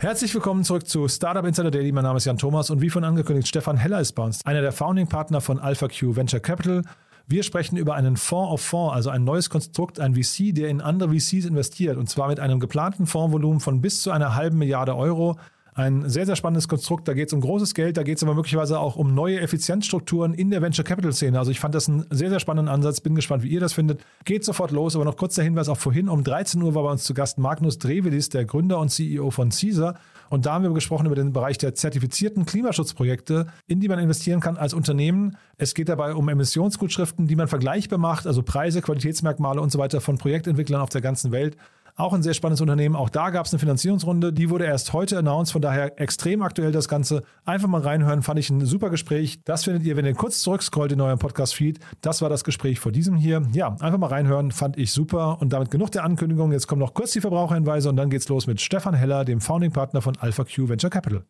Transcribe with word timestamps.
Herzlich 0.00 0.32
willkommen 0.32 0.64
zurück 0.64 0.88
zu 0.88 1.08
Startup 1.08 1.44
Insider 1.44 1.70
Daily. 1.70 1.92
Mein 1.92 2.04
Name 2.04 2.16
ist 2.16 2.24
Jan 2.24 2.38
Thomas 2.38 2.70
und 2.70 2.80
wie 2.80 2.88
von 2.88 3.04
angekündigt, 3.04 3.48
Stefan 3.48 3.76
Heller 3.76 4.00
ist 4.00 4.12
bei 4.12 4.22
uns, 4.22 4.42
einer 4.46 4.62
der 4.62 4.72
Founding 4.72 5.08
Partner 5.08 5.42
von 5.42 5.58
AlphaQ 5.58 6.16
Venture 6.16 6.40
Capital. 6.40 6.84
Wir 7.26 7.42
sprechen 7.42 7.76
über 7.76 7.96
einen 7.96 8.16
Fonds 8.16 8.50
of 8.50 8.62
Fonds, 8.62 8.94
also 8.94 9.10
ein 9.10 9.24
neues 9.24 9.50
Konstrukt, 9.50 10.00
ein 10.00 10.14
VC, 10.14 10.54
der 10.54 10.70
in 10.70 10.80
andere 10.80 11.10
VCs 11.10 11.44
investiert 11.44 11.98
und 11.98 12.08
zwar 12.08 12.28
mit 12.28 12.40
einem 12.40 12.60
geplanten 12.60 13.06
Fondsvolumen 13.06 13.60
von 13.60 13.82
bis 13.82 14.00
zu 14.00 14.10
einer 14.10 14.34
halben 14.36 14.56
Milliarde 14.56 14.96
Euro. 14.96 15.36
Ein 15.80 16.10
sehr, 16.10 16.26
sehr 16.26 16.36
spannendes 16.36 16.68
Konstrukt. 16.68 17.08
Da 17.08 17.14
geht 17.14 17.28
es 17.28 17.32
um 17.32 17.40
großes 17.40 17.72
Geld, 17.72 17.96
da 17.96 18.02
geht 18.02 18.18
es 18.18 18.22
aber 18.22 18.34
möglicherweise 18.34 18.78
auch 18.78 18.96
um 18.96 19.14
neue 19.14 19.40
Effizienzstrukturen 19.40 20.34
in 20.34 20.50
der 20.50 20.60
Venture 20.60 20.84
Capital 20.84 21.14
Szene. 21.14 21.38
Also 21.38 21.50
ich 21.50 21.58
fand 21.58 21.74
das 21.74 21.88
einen 21.88 22.04
sehr, 22.10 22.28
sehr 22.28 22.38
spannenden 22.38 22.70
Ansatz. 22.70 23.00
Bin 23.00 23.14
gespannt, 23.14 23.44
wie 23.44 23.48
ihr 23.48 23.60
das 23.60 23.72
findet. 23.72 24.04
Geht 24.26 24.44
sofort 24.44 24.72
los, 24.72 24.94
aber 24.94 25.06
noch 25.06 25.16
kurz 25.16 25.36
der 25.36 25.44
Hinweis 25.44 25.70
auch 25.70 25.78
vorhin. 25.78 26.10
Um 26.10 26.22
13 26.22 26.60
Uhr 26.60 26.74
war 26.74 26.82
bei 26.82 26.90
uns 26.90 27.04
zu 27.04 27.14
Gast 27.14 27.38
Magnus 27.38 27.78
Drevelis, 27.78 28.28
der 28.28 28.44
Gründer 28.44 28.78
und 28.78 28.90
CEO 28.90 29.30
von 29.30 29.48
Caesar. 29.48 29.94
Und 30.28 30.44
da 30.44 30.52
haben 30.52 30.64
wir 30.64 30.70
gesprochen 30.72 31.06
über 31.06 31.14
den 31.14 31.32
Bereich 31.32 31.56
der 31.56 31.74
zertifizierten 31.74 32.44
Klimaschutzprojekte, 32.44 33.46
in 33.66 33.80
die 33.80 33.88
man 33.88 33.98
investieren 33.98 34.40
kann 34.40 34.58
als 34.58 34.74
Unternehmen. 34.74 35.38
Es 35.56 35.72
geht 35.72 35.88
dabei 35.88 36.14
um 36.14 36.28
Emissionsgutschriften, 36.28 37.26
die 37.26 37.36
man 37.36 37.48
vergleichbar 37.48 37.98
macht, 37.98 38.26
also 38.26 38.42
Preise, 38.42 38.82
Qualitätsmerkmale 38.82 39.62
und 39.62 39.72
so 39.72 39.78
weiter 39.78 40.02
von 40.02 40.18
Projektentwicklern 40.18 40.82
auf 40.82 40.90
der 40.90 41.00
ganzen 41.00 41.32
Welt. 41.32 41.56
Auch 42.00 42.14
ein 42.14 42.22
sehr 42.22 42.32
spannendes 42.32 42.62
Unternehmen. 42.62 42.96
Auch 42.96 43.10
da 43.10 43.28
gab 43.28 43.44
es 43.44 43.52
eine 43.52 43.58
Finanzierungsrunde. 43.58 44.32
Die 44.32 44.48
wurde 44.48 44.64
erst 44.64 44.94
heute 44.94 45.18
announced. 45.18 45.52
Von 45.52 45.60
daher 45.60 46.00
extrem 46.00 46.40
aktuell 46.40 46.72
das 46.72 46.88
Ganze. 46.88 47.22
Einfach 47.44 47.68
mal 47.68 47.82
reinhören. 47.82 48.22
Fand 48.22 48.40
ich 48.40 48.48
ein 48.48 48.64
super 48.64 48.88
Gespräch. 48.88 49.40
Das 49.44 49.64
findet 49.64 49.82
ihr, 49.82 49.98
wenn 49.98 50.06
ihr 50.06 50.14
kurz 50.14 50.40
zurückscrollt 50.40 50.92
in 50.92 51.00
eurem 51.02 51.18
Podcast-Feed. 51.18 51.78
Das 52.00 52.22
war 52.22 52.30
das 52.30 52.42
Gespräch 52.42 52.80
vor 52.80 52.90
diesem 52.90 53.16
hier. 53.16 53.42
Ja, 53.52 53.76
einfach 53.80 53.98
mal 53.98 54.06
reinhören. 54.06 54.50
Fand 54.50 54.78
ich 54.78 54.92
super. 54.92 55.42
Und 55.42 55.52
damit 55.52 55.70
genug 55.70 55.90
der 55.90 56.04
Ankündigung. 56.04 56.52
Jetzt 56.52 56.68
kommen 56.68 56.80
noch 56.80 56.94
kurz 56.94 57.12
die 57.12 57.20
Verbraucherhinweise 57.20 57.90
und 57.90 57.96
dann 57.96 58.08
geht's 58.08 58.28
los 58.30 58.46
mit 58.46 58.62
Stefan 58.62 58.94
Heller, 58.94 59.26
dem 59.26 59.42
Founding-Partner 59.42 60.00
von 60.00 60.16
AlphaQ 60.16 60.70
Venture 60.70 60.88
Capital. 60.88 61.24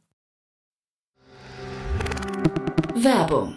Werbung. 2.94 3.56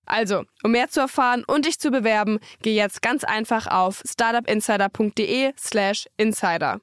Also, 0.11 0.43
um 0.63 0.71
mehr 0.71 0.89
zu 0.89 0.99
erfahren 0.99 1.43
und 1.47 1.65
dich 1.65 1.79
zu 1.79 1.89
bewerben, 1.89 2.39
geh 2.61 2.75
jetzt 2.75 3.01
ganz 3.01 3.23
einfach 3.23 3.65
auf 3.67 4.03
startupinsider.de/slash 4.05 6.05
insider. 6.17 6.79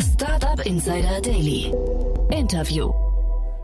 Startup 0.00 0.64
Insider 0.64 1.20
Daily. 1.20 1.72
Interview. 2.30 2.92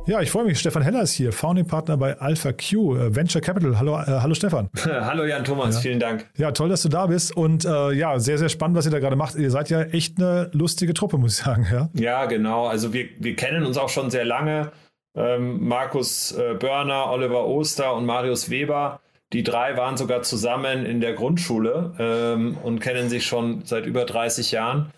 Ja, 0.07 0.21
ich 0.21 0.31
freue 0.33 0.45
mich. 0.47 0.59
Stefan 0.59 0.83
Heller 0.83 1.03
ist 1.03 1.13
hier, 1.13 1.33
Founding 1.33 1.67
Partner 1.69 1.97
bei 1.97 2.19
AlphaQ 2.19 2.73
äh, 2.73 3.15
Venture 3.15 3.41
Capital. 3.41 3.79
Hallo, 3.79 3.97
äh, 4.01 4.05
hallo 4.07 4.35
Stefan. 4.35 4.69
Hallo 4.85 5.25
Jan 5.25 5.45
Thomas, 5.45 5.77
Ja. 5.77 5.81
vielen 5.83 6.01
Dank. 6.01 6.27
Ja, 6.37 6.51
toll, 6.51 6.69
dass 6.71 6.83
du 6.83 6.89
da 6.89 7.07
bist. 7.07 7.37
Und 7.37 7.65
äh, 7.65 7.93
ja, 7.93 8.19
sehr, 8.19 8.37
sehr 8.39 8.49
spannend, 8.49 8.77
was 8.77 8.87
ihr 8.87 8.91
da 8.91 8.99
gerade 8.99 9.15
macht. 9.15 9.37
Ihr 9.37 9.53
seid 9.53 9.71
ja 9.71 9.83
echt 9.83 10.19
eine 10.19 10.51
lustige 10.53 10.93
Truppe, 10.95 11.19
muss 11.19 11.39
ich 11.39 11.45
sagen. 11.45 11.65
Ja, 11.71 11.89
Ja, 11.95 12.25
genau. 12.27 12.67
Also 12.67 12.93
wir, 12.93 13.07
wir 13.21 13.37
kennen 13.37 13.65
uns 13.65 13.79
auch 13.79 13.91
schon 13.91 14.11
sehr 14.11 14.25
lange. 14.25 14.73
Ähm, 15.15 15.67
Markus 15.67 16.33
äh, 16.33 16.55
Börner, 16.55 17.11
Oliver 17.11 17.47
Oster 17.47 17.95
und 17.95 18.07
Marius 18.07 18.51
Weber. 18.51 19.01
Die 19.33 19.45
drei 19.45 19.77
waren 19.77 19.97
sogar 19.97 20.23
zusammen 20.23 20.85
in 20.85 21.01
der 21.01 21.13
Grundschule 21.13 21.95
ähm, 22.01 22.57
und 22.65 22.81
kennen 22.81 23.09
sich 23.09 23.27
schon 23.27 23.63
seit 23.65 23.87
über 23.87 24.05
30 24.05 24.51
Jahren. 24.51 24.91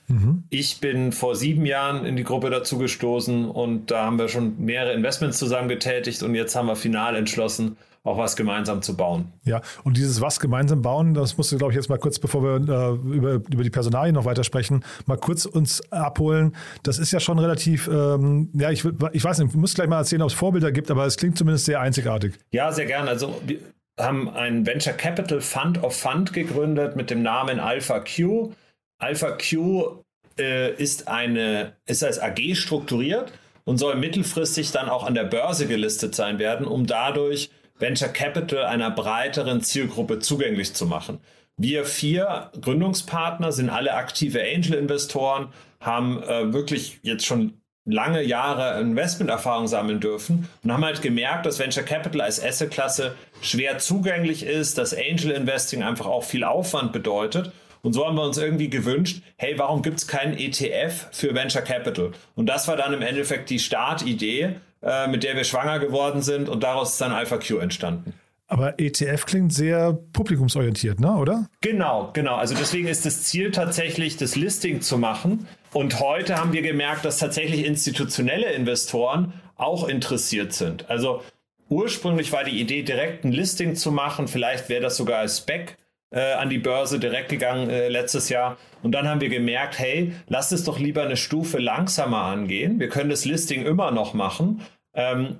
Ich 0.49 0.81
bin 0.81 1.13
vor 1.13 1.35
sieben 1.35 1.67
Jahren 1.67 2.07
in 2.07 2.17
die 2.17 2.25
Gruppe 2.25 2.49
dazu 2.49 2.79
gestoßen 2.79 3.45
und 3.45 3.91
da 3.91 4.07
haben 4.07 4.19
wir 4.19 4.29
schon 4.29 4.59
mehrere 4.59 4.95
Investments 4.95 5.39
zusammen 5.39 5.69
getätigt 5.69 6.23
und 6.23 6.35
jetzt 6.35 6.57
haben 6.57 6.67
wir 6.67 6.77
final 6.77 7.15
entschlossen, 7.15 7.77
auch 8.05 8.19
was 8.19 8.35
gemeinsam 8.35 8.83
zu 8.83 8.97
bauen. 8.97 9.33
ja. 9.45 9.61
Und 9.85 9.97
dieses 9.97 10.21
was 10.21 10.41
gemeinsam 10.41 10.83
bauen, 10.83 11.15
das 11.15 11.37
musst 11.37 11.53
du, 11.53 11.59
glaube 11.59 11.73
ich, 11.73 11.77
jetzt 11.77 11.89
mal 11.89 11.99
kurz, 11.99 12.19
bevor 12.19 12.43
wir 12.43 12.57
äh, 12.57 13.17
über, 13.17 13.35
über 13.35 13.63
die 13.63 13.71
Personalien 13.71 14.15
noch 14.15 14.25
weiter 14.25 14.43
sprechen, 14.43 14.85
mal 15.07 15.17
kurz 15.17 15.45
uns 15.45 15.81
abholen. 15.93 16.57
Das 16.83 16.99
ist 16.99 17.13
ja 17.13 17.21
schon 17.21 17.39
relativ, 17.39 17.89
ähm, 17.89 18.51
ja, 18.55 18.71
ich, 18.71 18.85
ich 19.13 19.25
weiß 19.25 19.39
nicht, 19.39 19.55
du 19.55 19.59
musst 19.59 19.77
gleich 19.77 19.89
mal 19.89 19.99
erzählen, 19.99 20.23
ob 20.23 20.31
es 20.31 20.35
Vorbilder 20.35 20.73
gibt, 20.73 20.91
aber 20.91 21.07
es 21.07 21.17
klingt 21.17 21.39
zumindest 21.39 21.67
sehr 21.67 21.81
einzigartig. 21.81 22.35
Ja, 22.51 22.73
sehr 22.73 22.87
gern. 22.87 23.07
Also 23.07 23.41
wir 23.47 23.59
haben 24.01 24.29
einen 24.29 24.67
Venture 24.67 24.95
Capital 24.95 25.41
Fund 25.41 25.83
of 25.83 25.95
Fund 25.95 26.33
gegründet 26.33 26.97
mit 26.97 27.11
dem 27.11 27.23
Namen 27.23 27.61
Alpha 27.61 28.01
Q. 28.01 28.53
Alpha 28.99 29.37
Q 29.37 30.03
äh, 30.39 30.75
ist 30.75 31.07
eine 31.09 31.75
ist 31.87 32.03
als 32.03 32.19
AG 32.19 32.55
strukturiert 32.55 33.33
und 33.65 33.79
soll 33.79 33.95
mittelfristig 33.95 34.73
dann 34.73 34.89
auch 34.89 35.05
an 35.05 35.15
der 35.15 35.25
Börse 35.25 35.67
gelistet 35.67 36.15
sein 36.15 36.39
werden, 36.39 36.67
um 36.67 36.87
dadurch 36.87 37.51
Venture 37.83 38.09
Capital 38.09 38.65
einer 38.65 38.91
breiteren 38.91 39.61
Zielgruppe 39.61 40.21
zugänglich 40.21 40.73
zu 40.73 40.87
machen. 40.87 41.19
Wir 41.57 41.85
vier 41.85 42.51
Gründungspartner 42.61 43.53
sind 43.53 43.69
alle 43.69 43.95
aktive 43.95 44.41
Angel-Investoren, 44.41 45.49
haben 45.81 46.23
äh, 46.23 46.53
wirklich 46.53 47.01
jetzt 47.03 47.27
schon 47.27 47.55
lange 47.85 48.23
Jahre 48.23 48.81
Investmenterfahrung 48.81 49.67
sammeln 49.67 49.99
dürfen 49.99 50.49
und 50.63 50.73
haben 50.73 50.85
halt 50.85 51.03
gemerkt, 51.03 51.45
dass 51.45 51.59
Venture 51.59 51.83
Capital 51.83 52.21
als 52.21 52.43
Assetklasse 52.43 53.17
schwer 53.41 53.79
zugänglich 53.79 54.47
ist, 54.47 54.79
dass 54.79 54.95
Angel 54.95 55.33
Investing 55.33 55.83
einfach 55.83 56.07
auch 56.07 56.23
viel 56.23 56.45
Aufwand 56.45 56.93
bedeutet. 56.93 57.51
Und 57.83 57.95
so 57.95 58.07
haben 58.07 58.15
wir 58.15 58.23
uns 58.23 58.39
irgendwie 58.39 58.71
gewünscht, 58.71 59.23
hey, 59.37 59.59
warum 59.59 59.83
gibt 59.83 59.99
es 59.99 60.07
keinen 60.07 60.39
ETF 60.39 61.09
für 61.11 61.35
Venture 61.35 61.63
Capital? 61.63 62.13
Und 62.37 62.47
das 62.47 62.69
war 62.69 62.77
dann 62.77 62.95
im 62.95 63.03
Endeffekt 63.03 63.51
die 63.51 63.59
Startidee, 63.59 64.55
äh, 64.83 65.07
mit 65.07 65.23
der 65.23 65.37
wir 65.37 65.45
schwanger 65.45 65.79
geworden 65.79 66.23
sind 66.23 66.49
und 66.49 66.63
daraus 66.63 66.93
ist 66.93 67.01
dann 67.01 67.13
AlphaQ 67.13 67.61
entstanden. 67.61 68.15
Aber 68.53 68.79
ETF 68.79 69.25
klingt 69.25 69.53
sehr 69.53 69.95
publikumsorientiert, 70.13 71.01
ne, 71.01 71.17
oder? 71.17 71.47
Genau, 71.63 72.11
genau. 72.13 72.37
Also 72.37 72.55
deswegen 72.55 72.87
ist 72.87 73.07
das 73.07 73.23
Ziel 73.23 73.51
tatsächlich, 73.51 74.19
das 74.19 74.37
Listing 74.37 74.83
zu 74.83 74.99
machen. 74.99 75.49
Und 75.73 76.01
heute 76.01 76.37
haben 76.37 76.53
wir 76.53 76.61
gemerkt, 76.61 77.07
dass 77.07 77.17
tatsächlich 77.17 77.65
institutionelle 77.65 78.53
Investoren 78.53 79.33
auch 79.57 79.89
interessiert 79.89 80.53
sind. 80.53 80.91
Also 80.91 81.23
ursprünglich 81.71 82.31
war 82.33 82.45
die 82.45 82.61
Idee, 82.61 82.83
direkt 82.83 83.25
ein 83.25 83.33
Listing 83.33 83.75
zu 83.75 83.91
machen. 83.91 84.29
Vielleicht 84.29 84.69
wäre 84.69 84.83
das 84.83 84.99
sogar 84.99 85.21
als 85.21 85.39
Spec 85.39 85.79
äh, 86.13 86.33
an 86.33 86.51
die 86.51 86.59
Börse 86.59 86.99
direkt 86.99 87.29
gegangen 87.29 87.71
äh, 87.71 87.89
letztes 87.89 88.29
Jahr. 88.29 88.57
Und 88.83 88.93
dann 88.93 89.09
haben 89.09 89.21
wir 89.21 89.29
gemerkt, 89.29 89.79
hey, 89.79 90.13
lass 90.29 90.53
es 90.53 90.65
doch 90.65 90.79
lieber 90.79 91.03
eine 91.03 91.17
Stufe 91.17 91.59
langsamer 91.59 92.23
angehen. 92.23 92.79
Wir 92.79 92.89
können 92.89 93.11
das 93.11 93.25
Listing 93.25 93.65
immer 93.67 93.91
noch 93.91 94.15
machen. 94.15 94.63
Ähm, 94.95 95.39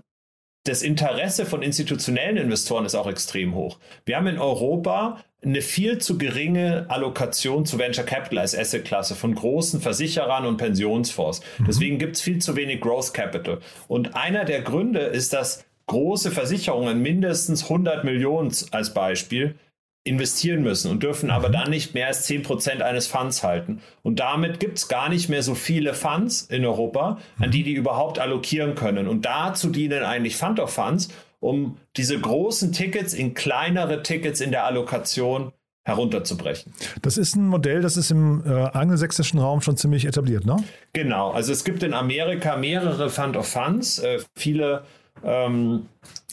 das 0.65 0.83
Interesse 0.83 1.45
von 1.45 1.63
institutionellen 1.63 2.37
Investoren 2.37 2.85
ist 2.85 2.95
auch 2.95 3.09
extrem 3.09 3.55
hoch. 3.55 3.79
Wir 4.05 4.17
haben 4.17 4.29
in 4.29 4.39
Europa 4.39 5.19
eine 5.45 5.61
viel 5.61 5.99
zu 5.99 6.19
geringe 6.19 6.87
Allokation 6.89 7.67
zu 7.67 7.81
Venture 7.81 8.05
Capital 8.05 8.39
als 8.39 8.57
Assetklasse 8.57 9.17
von 9.17 9.35
großen 9.35 9.81
Versicherern 9.81 10.47
und 10.47 10.59
Pensionsfonds. 10.59 11.41
Deswegen 11.67 11.99
gibt 11.99 12.15
es 12.15 12.23
viel 12.23 12.39
zu 12.39 12.55
wenig 12.55 12.81
Growth 12.81 13.13
Capital. 13.13 13.59
Und 13.89 14.15
einer 14.15 14.45
der 14.45 14.63
Gründe 14.63 15.01
ist, 15.01 15.33
dass 15.33 15.65
große 15.87 16.31
Versicherungen 16.31 17.03
mindestens 17.03 17.65
100 17.65 18.05
Millionen 18.05 18.55
als 18.71 18.95
Beispiel 18.95 19.57
investieren 20.05 20.63
müssen 20.63 20.91
und 20.91 21.03
dürfen 21.03 21.31
aber 21.31 21.49
dann 21.49 21.71
nicht 21.71 21.95
mehr 21.95 22.09
als 22.09 22.29
10% 22.29 22.81
eines 22.81 23.07
Funds 23.07 23.45
halten. 23.45 23.81
Und 24.03 24.19
damit 24.19 24.59
gibt 24.59 24.79
es 24.79 24.89
gar 24.89 25.09
nicht 25.09 25.29
mehr 25.29 25.43
so 25.43 25.55
viele 25.55 25.95
Funds 25.95 26.43
in 26.43 26.65
Europa, 26.65 27.19
an 27.39 27.51
die 27.53 27.63
die 27.63 27.75
überhaupt 27.75 28.19
allokieren 28.19 28.75
können. 28.75 29.07
Und 29.07 29.25
dazu 29.25 29.71
dienen 29.71 30.03
eigentlich 30.03 30.37
Fund 30.37 30.59
of 30.59 30.71
Funds, 30.71 31.09
um 31.39 31.77
diese 31.97 32.19
großen 32.19 32.73
Tickets 32.73 33.15
in 33.15 33.35
kleinere 33.35 34.03
Tickets 34.03 34.41
in 34.41 34.51
der 34.51 34.65
Allokation 34.65 35.53
herunterzubrechen. 35.85 36.73
Das 37.03 37.17
ist 37.17 37.35
ein 37.35 37.47
Modell, 37.47 37.81
das 37.81 37.97
ist 37.97 38.11
im 38.11 38.43
äh, 38.47 38.51
angelsächsischen 38.51 39.41
Raum 39.41 39.61
schon 39.63 39.77
ziemlich 39.77 40.05
etabliert, 40.05 40.47
ne? 40.47 40.57
Genau, 40.93 41.31
also 41.31 41.53
es 41.53 41.65
gibt 41.65 41.83
in 41.83 41.93
Amerika 41.93 42.57
mehrere 42.57 43.11
Fund 43.11 43.37
of 43.37 43.49
Funds. 43.49 43.99
Äh, 43.99 44.21
viele, 44.37 44.85
ähm, 45.25 45.87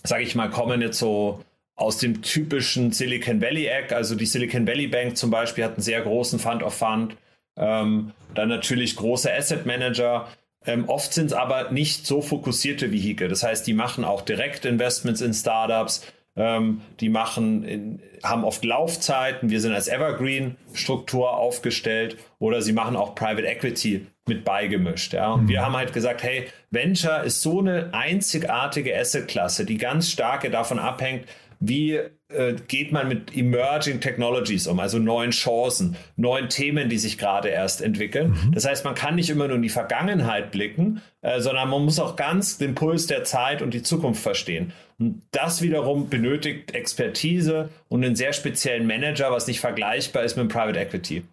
sage 0.04 0.24
ich 0.24 0.36
mal, 0.36 0.51
kommen 0.51 0.81
jetzt 0.81 1.00
so 1.00 1.44
aus 1.80 1.98
dem 1.98 2.22
typischen 2.22 2.92
Silicon 2.92 3.42
Valley 3.42 3.68
Eck. 3.68 3.92
Also 3.92 4.16
die 4.16 4.26
Silicon 4.26 4.68
Valley 4.68 4.88
Bank 4.88 5.18
zum 5.18 5.31
Beispiel 5.31 5.64
hat 5.64 5.74
einen 5.74 5.81
sehr 5.81 6.02
großen 6.02 6.40
Fund 6.40 6.64
of 6.64 6.74
Fund. 6.74 7.16
Ähm, 7.58 8.12
dann 8.36 8.50
natürlich 8.50 8.96
große 8.96 9.34
Asset 9.34 9.66
Manager. 9.66 10.28
Ähm, 10.66 10.88
oft 10.88 11.14
sind 11.14 11.28
es 11.28 11.34
aber 11.34 11.72
nicht 11.72 12.06
so 12.06 12.22
fokussierte 12.22 12.92
Vehikel. 12.92 13.28
Das 13.30 13.44
heißt, 13.44 13.66
die 13.66 13.74
machen 13.74 14.04
auch 14.04 14.22
Direktinvestments 14.22 15.22
in 15.22 15.34
Startups 15.34 16.06
ähm, 16.40 16.81
die 17.02 17.10
machen, 17.10 17.64
in, 17.64 18.02
haben 18.24 18.46
oft 18.46 18.64
Laufzeiten. 18.64 19.50
Wir 19.50 19.60
sind 19.60 19.74
als 19.74 19.88
Evergreen-Struktur 19.88 21.36
aufgestellt 21.36 22.18
oder 22.40 22.62
sie 22.62 22.72
machen 22.72 22.96
auch 22.96 23.14
Private 23.14 23.46
Equity 23.46 24.08
mit 24.26 24.46
beigemischt. 24.46 25.14
Ja? 25.14 25.34
Und 25.34 25.44
mhm. 25.44 25.50
wir 25.50 25.66
haben 25.66 25.76
halt 25.76 25.92
gesagt, 25.92 26.24
hey, 26.24 26.48
Venture 26.72 27.24
ist 27.24 27.42
so 27.42 27.60
eine 27.60 27.94
einzigartige 27.94 28.98
Asset-Klasse, 28.98 29.66
die 29.66 29.78
ganz 29.78 30.10
stark 30.10 30.50
davon 30.50 30.80
abhängt, 30.80 31.26
wie 31.60 32.00
äh, 32.30 32.56
geht 32.68 32.92
man 32.92 33.08
mit 33.08 33.36
Emerging 33.36 34.00
Technologies 34.00 34.68
um, 34.68 34.80
also 34.80 34.98
neuen 34.98 35.32
Chancen, 35.32 35.96
neuen 36.16 36.50
Themen, 36.50 36.90
die 36.90 36.98
sich 36.98 37.18
gerade 37.18 37.50
erst 37.50 37.82
entwickeln. 37.82 38.32
Mhm. 38.32 38.52
Das 38.54 38.66
heißt, 38.66 38.86
man 38.86 38.96
kann 38.96 39.16
nicht 39.16 39.30
immer 39.30 39.48
nur 39.48 39.58
in 39.58 39.62
die 39.62 39.70
Vergangenheit 39.70 40.52
blicken, 40.52 41.02
äh, 41.22 41.42
sondern 41.42 41.70
man 41.70 41.84
muss 41.84 42.00
auch 42.00 42.16
ganz 42.16 42.58
den 42.58 42.76
Puls 42.76 43.08
der 43.08 43.24
Zeit 43.24 43.62
und 43.62 43.74
die 43.74 43.84
Zukunft 43.84 44.22
verstehen. 44.22 44.72
Und 45.00 45.22
das 45.32 45.62
wiederum 45.62 46.10
benötigt 46.10 46.74
Expertise 46.74 47.70
und 47.88 48.04
einen 48.04 48.16
sehr 48.16 48.34
speziellen 48.34 48.88
Manager, 48.88 49.32
was 49.32 49.48
nicht 49.48 49.60
vergleichbar 49.60 50.24
ist 50.24 50.38
mit 50.38 50.50
Private 50.50 50.80
Equity. 50.80 51.24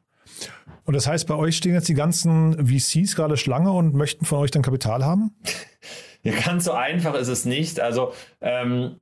Und 0.84 0.94
das 0.94 1.06
heißt, 1.06 1.26
bei 1.26 1.34
euch 1.34 1.56
stehen 1.56 1.74
jetzt 1.74 1.88
die 1.88 1.94
ganzen 1.94 2.66
VCs 2.66 3.16
gerade 3.16 3.36
Schlange 3.36 3.72
und 3.72 3.94
möchten 3.94 4.24
von 4.24 4.38
euch 4.38 4.50
dann 4.50 4.62
Kapital 4.62 5.04
haben? 5.04 5.30
Ja, 6.22 6.32
ganz 6.44 6.64
so 6.64 6.72
einfach 6.72 7.14
ist 7.14 7.28
es 7.28 7.44
nicht. 7.44 7.78
Also 7.78 8.12
ähm, 8.40 8.96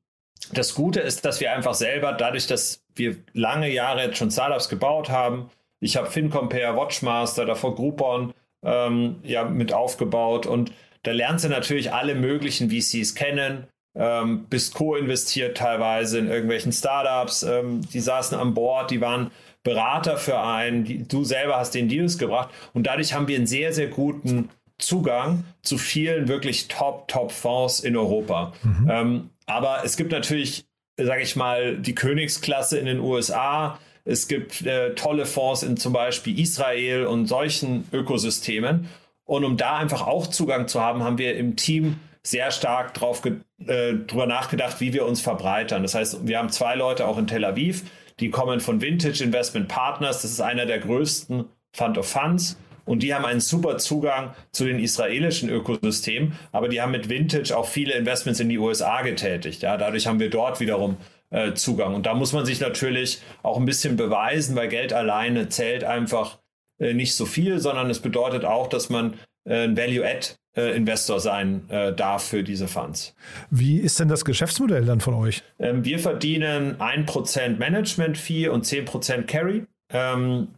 das 0.52 0.75
Gute 0.75 1.00
ist, 1.00 1.25
dass 1.25 1.41
wir 1.41 1.52
einfach 1.52 1.75
selber, 1.75 2.12
dadurch, 2.12 2.46
dass 2.46 2.82
wir 2.94 3.17
lange 3.32 3.70
Jahre 3.70 4.02
jetzt 4.02 4.19
schon 4.19 4.31
Startups 4.31 4.69
gebaut 4.69 5.08
haben, 5.08 5.50
ich 5.81 5.96
habe 5.96 6.11
FinCompare, 6.11 6.76
Watchmaster, 6.76 7.44
davor 7.44 7.75
Groupon 7.75 8.32
ähm, 8.64 9.17
ja, 9.23 9.44
mit 9.44 9.73
aufgebaut 9.73 10.46
und 10.46 10.73
da 11.02 11.12
lernst 11.12 11.44
du 11.44 11.49
natürlich 11.50 11.93
alle 11.93 12.14
möglichen 12.14 12.70
VCs 12.70 13.14
kennen, 13.14 13.67
ähm, 13.94 14.46
bist 14.49 14.75
co-investiert 14.75 15.56
teilweise 15.56 16.19
in 16.19 16.29
irgendwelchen 16.29 16.73
Startups, 16.73 17.43
ähm, 17.43 17.82
die 17.93 18.00
saßen 18.00 18.38
an 18.38 18.55
Bord, 18.55 18.91
die 18.91 19.00
waren 19.00 19.31
Berater 19.62 20.17
für 20.17 20.41
einen, 20.41 20.85
die, 20.85 21.06
du 21.06 21.25
selber 21.25 21.56
hast 21.56 21.75
den 21.75 21.88
Deals 21.88 22.19
gebracht 22.19 22.50
und 22.73 22.87
dadurch 22.87 23.14
haben 23.14 23.29
wir 23.29 23.37
einen 23.37 23.46
sehr, 23.46 23.73
sehr 23.73 23.88
guten 23.88 24.50
Zugang 24.79 25.44
zu 25.62 25.79
vielen 25.79 26.29
wirklich 26.29 26.69
Top-Top-Fonds 26.69 27.81
in 27.81 27.96
Europa. 27.96 28.52
Mhm. 28.62 28.91
Ähm, 28.91 29.31
aber 29.46 29.82
es 29.85 29.96
gibt 29.96 30.12
natürlich, 30.12 30.64
sage 30.96 31.23
ich 31.23 31.37
mal, 31.37 31.76
die 31.76 31.94
Königsklasse 31.94 32.79
in 32.79 32.87
den 32.87 33.00
USA. 33.00 33.79
Es 34.05 34.29
gibt 34.29 34.62
äh, 34.62 34.94
tolle 34.94 35.26
Fonds 35.26 35.62
in 35.62 35.76
zum 35.76 35.93
Beispiel 35.93 36.38
Israel 36.38 37.06
und 37.06 37.26
solchen 37.26 37.88
Ökosystemen. 37.93 38.88
Und 39.25 39.44
um 39.44 39.56
da 39.56 39.79
einfach 39.79 40.06
auch 40.06 40.26
Zugang 40.26 40.69
zu 40.69 40.81
haben, 40.81 41.02
haben 41.02 41.19
wir 41.19 41.37
im 41.37 41.56
Team 41.56 41.99
sehr 42.23 42.50
stark 42.50 42.94
drauf 42.94 43.23
äh, 43.25 43.94
drüber 43.94 44.26
nachgedacht, 44.26 44.81
wie 44.81 44.93
wir 44.93 45.06
uns 45.06 45.20
verbreitern. 45.20 45.82
Das 45.82 45.94
heißt, 45.94 46.26
wir 46.26 46.38
haben 46.38 46.50
zwei 46.50 46.75
Leute 46.75 47.06
auch 47.06 47.19
in 47.19 47.26
Tel 47.26 47.44
Aviv, 47.44 47.85
die 48.20 48.31
kommen 48.31 48.61
von 48.61 48.81
Vintage 48.81 49.23
Investment 49.23 49.69
Partners. 49.69 50.23
Das 50.23 50.31
ist 50.31 50.41
einer 50.41 50.67
der 50.67 50.79
größten 50.79 51.46
Fund 51.73 51.99
of 51.99 52.08
Funds. 52.08 52.58
Und 52.84 53.02
die 53.02 53.14
haben 53.14 53.25
einen 53.25 53.40
super 53.40 53.78
Zugang 53.78 54.34
zu 54.52 54.64
den 54.64 54.78
israelischen 54.78 55.48
Ökosystemen, 55.48 56.34
aber 56.52 56.69
die 56.69 56.81
haben 56.81 56.92
mit 56.92 57.08
Vintage 57.08 57.56
auch 57.56 57.66
viele 57.66 57.94
Investments 57.94 58.40
in 58.40 58.48
die 58.48 58.58
USA 58.58 59.02
getätigt. 59.02 59.62
Ja, 59.62 59.76
dadurch 59.76 60.06
haben 60.06 60.20
wir 60.20 60.31
dort 60.31 60.60
wiederum 60.60 60.96
äh, 61.31 61.54
Zugang. 61.54 61.94
Und 61.94 62.06
da 62.06 62.14
muss 62.14 62.32
man 62.32 62.46
sich 62.46 62.60
natürlich 62.60 63.20
auch 63.42 63.58
ein 63.58 63.64
bisschen 63.64 63.96
beweisen, 63.96 64.54
weil 64.56 64.69
Geld 64.69 64.92
alleine 64.92 65.48
zählt 65.48 65.84
einfach 65.84 66.38
äh, 66.78 66.94
nicht 66.94 67.14
so 67.14 67.26
viel, 67.26 67.58
sondern 67.58 67.90
es 67.90 68.00
bedeutet 68.00 68.44
auch, 68.44 68.69
dass 68.69 68.90
man 68.90 69.14
äh, 69.44 69.64
ein 69.64 69.76
Value-Add 69.76 70.36
äh, 70.56 70.76
Investor 70.76 71.20
sein 71.20 71.69
äh, 71.69 71.92
darf 71.92 72.25
für 72.25 72.42
diese 72.42 72.69
Funds. 72.69 73.14
Wie 73.50 73.78
ist 73.78 73.98
denn 74.00 74.08
das 74.08 74.25
Geschäftsmodell 74.25 74.84
dann 74.84 75.00
von 75.00 75.14
euch? 75.14 75.42
Ähm, 75.58 75.84
wir 75.84 75.98
verdienen 75.98 76.76
1% 76.76 77.58
Management-Fee 77.58 78.48
und 78.48 78.64
10% 78.64 79.22
Carry. 79.22 79.64
Ähm, 79.90 80.48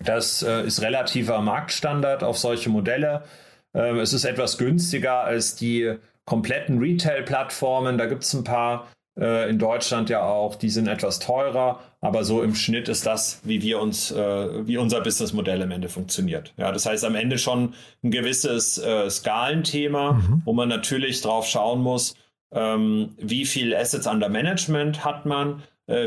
das 0.00 0.42
äh, 0.42 0.64
ist 0.66 0.82
relativer 0.82 1.40
Marktstandard 1.40 2.24
auf 2.24 2.38
solche 2.38 2.70
Modelle. 2.70 3.24
Ähm, 3.74 3.98
es 3.98 4.12
ist 4.12 4.24
etwas 4.24 4.58
günstiger 4.58 5.20
als 5.20 5.54
die 5.54 5.96
kompletten 6.24 6.78
Retail-Plattformen. 6.78 7.98
Da 7.98 8.06
gibt 8.06 8.24
es 8.24 8.32
ein 8.32 8.44
paar 8.44 8.88
äh, 9.18 9.50
in 9.50 9.58
Deutschland 9.58 10.08
ja 10.08 10.22
auch, 10.22 10.54
die 10.54 10.70
sind 10.70 10.88
etwas 10.88 11.18
teurer, 11.18 11.80
aber 12.00 12.24
so 12.24 12.42
im 12.42 12.54
Schnitt 12.54 12.88
ist 12.88 13.06
das, 13.06 13.40
wie 13.44 13.60
wir 13.60 13.78
uns, 13.80 14.10
äh, 14.10 14.66
wie 14.66 14.78
unser 14.78 15.00
Businessmodell 15.02 15.60
im 15.60 15.70
Ende 15.70 15.88
funktioniert. 15.88 16.54
Ja, 16.56 16.72
das 16.72 16.86
heißt 16.86 17.04
am 17.04 17.14
Ende 17.14 17.38
schon 17.38 17.74
ein 18.02 18.10
gewisses 18.10 18.78
äh, 18.78 19.10
Skalenthema, 19.10 20.14
mhm. 20.14 20.42
wo 20.44 20.52
man 20.52 20.68
natürlich 20.68 21.20
drauf 21.20 21.46
schauen 21.46 21.82
muss, 21.82 22.14
ähm, 22.54 23.10
wie 23.18 23.44
viel 23.44 23.74
Assets 23.74 24.06
under 24.06 24.28
Management 24.28 25.04
hat 25.04 25.26
man, 25.26 25.62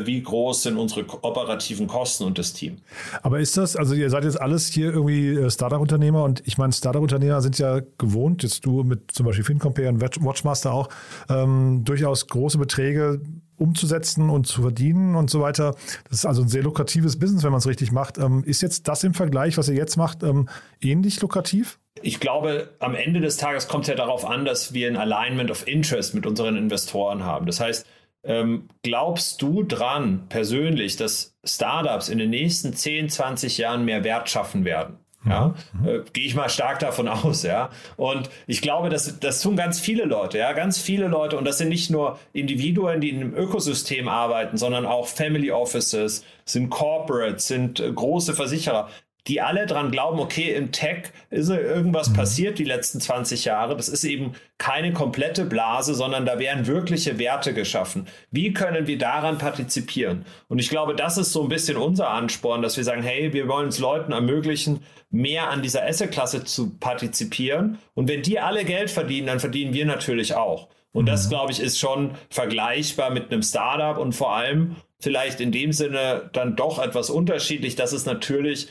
wie 0.05 0.21
groß 0.21 0.63
sind 0.63 0.77
unsere 0.77 1.05
operativen 1.21 1.87
Kosten 1.87 2.23
und 2.23 2.37
das 2.37 2.53
Team. 2.53 2.77
Aber 3.21 3.39
ist 3.39 3.57
das, 3.57 3.75
also 3.75 3.93
ihr 3.93 4.09
seid 4.09 4.23
jetzt 4.23 4.39
alles 4.39 4.67
hier 4.67 4.91
irgendwie 4.91 5.29
äh, 5.29 5.49
Startup-Unternehmer 5.49 6.23
und 6.23 6.41
ich 6.45 6.57
meine, 6.57 6.73
Startup-Unternehmer 6.73 7.41
sind 7.41 7.59
ja 7.59 7.81
gewohnt, 7.97 8.43
jetzt 8.43 8.65
du 8.65 8.83
mit 8.83 9.11
zum 9.11 9.25
Beispiel 9.25 9.43
FinCompare 9.45 9.89
und 9.89 10.01
Watchmaster 10.01 10.73
auch, 10.73 10.89
ähm, 11.29 11.83
durchaus 11.85 12.27
große 12.27 12.57
Beträge 12.57 13.21
umzusetzen 13.57 14.29
und 14.29 14.47
zu 14.47 14.61
verdienen 14.61 15.15
und 15.15 15.29
so 15.29 15.41
weiter. 15.41 15.75
Das 16.09 16.19
ist 16.19 16.25
also 16.25 16.41
ein 16.41 16.49
sehr 16.49 16.63
lukratives 16.63 17.17
Business, 17.17 17.43
wenn 17.43 17.51
man 17.51 17.59
es 17.59 17.67
richtig 17.67 17.91
macht. 17.91 18.17
Ähm, 18.17 18.43
ist 18.45 18.61
jetzt 18.61 18.87
das 18.87 19.03
im 19.03 19.13
Vergleich, 19.13 19.57
was 19.57 19.69
ihr 19.69 19.75
jetzt 19.75 19.95
macht, 19.95 20.23
ähm, 20.23 20.49
ähnlich 20.81 21.21
lukrativ? 21.21 21.79
Ich 22.01 22.19
glaube, 22.19 22.69
am 22.79 22.93
Ende 22.93 23.21
des 23.21 23.37
Tages 23.37 23.67
kommt 23.67 23.85
es 23.85 23.89
ja 23.89 23.95
darauf 23.95 24.25
an, 24.25 24.43
dass 24.43 24.73
wir 24.73 24.87
ein 24.87 24.97
Alignment 24.97 25.49
of 25.49 25.65
Interest 25.67 26.13
mit 26.13 26.25
unseren 26.25 26.57
Investoren 26.57 27.23
haben. 27.23 27.45
Das 27.45 27.61
heißt, 27.61 27.85
ähm, 28.25 28.67
glaubst 28.83 29.41
du 29.41 29.63
dran 29.63 30.25
persönlich, 30.29 30.97
dass 30.97 31.37
Startups 31.43 32.09
in 32.09 32.17
den 32.17 32.31
nächsten 32.31 32.73
10, 32.73 33.09
20 33.09 33.57
Jahren 33.57 33.85
mehr 33.85 34.03
Wert 34.03 34.29
schaffen 34.29 34.65
werden? 34.65 34.97
Ja, 35.27 35.55
mhm. 35.73 35.87
äh, 35.87 36.01
gehe 36.13 36.25
ich 36.25 36.35
mal 36.35 36.49
stark 36.49 36.79
davon 36.79 37.07
aus, 37.07 37.43
ja. 37.43 37.69
Und 37.97 38.29
ich 38.47 38.61
glaube, 38.61 38.89
das, 38.89 39.19
das 39.19 39.41
tun 39.41 39.55
ganz 39.55 39.79
viele 39.79 40.05
Leute, 40.05 40.37
ja, 40.37 40.53
ganz 40.53 40.79
viele 40.79 41.07
Leute. 41.07 41.37
Und 41.37 41.45
das 41.45 41.57
sind 41.57 41.69
nicht 41.69 41.89
nur 41.89 42.19
Individuen, 42.33 43.01
die 43.01 43.09
in 43.09 43.21
einem 43.21 43.35
Ökosystem 43.35 44.07
arbeiten, 44.07 44.57
sondern 44.57 44.85
auch 44.85 45.07
Family 45.07 45.51
Offices, 45.51 46.23
sind 46.45 46.69
Corporates, 46.69 47.47
sind 47.47 47.79
äh, 47.79 47.91
große 47.91 48.33
Versicherer 48.35 48.89
die 49.27 49.41
alle 49.41 49.65
dran 49.65 49.89
glauben, 49.89 50.19
okay, 50.19 50.53
im 50.53 50.71
Tech 50.71 51.11
ist 51.31 51.49
irgendwas 51.49 52.09
mhm. 52.09 52.13
passiert 52.13 52.59
die 52.59 52.63
letzten 52.63 52.99
20 52.99 53.45
Jahre. 53.45 53.75
Das 53.75 53.89
ist 53.89 54.03
eben 54.03 54.33
keine 54.59 54.93
komplette 54.93 55.45
Blase, 55.45 55.95
sondern 55.95 56.25
da 56.25 56.37
werden 56.37 56.67
wirkliche 56.67 57.17
Werte 57.17 57.53
geschaffen. 57.53 58.07
Wie 58.29 58.53
können 58.53 58.85
wir 58.85 58.99
daran 58.99 59.39
partizipieren? 59.39 60.25
Und 60.47 60.59
ich 60.59 60.69
glaube, 60.69 60.95
das 60.95 61.17
ist 61.17 61.31
so 61.31 61.41
ein 61.41 61.49
bisschen 61.49 61.77
unser 61.77 62.09
Ansporn, 62.09 62.61
dass 62.61 62.77
wir 62.77 62.83
sagen, 62.83 63.01
hey, 63.01 63.33
wir 63.33 63.47
wollen 63.47 63.69
es 63.69 63.79
Leuten 63.79 64.11
ermöglichen, 64.11 64.83
mehr 65.09 65.49
an 65.49 65.63
dieser 65.63 65.83
Asset-Klasse 65.85 66.43
zu 66.43 66.77
partizipieren. 66.77 67.79
Und 67.95 68.07
wenn 68.07 68.21
die 68.21 68.39
alle 68.39 68.63
Geld 68.63 68.91
verdienen, 68.91 69.27
dann 69.27 69.39
verdienen 69.39 69.73
wir 69.73 69.85
natürlich 69.85 70.35
auch. 70.35 70.69
Und 70.91 71.07
das, 71.07 71.25
mhm. 71.25 71.29
glaube 71.29 71.51
ich, 71.51 71.59
ist 71.59 71.79
schon 71.79 72.11
vergleichbar 72.29 73.09
mit 73.09 73.31
einem 73.31 73.41
Startup 73.41 73.97
und 73.97 74.13
vor 74.13 74.35
allem 74.35 74.75
vielleicht 74.99 75.41
in 75.41 75.51
dem 75.51 75.73
Sinne 75.73 76.29
dann 76.31 76.55
doch 76.55 76.79
etwas 76.79 77.09
unterschiedlich, 77.09 77.75
dass 77.75 77.91
es 77.91 78.05
natürlich 78.05 78.69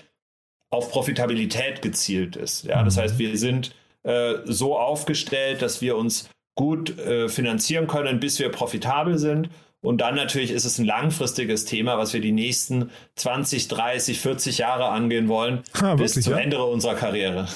auf 0.74 0.90
Profitabilität 0.90 1.82
gezielt 1.82 2.36
ist. 2.36 2.64
Ja, 2.64 2.82
das 2.82 2.96
mhm. 2.96 3.00
heißt, 3.00 3.18
wir 3.18 3.38
sind 3.38 3.74
äh, 4.02 4.34
so 4.44 4.78
aufgestellt, 4.78 5.62
dass 5.62 5.80
wir 5.80 5.96
uns 5.96 6.28
gut 6.56 6.98
äh, 6.98 7.28
finanzieren 7.28 7.86
können, 7.86 8.20
bis 8.20 8.38
wir 8.38 8.50
profitabel 8.50 9.18
sind 9.18 9.48
und 9.84 10.00
dann 10.00 10.14
natürlich 10.14 10.50
ist 10.50 10.64
es 10.64 10.78
ein 10.78 10.86
langfristiges 10.86 11.66
Thema, 11.66 11.98
was 11.98 12.14
wir 12.14 12.22
die 12.22 12.32
nächsten 12.32 12.90
20, 13.16 13.68
30, 13.68 14.18
40 14.18 14.58
Jahre 14.58 14.88
angehen 14.88 15.28
wollen, 15.28 15.62
ah, 15.74 15.94
bis 15.94 16.14
zum 16.14 16.32
ja? 16.32 16.38
Ende 16.38 16.62
unserer 16.64 16.94
Karriere. 16.94 17.46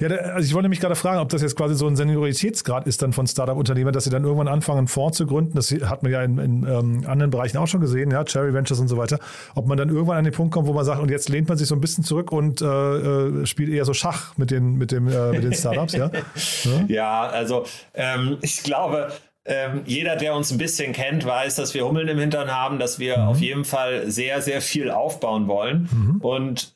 Ja, 0.00 0.08
also 0.08 0.44
ich 0.44 0.52
wollte 0.52 0.64
nämlich 0.64 0.80
gerade 0.80 0.96
fragen, 0.96 1.20
ob 1.20 1.28
das 1.28 1.42
jetzt 1.42 1.54
quasi 1.54 1.76
so 1.76 1.86
ein 1.86 1.94
Senioritätsgrad 1.94 2.88
ist 2.88 3.02
dann 3.02 3.12
von 3.12 3.28
Startup-Unternehmern, 3.28 3.92
dass 3.92 4.02
sie 4.02 4.10
dann 4.10 4.24
irgendwann 4.24 4.48
anfangen, 4.48 4.78
einen 4.78 4.88
Fonds 4.88 5.16
zu 5.16 5.26
gründen. 5.26 5.54
Das 5.54 5.70
hat 5.70 6.02
man 6.02 6.10
ja 6.10 6.24
in, 6.24 6.38
in 6.38 6.62
ähm, 6.64 7.04
anderen 7.06 7.30
Bereichen 7.30 7.56
auch 7.58 7.68
schon 7.68 7.80
gesehen, 7.80 8.10
ja, 8.10 8.24
Cherry 8.24 8.52
Ventures 8.52 8.80
und 8.80 8.88
so 8.88 8.96
weiter. 8.96 9.20
Ob 9.54 9.68
man 9.68 9.78
dann 9.78 9.88
irgendwann 9.88 10.18
an 10.18 10.24
den 10.24 10.34
Punkt 10.34 10.52
kommt, 10.52 10.66
wo 10.66 10.72
man 10.72 10.84
sagt, 10.84 11.00
und 11.00 11.12
jetzt 11.12 11.28
lehnt 11.28 11.48
man 11.48 11.56
sich 11.56 11.68
so 11.68 11.76
ein 11.76 11.80
bisschen 11.80 12.02
zurück 12.02 12.32
und 12.32 12.62
äh, 12.62 12.66
äh 12.66 13.46
spielt 13.46 13.70
eher 13.70 13.84
so 13.84 13.94
Schach 13.94 14.36
mit 14.36 14.50
den, 14.50 14.74
mit 14.74 14.90
dem, 14.90 15.06
äh, 15.06 15.30
mit 15.30 15.44
den 15.44 15.54
Startups, 15.54 15.92
ja? 15.92 16.10
ja? 16.64 16.84
ja? 16.88 17.20
also 17.28 17.64
ähm, 17.94 18.38
ich 18.42 18.64
glaube, 18.64 19.12
ähm, 19.46 19.82
jeder, 19.86 20.16
der 20.16 20.34
uns 20.34 20.50
ein 20.50 20.58
bisschen 20.58 20.92
kennt, 20.92 21.24
weiß, 21.24 21.54
dass 21.54 21.74
wir 21.74 21.86
Hummeln 21.86 22.08
im 22.08 22.18
Hintern 22.18 22.52
haben, 22.52 22.78
dass 22.78 22.98
wir 22.98 23.18
mhm. 23.18 23.28
auf 23.28 23.40
jeden 23.40 23.64
Fall 23.64 24.10
sehr, 24.10 24.42
sehr 24.42 24.60
viel 24.60 24.90
aufbauen 24.90 25.46
wollen. 25.46 25.88
Mhm. 25.92 26.20
Und 26.20 26.74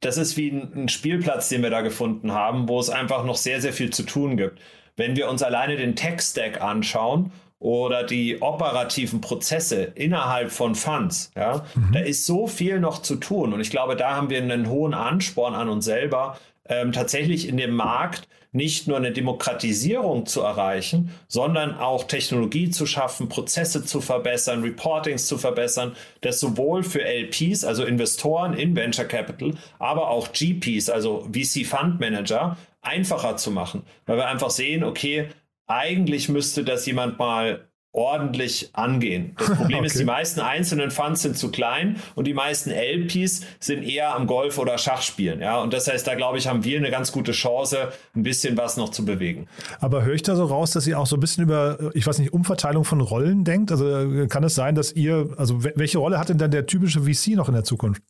das 0.00 0.16
ist 0.16 0.36
wie 0.36 0.50
ein, 0.50 0.72
ein 0.74 0.88
Spielplatz, 0.88 1.48
den 1.48 1.62
wir 1.62 1.70
da 1.70 1.80
gefunden 1.80 2.32
haben, 2.32 2.68
wo 2.68 2.78
es 2.78 2.90
einfach 2.90 3.24
noch 3.24 3.36
sehr, 3.36 3.60
sehr 3.60 3.72
viel 3.72 3.90
zu 3.90 4.04
tun 4.04 4.36
gibt. 4.36 4.60
Wenn 4.96 5.16
wir 5.16 5.28
uns 5.28 5.42
alleine 5.42 5.76
den 5.76 5.96
Tech-Stack 5.96 6.60
anschauen 6.62 7.32
oder 7.58 8.04
die 8.04 8.40
operativen 8.42 9.20
Prozesse 9.20 9.82
innerhalb 9.94 10.52
von 10.52 10.74
Funds, 10.74 11.32
ja, 11.36 11.64
mhm. 11.74 11.92
da 11.92 12.00
ist 12.00 12.26
so 12.26 12.46
viel 12.46 12.78
noch 12.78 13.02
zu 13.02 13.16
tun. 13.16 13.52
Und 13.52 13.60
ich 13.60 13.70
glaube, 13.70 13.96
da 13.96 14.14
haben 14.14 14.30
wir 14.30 14.38
einen 14.38 14.68
hohen 14.68 14.94
Ansporn 14.94 15.54
an 15.54 15.68
uns 15.68 15.84
selber, 15.84 16.38
ähm, 16.66 16.92
tatsächlich 16.92 17.48
in 17.48 17.56
dem 17.56 17.74
Markt 17.74 18.28
nicht 18.54 18.86
nur 18.86 18.96
eine 18.96 19.10
Demokratisierung 19.10 20.26
zu 20.26 20.40
erreichen, 20.40 21.10
sondern 21.26 21.76
auch 21.76 22.04
Technologie 22.04 22.70
zu 22.70 22.86
schaffen, 22.86 23.28
Prozesse 23.28 23.84
zu 23.84 24.00
verbessern, 24.00 24.62
Reportings 24.62 25.26
zu 25.26 25.38
verbessern, 25.38 25.96
das 26.20 26.38
sowohl 26.38 26.84
für 26.84 27.02
LPs, 27.02 27.64
also 27.64 27.84
Investoren 27.84 28.54
in 28.54 28.76
Venture 28.76 29.06
Capital, 29.06 29.54
aber 29.80 30.08
auch 30.08 30.32
GPs, 30.32 30.88
also 30.88 31.28
VC 31.32 31.66
Fund 31.66 31.98
Manager, 31.98 32.56
einfacher 32.80 33.36
zu 33.36 33.50
machen, 33.50 33.82
weil 34.06 34.18
wir 34.18 34.28
einfach 34.28 34.50
sehen, 34.50 34.84
okay, 34.84 35.28
eigentlich 35.66 36.28
müsste 36.28 36.62
das 36.62 36.86
jemand 36.86 37.18
mal 37.18 37.68
ordentlich 37.94 38.70
angehen. 38.72 39.34
Das 39.38 39.50
Problem 39.56 39.78
okay. 39.78 39.86
ist, 39.86 39.98
die 39.98 40.04
meisten 40.04 40.40
einzelnen 40.40 40.90
Funds 40.90 41.22
sind 41.22 41.38
zu 41.38 41.50
klein 41.50 41.96
und 42.16 42.26
die 42.26 42.34
meisten 42.34 42.70
LPs 42.70 43.42
sind 43.60 43.84
eher 43.84 44.14
am 44.14 44.26
Golf 44.26 44.58
oder 44.58 44.76
Schach 44.76 45.00
spielen. 45.00 45.40
Ja, 45.40 45.62
und 45.62 45.72
das 45.72 45.88
heißt, 45.88 46.06
da 46.06 46.14
glaube 46.14 46.38
ich, 46.38 46.48
haben 46.48 46.64
wir 46.64 46.76
eine 46.76 46.90
ganz 46.90 47.12
gute 47.12 47.32
Chance, 47.32 47.92
ein 48.14 48.24
bisschen 48.24 48.56
was 48.56 48.76
noch 48.76 48.90
zu 48.90 49.04
bewegen. 49.04 49.46
Aber 49.80 50.04
höre 50.04 50.14
ich 50.14 50.22
da 50.22 50.34
so 50.34 50.44
raus, 50.44 50.72
dass 50.72 50.86
ihr 50.86 50.98
auch 50.98 51.06
so 51.06 51.16
ein 51.16 51.20
bisschen 51.20 51.44
über, 51.44 51.92
ich 51.94 52.06
weiß 52.06 52.18
nicht, 52.18 52.32
Umverteilung 52.32 52.84
von 52.84 53.00
Rollen 53.00 53.44
denkt? 53.44 53.70
Also 53.70 53.86
äh, 53.86 54.26
kann 54.26 54.42
es 54.42 54.54
sein, 54.54 54.74
dass 54.74 54.92
ihr, 54.92 55.28
also 55.36 55.62
welche 55.62 55.98
Rolle 55.98 56.18
hat 56.18 56.28
denn 56.28 56.38
dann 56.38 56.50
der 56.50 56.66
typische 56.66 57.02
VC 57.02 57.36
noch 57.36 57.48
in 57.48 57.54
der 57.54 57.64
Zukunft? 57.64 58.02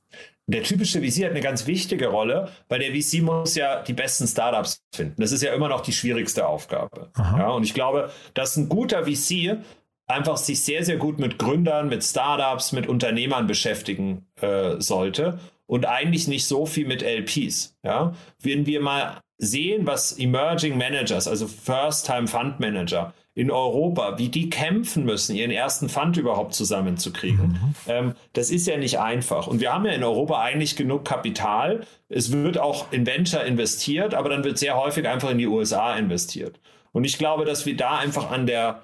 Der 0.47 0.63
typische 0.63 1.01
VC 1.01 1.25
hat 1.25 1.31
eine 1.31 1.41
ganz 1.41 1.67
wichtige 1.67 2.09
Rolle, 2.09 2.51
weil 2.69 2.79
der 2.79 2.93
VC 2.93 3.23
muss 3.23 3.55
ja 3.55 3.83
die 3.83 3.95
besten 3.95 4.27
Startups 4.27 4.83
finden. 4.95 5.21
Das 5.21 5.33
ist 5.33 5.43
ja 5.43 5.55
immer 5.55 5.69
noch 5.69 5.81
die 5.81 5.93
schwierigste 5.93 6.47
Aufgabe. 6.47 7.11
Ja, 7.17 7.49
und 7.51 7.65
ich 7.65 7.73
glaube, 7.73 8.11
dass 8.35 8.57
ein 8.57 8.69
guter 8.69 9.07
VC 9.07 9.59
einfach 10.07 10.37
sich 10.37 10.63
sehr, 10.63 10.85
sehr 10.85 10.97
gut 10.99 11.19
mit 11.19 11.39
Gründern, 11.39 11.89
mit 11.89 12.05
Startups, 12.05 12.73
mit 12.73 12.87
Unternehmern 12.87 13.47
beschäftigen 13.47 14.27
äh, 14.41 14.79
sollte 14.79 15.39
und 15.67 15.87
eigentlich 15.87 16.29
nicht 16.29 16.47
so 16.47 16.67
viel 16.67 16.87
mit 16.87 17.03
LPs. 17.03 17.77
Ja? 17.83 18.15
Wenn 18.41 18.67
wir 18.67 18.81
mal 18.81 19.21
sehen, 19.45 19.87
was 19.87 20.19
Emerging 20.19 20.77
Managers, 20.77 21.29
also 21.29 21.47
First-Time 21.47 22.27
Fund 22.27 22.61
Manager, 22.61 23.13
in 23.37 23.51
Europa, 23.51 24.17
wie 24.19 24.29
die 24.29 24.49
kämpfen 24.49 25.05
müssen, 25.05 25.35
ihren 25.35 25.51
ersten 25.51 25.89
Fund 25.89 26.17
überhaupt 26.17 26.55
zusammenzukriegen. 26.55 27.49
Mhm. 27.49 27.75
Ähm, 27.89 28.15
das 28.33 28.51
ist 28.51 28.67
ja 28.69 28.77
nicht 28.77 29.01
einfach. 29.01 29.49
Und 29.49 29.61
wir 29.61 29.73
haben 29.73 29.85
ja 29.87 29.93
in 29.93 30.05
Europa 30.05 30.41
eigentlich 30.41 30.77
genug 30.77 31.05
Kapital. 31.05 31.85
Es 32.09 32.31
wird 32.31 32.59
auch 32.59 32.93
in 32.93 33.07
Venture 33.07 33.45
investiert, 33.45 34.15
aber 34.15 34.29
dann 34.29 34.45
wird 34.45 34.59
sehr 34.59 34.77
häufig 34.77 35.09
einfach 35.09 35.31
in 35.31 35.39
die 35.39 35.49
USA 35.49 35.97
investiert. 35.97 36.61
Und 36.93 37.05
ich 37.05 37.19
glaube, 37.19 37.45
dass 37.45 37.67
wir 37.67 37.77
da 37.77 37.99
einfach 37.99 38.31
an 38.31 38.47
der, 38.47 38.83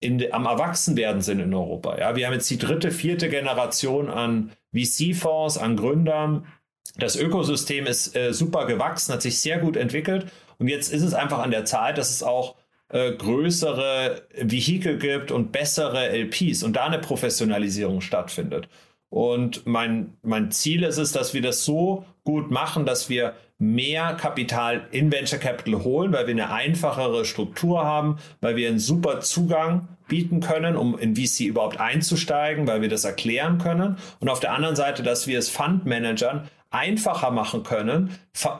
in, 0.00 0.30
am 0.30 0.44
Erwachsenwerden 0.44 1.22
sind 1.22 1.40
in 1.40 1.54
Europa. 1.54 1.98
Ja, 1.98 2.16
wir 2.16 2.26
haben 2.26 2.34
jetzt 2.34 2.50
die 2.50 2.58
dritte, 2.58 2.90
vierte 2.90 3.30
Generation 3.30 4.10
an 4.10 4.52
VC-Fonds, 4.74 5.56
an 5.56 5.74
Gründern. 5.74 6.46
Das 6.96 7.16
Ökosystem 7.16 7.86
ist 7.86 8.16
äh, 8.16 8.32
super 8.32 8.66
gewachsen, 8.66 9.12
hat 9.12 9.22
sich 9.22 9.40
sehr 9.40 9.58
gut 9.58 9.76
entwickelt. 9.76 10.26
Und 10.58 10.68
jetzt 10.68 10.92
ist 10.92 11.02
es 11.02 11.14
einfach 11.14 11.38
an 11.38 11.50
der 11.50 11.64
Zeit, 11.64 11.98
dass 11.98 12.10
es 12.10 12.22
auch 12.22 12.56
äh, 12.88 13.12
größere 13.12 14.22
Vehikel 14.40 14.98
gibt 14.98 15.30
und 15.30 15.52
bessere 15.52 16.08
LPs 16.08 16.62
und 16.62 16.76
da 16.76 16.86
eine 16.86 16.98
Professionalisierung 16.98 18.00
stattfindet. 18.00 18.68
Und 19.08 19.66
mein, 19.66 20.16
mein 20.22 20.50
Ziel 20.50 20.82
ist 20.82 20.98
es, 20.98 21.12
dass 21.12 21.34
wir 21.34 21.42
das 21.42 21.64
so 21.64 22.04
gut 22.24 22.50
machen, 22.50 22.86
dass 22.86 23.08
wir 23.08 23.34
mehr 23.58 24.14
Kapital 24.14 24.86
in 24.90 25.10
Venture 25.10 25.38
Capital 25.38 25.82
holen, 25.82 26.12
weil 26.12 26.26
wir 26.26 26.34
eine 26.34 26.50
einfachere 26.50 27.24
Struktur 27.24 27.84
haben, 27.84 28.18
weil 28.40 28.56
wir 28.56 28.68
einen 28.68 28.78
super 28.78 29.20
Zugang 29.20 29.88
bieten 30.08 30.40
können, 30.40 30.76
um 30.76 30.98
in 30.98 31.16
VC 31.16 31.46
überhaupt 31.46 31.80
einzusteigen, 31.80 32.66
weil 32.66 32.82
wir 32.82 32.88
das 32.88 33.04
erklären 33.04 33.58
können. 33.58 33.96
Und 34.20 34.28
auf 34.28 34.40
der 34.40 34.52
anderen 34.52 34.76
Seite, 34.76 35.02
dass 35.02 35.26
wir 35.26 35.38
es 35.38 35.48
Fundmanagern 35.48 36.48
einfacher 36.76 37.30
machen 37.30 37.62
können, 37.62 38.10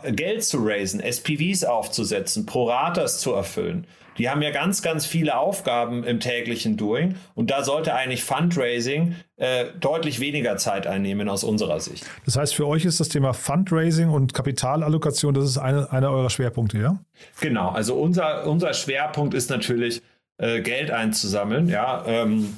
Geld 0.04 0.44
zu 0.44 0.58
raisen, 0.61 1.00
SPVs 1.00 1.64
aufzusetzen, 1.64 2.46
Proratas 2.46 3.20
zu 3.20 3.32
erfüllen. 3.32 3.87
Die 4.18 4.30
haben 4.30 4.40
ja 4.42 4.50
ganz, 4.50 4.82
ganz 4.82 5.04
viele 5.04 5.37
Aufgaben 5.37 6.04
im 6.04 6.20
täglichen 6.20 6.76
Doing 6.76 7.16
und 7.35 7.50
da 7.50 7.62
sollte 7.62 7.94
eigentlich 7.94 8.25
Fundraising 8.25 9.14
äh, 9.37 9.66
deutlich 9.78 10.20
weniger 10.20 10.56
Zeit 10.56 10.87
einnehmen 10.87 11.28
aus 11.28 11.44
unserer 11.44 11.80
Sicht. 11.80 12.06
Das 12.25 12.37
heißt, 12.37 12.54
für 12.54 12.66
euch 12.66 12.85
ist 12.85 12.99
das 12.99 13.11
Thema 13.11 13.35
Fundraising 13.35 14.08
und 14.08 14.32
Kapitalallokation, 14.32 15.35
das 15.35 15.44
ist 15.44 15.58
eine, 15.58 15.92
einer 15.92 16.11
eurer 16.11 16.30
Schwerpunkte, 16.30 16.78
ja? 16.78 16.99
Genau, 17.40 17.68
also 17.68 17.94
unser, 17.94 18.46
unser 18.46 18.73
Schwerpunkt 18.73 19.35
ist 19.35 19.50
natürlich 19.50 20.02
äh, 20.38 20.61
Geld 20.62 20.90
einzusammeln, 20.90 21.68
ja. 21.68 22.04
Ähm, 22.06 22.56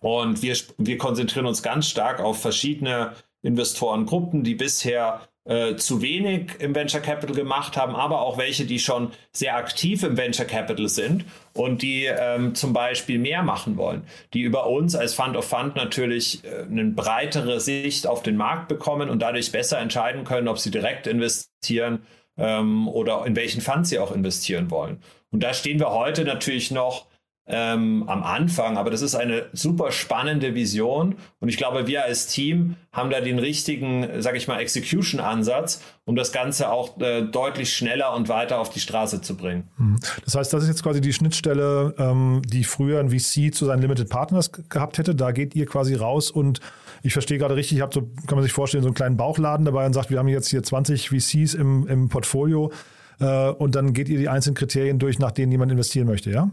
und 0.00 0.42
wir, 0.42 0.56
wir 0.78 0.98
konzentrieren 0.98 1.46
uns 1.46 1.62
ganz 1.62 1.88
stark 1.88 2.20
auf 2.20 2.40
verschiedene 2.40 3.12
Investorengruppen, 3.46 4.42
die 4.42 4.54
bisher 4.54 5.20
äh, 5.46 5.76
zu 5.76 6.02
wenig 6.02 6.50
im 6.58 6.74
Venture 6.74 7.00
Capital 7.00 7.36
gemacht 7.36 7.76
haben, 7.76 7.94
aber 7.94 8.20
auch 8.22 8.36
welche, 8.36 8.66
die 8.66 8.80
schon 8.80 9.12
sehr 9.32 9.56
aktiv 9.56 10.02
im 10.02 10.16
Venture 10.16 10.44
Capital 10.44 10.88
sind 10.88 11.24
und 11.54 11.82
die 11.82 12.06
ähm, 12.06 12.56
zum 12.56 12.72
Beispiel 12.72 13.20
mehr 13.20 13.44
machen 13.44 13.76
wollen, 13.76 14.02
die 14.34 14.40
über 14.40 14.66
uns 14.66 14.96
als 14.96 15.14
Fund 15.14 15.36
of 15.36 15.44
Fund 15.44 15.76
natürlich 15.76 16.44
äh, 16.44 16.64
eine 16.68 16.86
breitere 16.86 17.60
Sicht 17.60 18.08
auf 18.08 18.24
den 18.24 18.36
Markt 18.36 18.66
bekommen 18.66 19.08
und 19.08 19.22
dadurch 19.22 19.52
besser 19.52 19.78
entscheiden 19.78 20.24
können, 20.24 20.48
ob 20.48 20.58
sie 20.58 20.72
direkt 20.72 21.06
investieren 21.06 22.00
ähm, 22.36 22.88
oder 22.88 23.24
in 23.24 23.36
welchen 23.36 23.60
Fund 23.60 23.86
sie 23.86 24.00
auch 24.00 24.10
investieren 24.10 24.70
wollen. 24.72 25.00
Und 25.30 25.44
da 25.44 25.54
stehen 25.54 25.78
wir 25.78 25.90
heute 25.90 26.24
natürlich 26.24 26.72
noch 26.72 27.06
ähm, 27.48 28.04
am 28.08 28.24
Anfang, 28.24 28.76
aber 28.76 28.90
das 28.90 29.02
ist 29.02 29.14
eine 29.14 29.46
super 29.52 29.92
spannende 29.92 30.54
Vision 30.54 31.14
und 31.38 31.48
ich 31.48 31.56
glaube, 31.56 31.86
wir 31.86 32.04
als 32.04 32.26
Team 32.26 32.74
haben 32.92 33.10
da 33.10 33.20
den 33.20 33.38
richtigen, 33.38 34.20
sage 34.20 34.36
ich 34.36 34.48
mal, 34.48 34.58
Execution-Ansatz, 34.58 35.80
um 36.06 36.16
das 36.16 36.32
Ganze 36.32 36.70
auch 36.70 36.98
äh, 37.00 37.22
deutlich 37.22 37.72
schneller 37.72 38.14
und 38.14 38.28
weiter 38.28 38.58
auf 38.58 38.70
die 38.70 38.80
Straße 38.80 39.20
zu 39.20 39.36
bringen. 39.36 39.68
Mhm. 39.78 39.98
Das 40.24 40.34
heißt, 40.34 40.52
das 40.52 40.64
ist 40.64 40.68
jetzt 40.68 40.82
quasi 40.82 41.00
die 41.00 41.12
Schnittstelle, 41.12 41.94
ähm, 41.98 42.42
die 42.44 42.64
früher 42.64 42.98
ein 42.98 43.10
VC 43.10 43.54
zu 43.54 43.64
seinen 43.64 43.82
Limited 43.82 44.08
Partners 44.08 44.50
gehabt 44.68 44.98
hätte. 44.98 45.14
Da 45.14 45.30
geht 45.30 45.54
ihr 45.54 45.66
quasi 45.66 45.94
raus 45.94 46.32
und 46.32 46.60
ich 47.02 47.12
verstehe 47.12 47.38
gerade 47.38 47.54
richtig, 47.54 47.78
ich 47.78 47.82
habe 47.82 47.94
so, 47.94 48.02
kann 48.26 48.36
man 48.36 48.42
sich 48.42 48.52
vorstellen, 48.52 48.82
so 48.82 48.88
einen 48.88 48.94
kleinen 48.94 49.16
Bauchladen 49.16 49.64
dabei 49.64 49.86
und 49.86 49.92
sagt, 49.92 50.10
wir 50.10 50.18
haben 50.18 50.28
jetzt 50.28 50.48
hier 50.48 50.62
20 50.62 51.10
VCs 51.10 51.54
im, 51.54 51.86
im 51.86 52.08
Portfolio 52.08 52.72
äh, 53.20 53.50
und 53.50 53.76
dann 53.76 53.92
geht 53.92 54.08
ihr 54.08 54.18
die 54.18 54.28
einzelnen 54.28 54.56
Kriterien 54.56 54.98
durch, 54.98 55.18
nach 55.20 55.30
denen 55.30 55.52
jemand 55.52 55.70
investieren 55.70 56.08
möchte, 56.08 56.30
ja? 56.30 56.50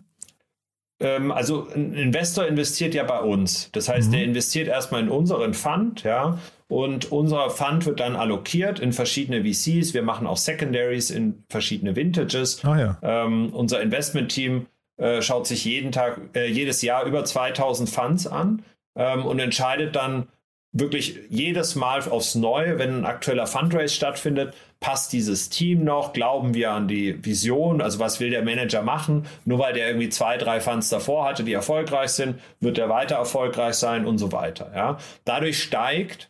Ähm, 1.04 1.32
also 1.32 1.68
ein 1.76 1.94
Investor 1.94 2.48
investiert 2.48 2.96
ja 2.96 3.04
bei 3.04 3.20
uns. 3.20 3.70
Das 3.74 3.90
heißt, 3.90 4.08
mhm. 4.08 4.12
der 4.14 4.24
investiert 4.24 4.68
erstmal 4.68 5.02
in 5.02 5.10
unseren 5.10 5.54
Fund, 5.54 6.04
ja, 6.04 6.40
und 6.70 7.12
unser 7.12 7.52
Fund 7.52 7.86
wird 7.86 8.00
dann 8.00 8.16
allokiert 8.16 8.80
in 8.80 8.94
verschiedene 8.94 9.44
VCs. 9.44 9.94
Wir 9.94 10.02
machen 10.02 10.26
auch 10.26 10.38
Secondaries 10.38 11.12
in 11.12 11.44
verschiedene 11.50 11.96
Vintages. 11.96 12.64
Ah, 12.66 12.80
ja. 12.80 12.98
ähm, 13.04 13.54
unser 13.54 13.82
Investment-Team 13.82 14.66
äh, 14.98 15.22
schaut 15.22 15.46
sich 15.46 15.66
jeden 15.66 15.92
Tag, 15.92 16.20
äh, 16.34 16.48
jedes 16.48 16.82
Jahr 16.82 17.06
über 17.06 17.26
2000 17.26 17.90
Funds 17.90 18.26
an 18.26 18.64
ähm, 18.96 19.26
und 19.26 19.40
entscheidet 19.40 19.96
dann, 19.96 20.28
wirklich 20.74 21.20
jedes 21.30 21.76
Mal 21.76 22.02
aufs 22.10 22.36
Neue, 22.36 22.80
wenn 22.80 23.00
ein 23.00 23.06
aktueller 23.06 23.48
Fundraise 23.48 23.94
stattfindet, 23.94 24.56
passt 24.84 25.14
dieses 25.14 25.48
Team 25.48 25.86
noch, 25.86 26.12
glauben 26.12 26.54
wir 26.54 26.72
an 26.72 26.90
die 26.90 27.26
Vision, 27.26 27.82
also 27.82 28.00
was 28.00 28.20
will 28.20 28.30
der 28.30 28.44
Manager 28.44 28.82
machen, 28.82 29.26
nur 29.46 29.58
weil 29.58 29.74
der 29.74 29.88
irgendwie 29.88 30.10
zwei, 30.10 30.38
drei 30.38 30.60
Funds 30.60 30.90
davor 30.90 31.26
hatte, 31.26 31.46
die 31.46 31.54
erfolgreich 31.54 32.10
sind, 32.10 32.42
wird 32.60 32.78
er 32.78 32.90
weiter 32.90 33.16
erfolgreich 33.16 33.76
sein 33.76 34.06
und 34.06 34.18
so 34.18 34.34
weiter. 34.34 34.74
Ja. 34.76 34.98
Dadurch 35.24 35.64
steigt 35.64 36.28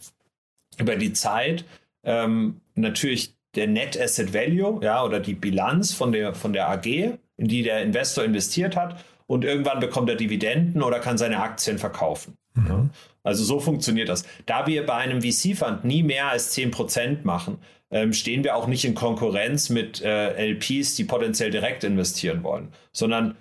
über 0.78 0.96
die 0.98 1.14
Zeit 1.14 1.66
ähm, 2.04 2.62
natürlich 2.76 3.34
der 3.56 3.68
Net 3.68 4.00
Asset 4.00 4.36
Value, 4.36 4.80
ja, 4.84 5.04
oder 5.04 5.20
die 5.20 5.34
Bilanz 5.34 5.92
von 5.92 6.12
der, 6.12 6.36
von 6.36 6.54
der 6.54 6.70
AG, 6.70 6.86
in 6.86 7.48
die 7.48 7.64
der 7.64 7.82
Investor 7.82 8.24
investiert 8.24 8.76
hat 8.76 9.04
und 9.26 9.44
irgendwann 9.44 9.80
bekommt 9.80 10.10
er 10.10 10.16
Dividenden 10.16 10.84
oder 10.84 11.00
kann 11.00 11.18
seine 11.18 11.40
Aktien 11.40 11.80
verkaufen. 11.80 12.38
Mhm. 12.54 12.92
Also 13.24 13.44
so 13.44 13.60
funktioniert 13.60 14.10
das. 14.10 14.26
Da 14.46 14.68
wir 14.68 14.86
bei 14.86 14.96
einem 14.96 15.24
VC-Fund 15.24 15.86
nie 15.86 16.04
mehr 16.04 16.28
als 16.28 16.56
10% 16.56 17.20
machen, 17.24 17.58
ähm, 17.94 18.12
stehen 18.12 18.44
wir 18.44 18.56
auch 18.56 18.68
nicht 18.68 18.84
in 18.84 18.96
Konkurrenz 18.96 19.70
mit 19.70 20.02
äh, 20.02 20.52
LPs, 20.52 20.96
die 20.96 21.06
potenziell 21.06 21.52
direkt 21.52 21.84
investieren 21.84 22.44
wollen, 22.44 22.70
sondern 22.92 23.36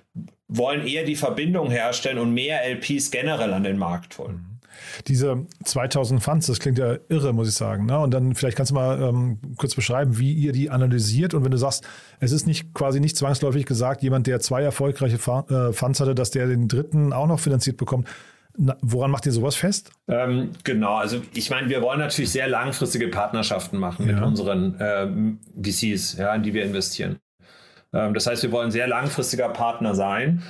wollen 0.46 0.86
eher 0.86 1.04
die 1.04 1.16
Verbindung 1.16 1.70
herstellen 1.70 2.18
und 2.18 2.34
mehr 2.34 2.62
LPs 2.64 3.10
generell 3.10 3.54
an 3.54 3.64
den 3.64 3.78
Markt 3.78 4.18
holen. 4.18 4.60
Diese 5.06 5.46
2000 5.64 6.22
Funds, 6.22 6.46
das 6.46 6.60
klingt 6.60 6.78
ja 6.78 6.98
irre, 7.08 7.32
muss 7.32 7.48
ich 7.48 7.54
sagen. 7.54 7.86
Ne? 7.86 7.98
Und 7.98 8.12
dann 8.12 8.34
vielleicht 8.34 8.56
kannst 8.56 8.70
du 8.70 8.74
mal 8.74 9.00
ähm, 9.00 9.38
kurz 9.56 9.74
beschreiben, 9.74 10.18
wie 10.18 10.32
ihr 10.32 10.52
die 10.52 10.70
analysiert. 10.70 11.34
Und 11.34 11.44
wenn 11.44 11.50
du 11.50 11.56
sagst, 11.56 11.84
es 12.20 12.32
ist 12.32 12.46
nicht 12.46 12.74
quasi 12.74 13.00
nicht 13.00 13.16
zwangsläufig 13.16 13.64
gesagt, 13.64 14.02
jemand, 14.02 14.26
der 14.26 14.40
zwei 14.40 14.62
erfolgreiche 14.62 15.16
äh, 15.16 15.72
Funds 15.72 16.00
hatte, 16.00 16.14
dass 16.14 16.30
der 16.30 16.46
den 16.46 16.68
dritten 16.68 17.12
auch 17.12 17.26
noch 17.26 17.40
finanziert 17.40 17.76
bekommt. 17.76 18.08
Na, 18.56 18.76
woran 18.82 19.10
macht 19.10 19.26
ihr 19.26 19.32
sowas 19.32 19.56
fest? 19.56 19.92
Ähm, 20.08 20.50
genau, 20.62 20.96
also 20.96 21.22
ich 21.32 21.48
meine, 21.50 21.68
wir 21.68 21.80
wollen 21.80 21.98
natürlich 21.98 22.30
sehr 22.30 22.48
langfristige 22.48 23.08
Partnerschaften 23.08 23.78
machen 23.78 24.06
ja. 24.06 24.14
mit 24.14 24.22
unseren 24.22 24.76
ähm, 24.78 25.38
VCs, 25.60 26.18
ja, 26.18 26.34
in 26.34 26.42
die 26.42 26.52
wir 26.52 26.64
investieren. 26.64 27.18
Ähm, 27.92 28.14
das 28.14 28.26
heißt, 28.26 28.42
wir 28.42 28.52
wollen 28.52 28.70
sehr 28.70 28.86
langfristiger 28.86 29.48
Partner 29.48 29.94
sein, 29.94 30.42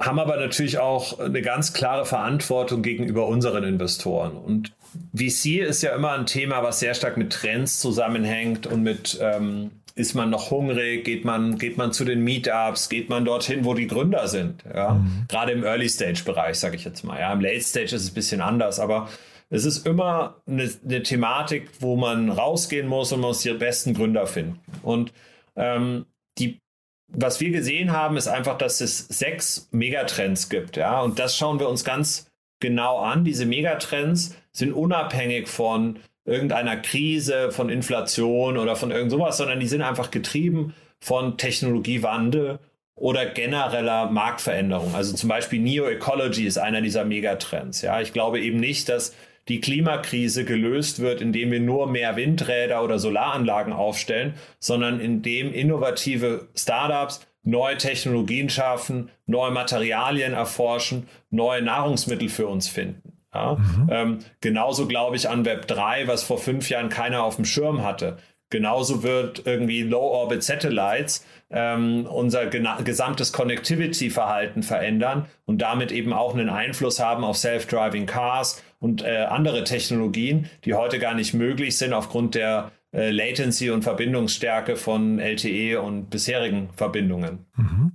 haben 0.00 0.18
aber 0.18 0.36
natürlich 0.36 0.78
auch 0.78 1.18
eine 1.20 1.42
ganz 1.42 1.72
klare 1.72 2.04
Verantwortung 2.04 2.82
gegenüber 2.82 3.26
unseren 3.28 3.64
Investoren. 3.64 4.36
Und 4.36 4.72
VC 5.14 5.60
ist 5.60 5.82
ja 5.82 5.94
immer 5.94 6.12
ein 6.12 6.26
Thema, 6.26 6.62
was 6.62 6.80
sehr 6.80 6.94
stark 6.94 7.16
mit 7.16 7.32
Trends 7.32 7.80
zusammenhängt 7.80 8.66
und 8.66 8.82
mit 8.82 9.18
ähm, 9.20 9.70
ist 9.96 10.14
man 10.14 10.30
noch 10.30 10.50
hungrig? 10.50 11.04
Geht 11.04 11.24
man, 11.24 11.58
geht 11.58 11.78
man 11.78 11.92
zu 11.92 12.04
den 12.04 12.22
Meetups? 12.22 12.90
Geht 12.90 13.08
man 13.08 13.24
dorthin, 13.24 13.64
wo 13.64 13.74
die 13.74 13.86
Gründer 13.86 14.28
sind? 14.28 14.62
Ja? 14.72 14.94
Mhm. 14.94 15.24
Gerade 15.28 15.52
im 15.52 15.64
Early-Stage-Bereich, 15.64 16.58
sage 16.58 16.76
ich 16.76 16.84
jetzt 16.84 17.02
mal. 17.02 17.18
Ja? 17.18 17.32
Im 17.32 17.40
Late-Stage 17.40 17.96
ist 17.96 18.04
es 18.04 18.10
ein 18.10 18.14
bisschen 18.14 18.40
anders, 18.42 18.78
aber 18.78 19.08
es 19.48 19.64
ist 19.64 19.86
immer 19.86 20.36
eine, 20.46 20.70
eine, 20.84 21.02
Thematik, 21.02 21.70
wo 21.80 21.96
man 21.96 22.30
rausgehen 22.30 22.86
muss 22.86 23.10
und 23.12 23.20
man 23.20 23.30
muss 23.30 23.40
die 23.40 23.52
besten 23.54 23.94
Gründer 23.94 24.26
finden. 24.26 24.60
Und 24.82 25.14
ähm, 25.56 26.04
die, 26.36 26.60
was 27.08 27.40
wir 27.40 27.50
gesehen 27.50 27.92
haben, 27.92 28.18
ist 28.18 28.28
einfach, 28.28 28.58
dass 28.58 28.82
es 28.82 28.98
sechs 29.08 29.68
Megatrends 29.70 30.50
gibt. 30.50 30.76
Ja? 30.76 31.00
Und 31.00 31.18
das 31.18 31.38
schauen 31.38 31.58
wir 31.58 31.70
uns 31.70 31.84
ganz 31.84 32.30
genau 32.60 32.98
an. 32.98 33.24
Diese 33.24 33.46
Megatrends 33.46 34.36
sind 34.52 34.74
unabhängig 34.74 35.48
von 35.48 36.00
irgendeiner 36.26 36.76
Krise, 36.76 37.50
von 37.50 37.70
Inflation 37.70 38.58
oder 38.58 38.76
von 38.76 38.90
irgend 38.90 39.10
sowas, 39.10 39.36
sondern 39.36 39.60
die 39.60 39.68
sind 39.68 39.82
einfach 39.82 40.10
getrieben 40.10 40.74
von 40.98 41.38
Technologiewandel 41.38 42.58
oder 42.96 43.26
genereller 43.26 44.10
Marktveränderung. 44.10 44.94
Also 44.94 45.14
zum 45.14 45.28
Beispiel 45.28 45.60
Neo-Ecology 45.60 46.46
ist 46.46 46.58
einer 46.58 46.80
dieser 46.80 47.04
Megatrends. 47.04 47.82
Ja, 47.82 48.00
ich 48.00 48.12
glaube 48.12 48.40
eben 48.40 48.58
nicht, 48.58 48.88
dass 48.88 49.14
die 49.48 49.60
Klimakrise 49.60 50.44
gelöst 50.44 51.00
wird, 51.00 51.20
indem 51.20 51.52
wir 51.52 51.60
nur 51.60 51.86
mehr 51.86 52.16
Windräder 52.16 52.82
oder 52.82 52.98
Solaranlagen 52.98 53.72
aufstellen, 53.72 54.34
sondern 54.58 54.98
indem 54.98 55.52
innovative 55.52 56.48
Startups 56.56 57.26
neue 57.44 57.76
Technologien 57.76 58.50
schaffen, 58.50 59.10
neue 59.26 59.52
Materialien 59.52 60.32
erforschen, 60.32 61.08
neue 61.30 61.62
Nahrungsmittel 61.62 62.28
für 62.28 62.48
uns 62.48 62.68
finden. 62.68 63.05
Ja? 63.36 63.54
Mhm. 63.56 63.88
Ähm, 63.90 64.18
genauso 64.40 64.86
glaube 64.86 65.16
ich 65.16 65.28
an 65.28 65.44
Web 65.44 65.66
3, 65.66 66.08
was 66.08 66.22
vor 66.22 66.38
fünf 66.38 66.70
Jahren 66.70 66.88
keiner 66.88 67.22
auf 67.22 67.36
dem 67.36 67.44
Schirm 67.44 67.82
hatte. 67.82 68.16
Genauso 68.48 69.02
wird 69.02 69.42
irgendwie 69.44 69.82
Low-Orbit 69.82 70.42
Satellites 70.42 71.26
ähm, 71.50 72.06
unser 72.06 72.46
gesamtes 72.46 73.32
Connectivity-Verhalten 73.32 74.62
verändern 74.62 75.26
und 75.46 75.62
damit 75.62 75.90
eben 75.90 76.12
auch 76.12 76.32
einen 76.32 76.48
Einfluss 76.48 77.00
haben 77.00 77.24
auf 77.24 77.36
Self-Driving 77.36 78.06
Cars 78.06 78.62
und 78.78 79.02
äh, 79.02 79.26
andere 79.28 79.64
Technologien, 79.64 80.48
die 80.64 80.74
heute 80.74 80.98
gar 80.98 81.14
nicht 81.14 81.34
möglich 81.34 81.76
sind 81.76 81.92
aufgrund 81.92 82.36
der 82.36 82.70
äh, 82.92 83.10
Latency 83.10 83.70
und 83.70 83.82
Verbindungsstärke 83.82 84.76
von 84.76 85.18
LTE 85.18 85.80
und 85.80 86.08
bisherigen 86.10 86.70
Verbindungen. 86.76 87.46
Mhm. 87.56 87.92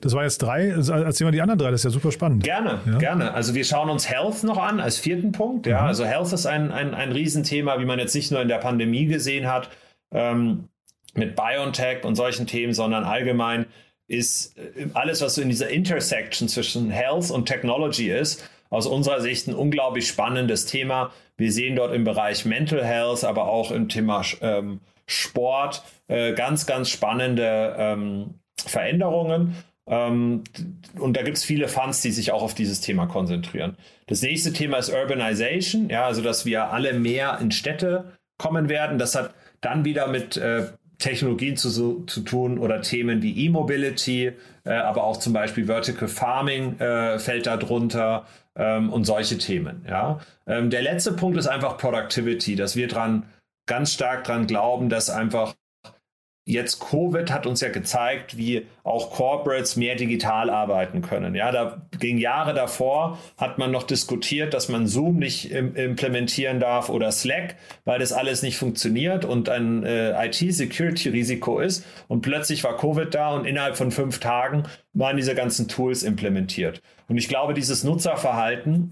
Das 0.00 0.14
war 0.14 0.24
jetzt 0.24 0.38
drei. 0.38 0.68
Erzähl 0.68 1.24
mal 1.24 1.30
die 1.30 1.40
anderen 1.40 1.58
drei, 1.58 1.70
das 1.70 1.80
ist 1.80 1.84
ja 1.84 1.90
super 1.90 2.12
spannend. 2.12 2.44
Gerne, 2.44 2.80
ja? 2.86 2.98
gerne. 2.98 3.34
Also 3.34 3.54
wir 3.54 3.64
schauen 3.64 3.90
uns 3.90 4.08
Health 4.08 4.42
noch 4.44 4.58
an 4.58 4.80
als 4.80 4.98
vierten 4.98 5.32
Punkt. 5.32 5.66
Ja, 5.66 5.82
mhm. 5.82 5.88
also 5.88 6.04
Health 6.04 6.32
ist 6.32 6.46
ein, 6.46 6.72
ein, 6.72 6.94
ein 6.94 7.12
Riesenthema, 7.12 7.78
wie 7.78 7.84
man 7.84 7.98
jetzt 7.98 8.14
nicht 8.14 8.30
nur 8.30 8.40
in 8.40 8.48
der 8.48 8.58
Pandemie 8.58 9.06
gesehen 9.06 9.46
hat, 9.46 9.70
ähm, 10.12 10.68
mit 11.14 11.36
BioNTech 11.36 12.04
und 12.04 12.14
solchen 12.14 12.46
Themen, 12.46 12.74
sondern 12.74 13.04
allgemein 13.04 13.66
ist 14.08 14.56
äh, 14.58 14.86
alles, 14.94 15.20
was 15.20 15.34
so 15.34 15.42
in 15.42 15.48
dieser 15.48 15.68
Intersection 15.68 16.48
zwischen 16.48 16.90
Health 16.90 17.30
und 17.30 17.46
Technology 17.46 18.10
ist, 18.10 18.48
aus 18.70 18.86
unserer 18.86 19.20
Sicht 19.20 19.48
ein 19.48 19.54
unglaublich 19.54 20.08
spannendes 20.08 20.66
Thema. 20.66 21.12
Wir 21.36 21.52
sehen 21.52 21.76
dort 21.76 21.94
im 21.94 22.04
Bereich 22.04 22.44
Mental 22.44 22.84
Health, 22.84 23.24
aber 23.24 23.48
auch 23.48 23.70
im 23.70 23.88
Thema 23.88 24.22
ähm, 24.40 24.80
Sport 25.06 25.82
äh, 26.08 26.32
ganz, 26.32 26.66
ganz 26.66 26.88
spannende 26.88 27.74
ähm, 27.78 28.34
Veränderungen. 28.56 29.56
Ähm, 29.92 30.42
und 30.98 31.18
da 31.18 31.22
gibt 31.22 31.36
es 31.36 31.44
viele 31.44 31.68
Funds, 31.68 32.00
die 32.00 32.12
sich 32.12 32.32
auch 32.32 32.42
auf 32.42 32.54
dieses 32.54 32.80
Thema 32.80 33.06
konzentrieren. 33.06 33.76
Das 34.06 34.22
nächste 34.22 34.54
Thema 34.54 34.78
ist 34.78 34.90
Urbanization, 34.90 35.90
ja, 35.90 36.06
also 36.06 36.22
dass 36.22 36.46
wir 36.46 36.70
alle 36.72 36.94
mehr 36.94 37.38
in 37.42 37.50
Städte 37.50 38.16
kommen 38.38 38.70
werden. 38.70 38.98
Das 38.98 39.14
hat 39.14 39.34
dann 39.60 39.84
wieder 39.84 40.06
mit 40.06 40.38
äh, 40.38 40.68
Technologien 40.98 41.58
zu, 41.58 42.04
zu 42.06 42.20
tun 42.22 42.58
oder 42.58 42.80
Themen 42.80 43.20
wie 43.20 43.44
E-Mobility, 43.44 44.32
äh, 44.64 44.70
aber 44.70 45.04
auch 45.04 45.18
zum 45.18 45.34
Beispiel 45.34 45.66
Vertical 45.66 46.08
Farming 46.08 46.78
äh, 46.78 47.18
fällt 47.18 47.46
da 47.46 47.58
drunter 47.58 48.26
ähm, 48.56 48.90
und 48.90 49.04
solche 49.04 49.36
Themen. 49.36 49.84
Ja. 49.86 50.20
Ähm, 50.46 50.70
der 50.70 50.80
letzte 50.80 51.12
Punkt 51.12 51.36
ist 51.36 51.48
einfach 51.48 51.76
Productivity, 51.76 52.56
dass 52.56 52.76
wir 52.76 52.88
dran 52.88 53.24
ganz 53.66 53.92
stark 53.92 54.24
dran 54.24 54.46
glauben, 54.46 54.88
dass 54.88 55.10
einfach 55.10 55.54
Jetzt 56.44 56.80
Covid 56.80 57.30
hat 57.30 57.46
uns 57.46 57.60
ja 57.60 57.68
gezeigt, 57.68 58.36
wie 58.36 58.66
auch 58.82 59.12
Corporates 59.12 59.76
mehr 59.76 59.94
digital 59.94 60.50
arbeiten 60.50 61.00
können. 61.00 61.36
Ja, 61.36 61.52
da 61.52 61.82
ging 62.00 62.18
Jahre 62.18 62.52
davor 62.52 63.18
hat 63.38 63.58
man 63.58 63.70
noch 63.70 63.84
diskutiert, 63.84 64.52
dass 64.52 64.68
man 64.68 64.88
Zoom 64.88 65.18
nicht 65.18 65.52
im, 65.52 65.76
implementieren 65.76 66.58
darf 66.58 66.88
oder 66.88 67.12
Slack, 67.12 67.54
weil 67.84 68.00
das 68.00 68.12
alles 68.12 68.42
nicht 68.42 68.56
funktioniert 68.56 69.24
und 69.24 69.48
ein 69.48 69.84
äh, 69.84 70.26
IT-Security-Risiko 70.26 71.60
ist. 71.60 71.86
Und 72.08 72.22
plötzlich 72.22 72.64
war 72.64 72.76
Covid 72.76 73.14
da 73.14 73.30
und 73.34 73.46
innerhalb 73.46 73.76
von 73.76 73.92
fünf 73.92 74.18
Tagen 74.18 74.64
waren 74.94 75.16
diese 75.16 75.36
ganzen 75.36 75.68
Tools 75.68 76.02
implementiert. 76.02 76.82
Und 77.06 77.18
ich 77.18 77.28
glaube, 77.28 77.54
dieses 77.54 77.84
Nutzerverhalten 77.84 78.90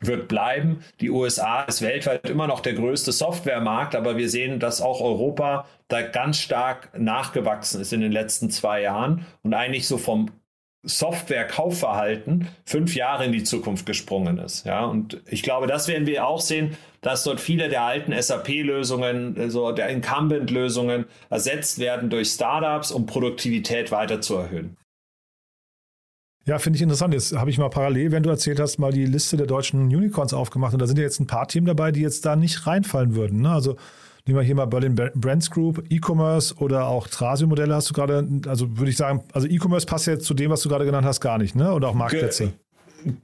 wird 0.00 0.28
bleiben. 0.28 0.84
Die 1.00 1.10
USA 1.10 1.62
ist 1.62 1.82
weltweit 1.82 2.28
immer 2.28 2.46
noch 2.46 2.60
der 2.60 2.74
größte 2.74 3.12
Softwaremarkt, 3.12 3.96
aber 3.96 4.16
wir 4.16 4.28
sehen, 4.28 4.60
dass 4.60 4.80
auch 4.80 5.00
Europa 5.00 5.66
da 5.88 6.02
ganz 6.02 6.38
stark 6.38 6.96
nachgewachsen 6.98 7.80
ist 7.80 7.92
in 7.92 8.00
den 8.00 8.12
letzten 8.12 8.50
zwei 8.50 8.82
Jahren 8.82 9.26
und 9.42 9.54
eigentlich 9.54 9.86
so 9.86 9.98
vom 9.98 10.30
Software-Kaufverhalten 10.84 12.48
fünf 12.64 12.94
Jahre 12.94 13.24
in 13.24 13.32
die 13.32 13.42
Zukunft 13.42 13.84
gesprungen 13.84 14.38
ist. 14.38 14.64
Ja, 14.64 14.84
und 14.84 15.20
ich 15.26 15.42
glaube, 15.42 15.66
das 15.66 15.88
werden 15.88 16.06
wir 16.06 16.26
auch 16.26 16.40
sehen, 16.40 16.76
dass 17.00 17.24
dort 17.24 17.40
viele 17.40 17.68
der 17.68 17.82
alten 17.82 18.12
SAP-Lösungen, 18.20 19.50
so 19.50 19.72
der 19.72 19.88
Incumbent-Lösungen 19.88 21.06
ersetzt 21.30 21.78
werden 21.78 22.10
durch 22.10 22.28
Startups, 22.28 22.92
um 22.92 23.06
Produktivität 23.06 23.90
weiter 23.90 24.20
zu 24.20 24.36
erhöhen. 24.36 24.76
Ja, 26.48 26.58
finde 26.58 26.78
ich 26.78 26.82
interessant. 26.82 27.12
Jetzt 27.12 27.36
habe 27.36 27.50
ich 27.50 27.58
mal 27.58 27.68
parallel, 27.68 28.10
wenn 28.10 28.22
du 28.22 28.30
erzählt 28.30 28.58
hast, 28.58 28.78
mal 28.78 28.90
die 28.90 29.04
Liste 29.04 29.36
der 29.36 29.46
deutschen 29.46 29.82
Unicorns 29.94 30.32
aufgemacht 30.32 30.72
und 30.72 30.80
da 30.80 30.86
sind 30.86 30.96
ja 30.96 31.04
jetzt 31.04 31.20
ein 31.20 31.26
paar 31.26 31.46
Themen 31.46 31.66
dabei, 31.66 31.92
die 31.92 32.00
jetzt 32.00 32.24
da 32.24 32.36
nicht 32.36 32.66
reinfallen 32.66 33.14
würden. 33.14 33.42
Ne? 33.42 33.50
Also 33.50 33.76
nehmen 34.24 34.38
wir 34.38 34.44
hier 34.44 34.54
mal 34.54 34.64
Berlin 34.64 34.94
Brands 34.94 35.50
Group, 35.50 35.84
E-Commerce 35.90 36.54
oder 36.54 36.86
auch 36.86 37.06
Trasio-Modelle 37.06 37.74
hast 37.74 37.90
du 37.90 37.92
gerade, 37.92 38.26
also 38.46 38.78
würde 38.78 38.90
ich 38.90 38.96
sagen, 38.96 39.24
also 39.34 39.46
E-Commerce 39.46 39.84
passt 39.84 40.06
ja 40.06 40.14
jetzt 40.14 40.24
zu 40.24 40.32
dem, 40.32 40.50
was 40.50 40.62
du 40.62 40.70
gerade 40.70 40.86
genannt 40.86 41.06
hast, 41.06 41.20
gar 41.20 41.36
nicht, 41.36 41.54
ne? 41.54 41.70
Oder 41.70 41.88
auch 41.88 41.94
Marktplätze. 41.94 42.54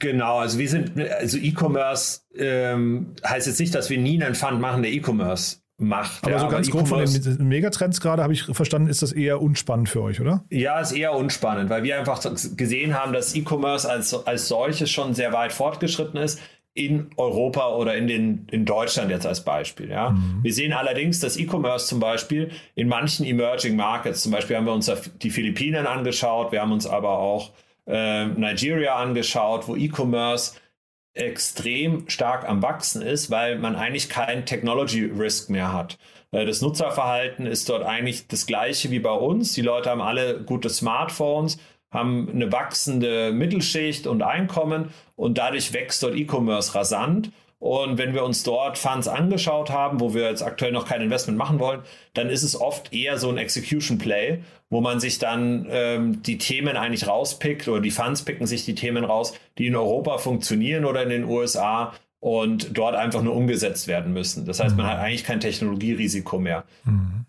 Genau, 0.00 0.40
also 0.40 0.58
wir 0.58 0.68
sind, 0.68 0.92
also 1.18 1.38
E-Commerce 1.38 2.20
ähm, 2.36 3.14
heißt 3.26 3.46
jetzt 3.46 3.58
nicht, 3.58 3.74
dass 3.74 3.88
wir 3.88 3.96
nie 3.96 4.22
einen 4.22 4.34
Fund 4.34 4.60
machen, 4.60 4.82
der 4.82 4.92
E-Commerce 4.92 5.63
macht. 5.76 6.22
Aber 6.22 6.32
ja, 6.32 6.38
so 6.38 6.48
ganz 6.48 6.70
grob 6.70 6.86
von 6.86 7.04
den 7.04 7.48
Megatrends 7.48 8.00
gerade 8.00 8.22
habe 8.22 8.32
ich 8.32 8.44
verstanden, 8.44 8.88
ist 8.88 9.02
das 9.02 9.12
eher 9.12 9.42
unspannend 9.42 9.88
für 9.88 10.02
euch, 10.02 10.20
oder? 10.20 10.44
Ja, 10.50 10.80
ist 10.80 10.92
eher 10.92 11.14
unspannend, 11.14 11.70
weil 11.70 11.82
wir 11.82 11.98
einfach 11.98 12.22
gesehen 12.56 12.94
haben, 12.94 13.12
dass 13.12 13.34
E-Commerce 13.34 13.90
als, 13.90 14.14
als 14.26 14.48
solches 14.48 14.90
schon 14.90 15.14
sehr 15.14 15.32
weit 15.32 15.52
fortgeschritten 15.52 16.18
ist 16.20 16.40
in 16.74 17.10
Europa 17.16 17.72
oder 17.74 17.96
in, 17.96 18.08
den, 18.08 18.46
in 18.50 18.64
Deutschland 18.64 19.10
jetzt 19.10 19.26
als 19.26 19.44
Beispiel. 19.44 19.90
Ja. 19.90 20.10
Mhm. 20.10 20.40
Wir 20.42 20.52
sehen 20.52 20.72
allerdings, 20.72 21.20
dass 21.20 21.36
E-Commerce 21.36 21.86
zum 21.86 22.00
Beispiel 22.00 22.50
in 22.74 22.88
manchen 22.88 23.24
Emerging 23.24 23.76
Markets, 23.76 24.22
zum 24.22 24.32
Beispiel 24.32 24.56
haben 24.56 24.66
wir 24.66 24.72
uns 24.72 24.90
die 25.22 25.30
Philippinen 25.30 25.86
angeschaut, 25.86 26.50
wir 26.50 26.60
haben 26.60 26.72
uns 26.72 26.86
aber 26.86 27.18
auch 27.18 27.52
äh, 27.86 28.26
Nigeria 28.26 28.96
angeschaut, 28.96 29.68
wo 29.68 29.76
E-Commerce 29.76 30.54
extrem 31.14 32.08
stark 32.08 32.48
am 32.48 32.62
Wachsen 32.62 33.00
ist, 33.00 33.30
weil 33.30 33.58
man 33.58 33.76
eigentlich 33.76 34.08
kein 34.08 34.46
Technology 34.46 35.04
Risk 35.04 35.48
mehr 35.48 35.72
hat. 35.72 35.96
Das 36.32 36.60
Nutzerverhalten 36.60 37.46
ist 37.46 37.68
dort 37.68 37.84
eigentlich 37.84 38.26
das 38.26 38.46
gleiche 38.46 38.90
wie 38.90 38.98
bei 38.98 39.12
uns. 39.12 39.52
Die 39.52 39.62
Leute 39.62 39.90
haben 39.90 40.00
alle 40.00 40.42
gute 40.42 40.68
Smartphones, 40.68 41.58
haben 41.92 42.28
eine 42.28 42.50
wachsende 42.50 43.30
Mittelschicht 43.32 44.08
und 44.08 44.22
Einkommen 44.22 44.90
und 45.14 45.38
dadurch 45.38 45.72
wächst 45.72 46.02
dort 46.02 46.16
E-Commerce 46.16 46.74
rasant. 46.74 47.30
Und 47.64 47.96
wenn 47.96 48.12
wir 48.12 48.24
uns 48.24 48.42
dort 48.42 48.76
Funds 48.76 49.08
angeschaut 49.08 49.70
haben, 49.70 49.98
wo 49.98 50.12
wir 50.12 50.28
jetzt 50.28 50.42
aktuell 50.42 50.70
noch 50.70 50.86
kein 50.86 51.00
Investment 51.00 51.38
machen 51.38 51.60
wollen, 51.60 51.80
dann 52.12 52.28
ist 52.28 52.42
es 52.42 52.60
oft 52.60 52.92
eher 52.92 53.16
so 53.16 53.30
ein 53.30 53.38
Execution 53.38 53.96
Play, 53.96 54.40
wo 54.68 54.82
man 54.82 55.00
sich 55.00 55.18
dann 55.18 55.66
ähm, 55.70 56.22
die 56.22 56.36
Themen 56.36 56.76
eigentlich 56.76 57.08
rauspickt 57.08 57.66
oder 57.66 57.80
die 57.80 57.90
Funds 57.90 58.20
picken 58.20 58.46
sich 58.46 58.66
die 58.66 58.74
Themen 58.74 59.02
raus, 59.02 59.32
die 59.56 59.66
in 59.66 59.76
Europa 59.76 60.18
funktionieren 60.18 60.84
oder 60.84 61.04
in 61.04 61.08
den 61.08 61.24
USA 61.24 61.94
und 62.20 62.76
dort 62.76 62.96
einfach 62.96 63.22
nur 63.22 63.34
umgesetzt 63.34 63.88
werden 63.88 64.12
müssen. 64.12 64.44
Das 64.44 64.60
heißt, 64.60 64.76
man 64.76 64.84
hat 64.86 64.98
eigentlich 64.98 65.24
kein 65.24 65.40
Technologierisiko 65.40 66.38
mehr. 66.38 66.64
Mhm. 66.84 67.24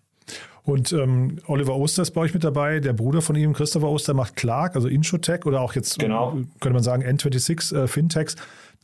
Und 0.65 0.91
ähm, 0.91 1.37
Oliver 1.45 1.75
Oster 1.75 2.01
ist 2.01 2.11
bei 2.11 2.21
euch 2.21 2.33
mit 2.33 2.43
dabei, 2.43 2.81
der 2.81 2.91
Bruder 2.91 3.21
von 3.21 3.37
ihm, 3.37 3.53
Christopher 3.53 3.87
Oster, 3.87 4.13
macht 4.13 4.35
Clark, 4.35 4.75
also 4.75 4.89
Inshotech 4.89 5.45
oder 5.45 5.61
auch 5.61 5.75
jetzt, 5.75 5.97
genau. 5.99 6.31
könnte 6.59 6.73
man 6.73 6.83
sagen, 6.83 7.03
N26 7.03 7.83
äh, 7.83 7.87
Fintechs 7.87 8.35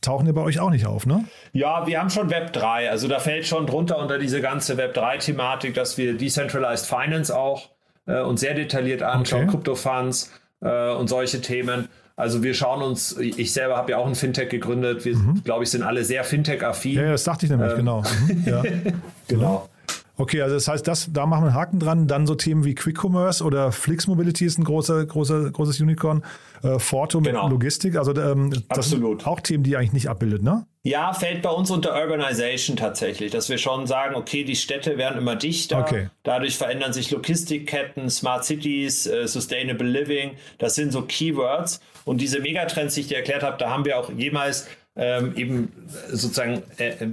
tauchen 0.02 0.26
ja 0.26 0.32
bei 0.32 0.42
euch 0.42 0.60
auch 0.60 0.70
nicht 0.70 0.86
auf, 0.86 1.06
ne? 1.06 1.24
Ja, 1.52 1.86
wir 1.86 1.98
haben 1.98 2.10
schon 2.10 2.28
Web 2.28 2.52
3. 2.52 2.90
Also 2.90 3.08
da 3.08 3.18
fällt 3.18 3.46
schon 3.46 3.66
drunter 3.66 3.98
unter 3.98 4.18
diese 4.18 4.40
ganze 4.40 4.76
Web 4.76 4.96
3-Thematik, 4.96 5.74
dass 5.74 5.96
wir 5.96 6.16
Decentralized 6.16 6.86
Finance 6.86 7.34
auch 7.34 7.70
äh, 8.06 8.20
uns 8.20 8.40
sehr 8.40 8.54
detailliert 8.54 9.02
anschauen, 9.02 9.44
okay. 9.44 9.52
Kryptofunds 9.52 10.30
äh, 10.60 10.90
und 10.92 11.08
solche 11.08 11.40
Themen. 11.40 11.88
Also 12.16 12.42
wir 12.42 12.52
schauen 12.54 12.82
uns, 12.82 13.16
ich 13.18 13.52
selber 13.52 13.76
habe 13.76 13.92
ja 13.92 13.98
auch 13.98 14.06
ein 14.06 14.14
Fintech 14.14 14.50
gegründet. 14.50 15.04
Wir, 15.04 15.16
mhm. 15.16 15.42
glaube 15.44 15.64
ich, 15.64 15.70
sind 15.70 15.82
alle 15.82 16.04
sehr 16.04 16.24
Fintech-affin. 16.24 16.96
Ja, 16.96 17.10
das 17.12 17.24
dachte 17.24 17.46
ich 17.46 17.50
nämlich, 17.50 17.70
ähm, 17.70 17.78
genau. 17.78 18.02
Mhm, 18.02 18.44
ja. 18.44 18.62
genau. 19.28 19.68
Okay, 20.16 20.42
also 20.42 20.54
das 20.54 20.68
heißt, 20.68 20.86
das, 20.86 21.08
da 21.12 21.26
machen 21.26 21.44
wir 21.44 21.48
einen 21.48 21.54
Haken 21.54 21.80
dran. 21.80 22.06
Dann 22.06 22.26
so 22.26 22.34
Themen 22.34 22.64
wie 22.64 22.74
Quick 22.74 23.02
Commerce 23.02 23.42
oder 23.42 23.72
Flix 23.72 24.06
Mobility 24.06 24.44
ist 24.44 24.58
ein 24.58 24.64
großer, 24.64 25.06
großer, 25.06 25.50
großes 25.50 25.80
Unicorn. 25.80 26.22
Äh, 26.62 26.78
Forto 26.78 27.20
genau. 27.20 27.44
mit 27.44 27.52
Logistik. 27.52 27.96
Also 27.96 28.14
ähm, 28.14 28.50
das 28.50 28.78
Absolut. 28.78 29.20
sind 29.20 29.28
auch 29.28 29.40
Themen, 29.40 29.64
die 29.64 29.76
eigentlich 29.76 29.92
nicht 29.92 30.08
abbildet, 30.08 30.42
ne? 30.42 30.66
Ja, 30.84 31.12
fällt 31.12 31.42
bei 31.42 31.50
uns 31.50 31.70
unter 31.70 31.94
Urbanization 31.94 32.76
tatsächlich, 32.76 33.30
dass 33.30 33.48
wir 33.48 33.58
schon 33.58 33.86
sagen, 33.86 34.16
okay, 34.16 34.44
die 34.44 34.56
Städte 34.56 34.98
werden 34.98 35.18
immer 35.18 35.36
dichter. 35.36 35.78
Okay. 35.78 36.08
Dadurch 36.24 36.56
verändern 36.56 36.92
sich 36.92 37.10
Logistikketten, 37.10 38.10
Smart 38.10 38.44
Cities, 38.44 39.06
äh, 39.06 39.26
Sustainable 39.26 39.88
Living. 39.88 40.32
Das 40.58 40.74
sind 40.74 40.92
so 40.92 41.02
Keywords. 41.02 41.80
Und 42.04 42.20
diese 42.20 42.40
Megatrends, 42.40 42.94
die 42.94 43.02
ich 43.02 43.08
dir 43.08 43.16
erklärt 43.16 43.42
habe, 43.42 43.56
da 43.58 43.70
haben 43.70 43.84
wir 43.84 43.98
auch 43.98 44.10
jemals 44.10 44.66
ähm, 44.94 45.34
eben 45.36 45.72
sozusagen 46.10 46.62
äh, 46.76 46.88
äh, 46.88 47.08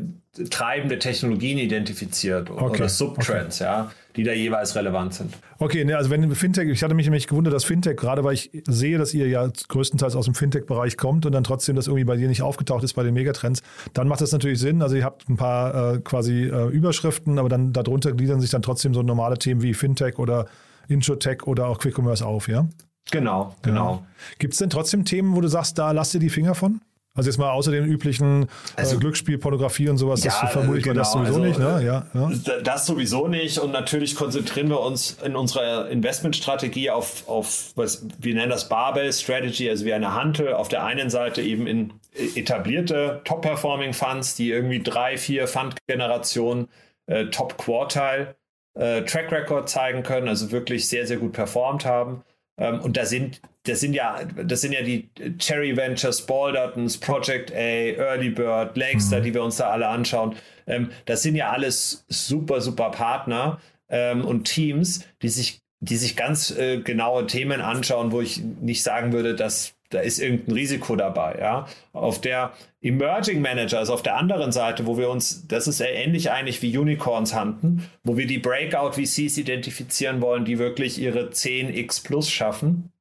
treibende 0.49 0.99
Technologien 0.99 1.57
identifiziert 1.57 2.49
okay. 2.49 2.63
oder 2.63 2.89
Subtrends, 2.89 3.61
okay. 3.61 3.69
ja, 3.69 3.91
die 4.17 4.23
da 4.23 4.33
jeweils 4.33 4.75
relevant 4.75 5.13
sind. 5.13 5.33
Okay, 5.59 5.85
ne, 5.85 5.95
also 5.95 6.09
wenn 6.09 6.29
Fintech, 6.35 6.67
ich 6.67 6.83
hatte 6.83 6.93
mich 6.93 7.05
nämlich 7.05 7.27
gewundert, 7.27 7.53
dass 7.53 7.63
Fintech, 7.63 7.95
gerade 7.95 8.23
weil 8.25 8.33
ich 8.33 8.51
sehe, 8.67 8.97
dass 8.97 9.13
ihr 9.13 9.27
ja 9.29 9.49
größtenteils 9.69 10.15
aus 10.17 10.25
dem 10.25 10.35
Fintech-Bereich 10.35 10.97
kommt 10.97 11.25
und 11.25 11.31
dann 11.31 11.45
trotzdem 11.45 11.77
das 11.77 11.87
irgendwie 11.87 12.03
bei 12.03 12.17
dir 12.17 12.27
nicht 12.27 12.41
aufgetaucht 12.41 12.83
ist 12.83 12.93
bei 12.93 13.03
den 13.03 13.13
Megatrends, 13.13 13.61
dann 13.93 14.09
macht 14.09 14.19
das 14.19 14.33
natürlich 14.33 14.59
Sinn. 14.59 14.81
Also 14.81 14.97
ihr 14.97 15.05
habt 15.05 15.29
ein 15.29 15.37
paar 15.37 15.93
äh, 15.93 15.99
quasi 15.99 16.43
äh, 16.43 16.67
Überschriften, 16.67 17.39
aber 17.39 17.47
dann 17.47 17.71
darunter 17.71 18.11
gliedern 18.11 18.41
sich 18.41 18.49
dann 18.49 18.61
trotzdem 18.61 18.93
so 18.93 19.03
normale 19.03 19.37
Themen 19.37 19.61
wie 19.61 19.73
Fintech 19.73 20.19
oder 20.19 20.47
Introtech 20.89 21.47
oder 21.47 21.67
auch 21.67 21.79
Quick 21.79 21.97
Commerce 21.97 22.25
auf, 22.25 22.49
ja? 22.49 22.67
Genau, 23.11 23.55
genau. 23.61 23.91
Ja. 23.93 24.07
Gibt 24.37 24.53
es 24.53 24.59
denn 24.59 24.69
trotzdem 24.69 25.05
Themen, 25.05 25.35
wo 25.35 25.41
du 25.41 25.47
sagst, 25.47 25.77
da 25.77 25.91
lasst 25.91 26.13
ihr 26.13 26.19
die 26.19 26.29
Finger 26.29 26.55
von? 26.55 26.81
Also 27.15 27.29
jetzt 27.29 27.37
mal 27.37 27.51
außer 27.51 27.71
den 27.71 27.85
üblichen 27.85 28.43
äh, 28.43 28.47
also, 28.77 28.95
äh, 28.95 28.99
Glücksspiel, 28.99 29.37
Pornografie 29.37 29.89
und 29.89 29.97
sowas, 29.97 30.23
ja, 30.23 30.31
das 30.41 30.51
vermute 30.51 30.77
ich 30.77 30.83
genau, 30.83 30.99
das 30.99 31.11
sowieso 31.11 31.33
also, 31.33 31.39
nicht. 31.39 31.59
Ne? 31.59 31.81
Ja, 31.83 32.05
ja, 32.13 32.61
Das 32.63 32.85
sowieso 32.85 33.27
nicht. 33.27 33.57
Und 33.57 33.71
natürlich 33.71 34.15
konzentrieren 34.15 34.69
wir 34.69 34.79
uns 34.79 35.17
in 35.23 35.35
unserer 35.35 35.89
Investmentstrategie 35.89 36.91
auf, 36.91 37.27
auf 37.27 37.71
was 37.75 38.05
wir 38.19 38.35
nennen 38.35 38.51
das 38.51 38.69
Barbell 38.69 39.11
Strategy, 39.11 39.69
also 39.69 39.85
wie 39.85 39.93
eine 39.93 40.13
Hantel. 40.13 40.53
Auf 40.53 40.69
der 40.69 40.85
einen 40.85 41.09
Seite 41.09 41.41
eben 41.41 41.67
in 41.67 41.93
etablierte 42.35 43.21
Top-Performing 43.25 43.93
Funds, 43.93 44.35
die 44.35 44.51
irgendwie 44.51 44.81
drei, 44.81 45.17
vier 45.17 45.47
Fund-Generationen 45.47 46.69
äh, 47.07 47.25
Top-Quartile 47.25 48.35
äh, 48.75 49.01
Track 49.03 49.31
Record 49.31 49.67
zeigen 49.69 50.03
können, 50.03 50.27
also 50.27 50.51
wirklich 50.51 50.87
sehr, 50.87 51.05
sehr 51.05 51.17
gut 51.17 51.33
performt 51.33 51.85
haben. 51.85 52.23
Ähm, 52.59 52.81
und 52.81 52.97
da 52.97 53.05
sind, 53.05 53.41
das 53.63 53.79
sind 53.79 53.93
ja, 53.93 54.23
das 54.23 54.61
sind 54.61 54.73
ja 54.73 54.81
die 54.81 55.09
Cherry 55.37 55.75
Ventures, 55.75 56.25
Baldertons, 56.25 56.97
Project 56.97 57.51
A, 57.51 57.55
Early 57.55 58.29
Bird, 58.29 58.75
Lakester, 58.77 59.19
mhm. 59.19 59.23
die 59.23 59.33
wir 59.33 59.43
uns 59.43 59.57
da 59.57 59.69
alle 59.69 59.87
anschauen. 59.87 60.35
Ähm, 60.67 60.91
das 61.05 61.23
sind 61.23 61.35
ja 61.35 61.49
alles 61.49 62.05
super, 62.09 62.61
super 62.61 62.91
Partner 62.91 63.59
ähm, 63.89 64.25
und 64.25 64.43
Teams, 64.43 65.05
die 65.21 65.29
sich, 65.29 65.61
die 65.79 65.97
sich 65.97 66.15
ganz 66.15 66.51
äh, 66.51 66.79
genaue 66.81 67.25
Themen 67.27 67.61
anschauen, 67.61 68.11
wo 68.11 68.21
ich 68.21 68.41
nicht 68.41 68.83
sagen 68.83 69.13
würde, 69.13 69.35
dass 69.35 69.75
da 69.89 69.99
ist 69.99 70.19
irgendein 70.19 70.55
Risiko 70.55 70.95
dabei. 70.95 71.37
Ja? 71.39 71.67
Auf 71.93 72.21
der 72.21 72.53
Emerging 72.81 73.41
Manager, 73.41 73.79
also 73.79 73.93
auf 73.93 74.03
der 74.03 74.17
anderen 74.17 74.51
Seite, 74.51 74.85
wo 74.85 74.97
wir 74.97 75.09
uns, 75.09 75.47
das 75.47 75.67
ist 75.67 75.81
ähnlich 75.81 76.31
eigentlich 76.31 76.61
wie 76.61 76.77
Unicorns 76.77 77.33
handeln, 77.33 77.89
wo 78.03 78.15
wir 78.15 78.27
die 78.27 78.37
Breakout 78.37 78.93
VCs 78.93 79.37
identifizieren 79.37 80.21
wollen, 80.21 80.45
die 80.45 80.59
wirklich 80.59 80.99
ihre 80.99 81.29
10x 81.29 82.03
plus 82.03 82.29
schaffen. 82.29 82.91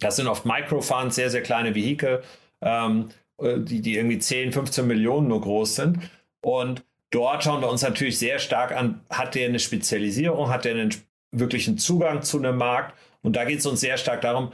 Das 0.00 0.16
sind 0.16 0.28
oft 0.28 0.46
Microfunds, 0.46 1.16
sehr, 1.16 1.30
sehr 1.30 1.42
kleine 1.42 1.74
Vehikel, 1.74 2.22
ähm, 2.62 3.10
die, 3.40 3.82
die 3.82 3.96
irgendwie 3.96 4.18
10, 4.18 4.52
15 4.52 4.86
Millionen 4.86 5.28
nur 5.28 5.42
groß 5.42 5.76
sind. 5.76 5.98
Und 6.42 6.82
dort 7.10 7.44
schauen 7.44 7.60
wir 7.60 7.70
uns 7.70 7.82
natürlich 7.82 8.18
sehr 8.18 8.38
stark 8.38 8.72
an, 8.72 9.00
hat 9.10 9.34
der 9.34 9.48
eine 9.48 9.58
Spezialisierung, 9.58 10.48
hat 10.48 10.64
der 10.64 10.72
einen 10.72 10.94
wirklichen 11.32 11.76
Zugang 11.76 12.22
zu 12.22 12.38
einem 12.38 12.56
Markt? 12.56 12.96
Und 13.22 13.36
da 13.36 13.44
geht 13.44 13.58
es 13.58 13.66
uns 13.66 13.80
sehr 13.80 13.98
stark 13.98 14.22
darum, 14.22 14.52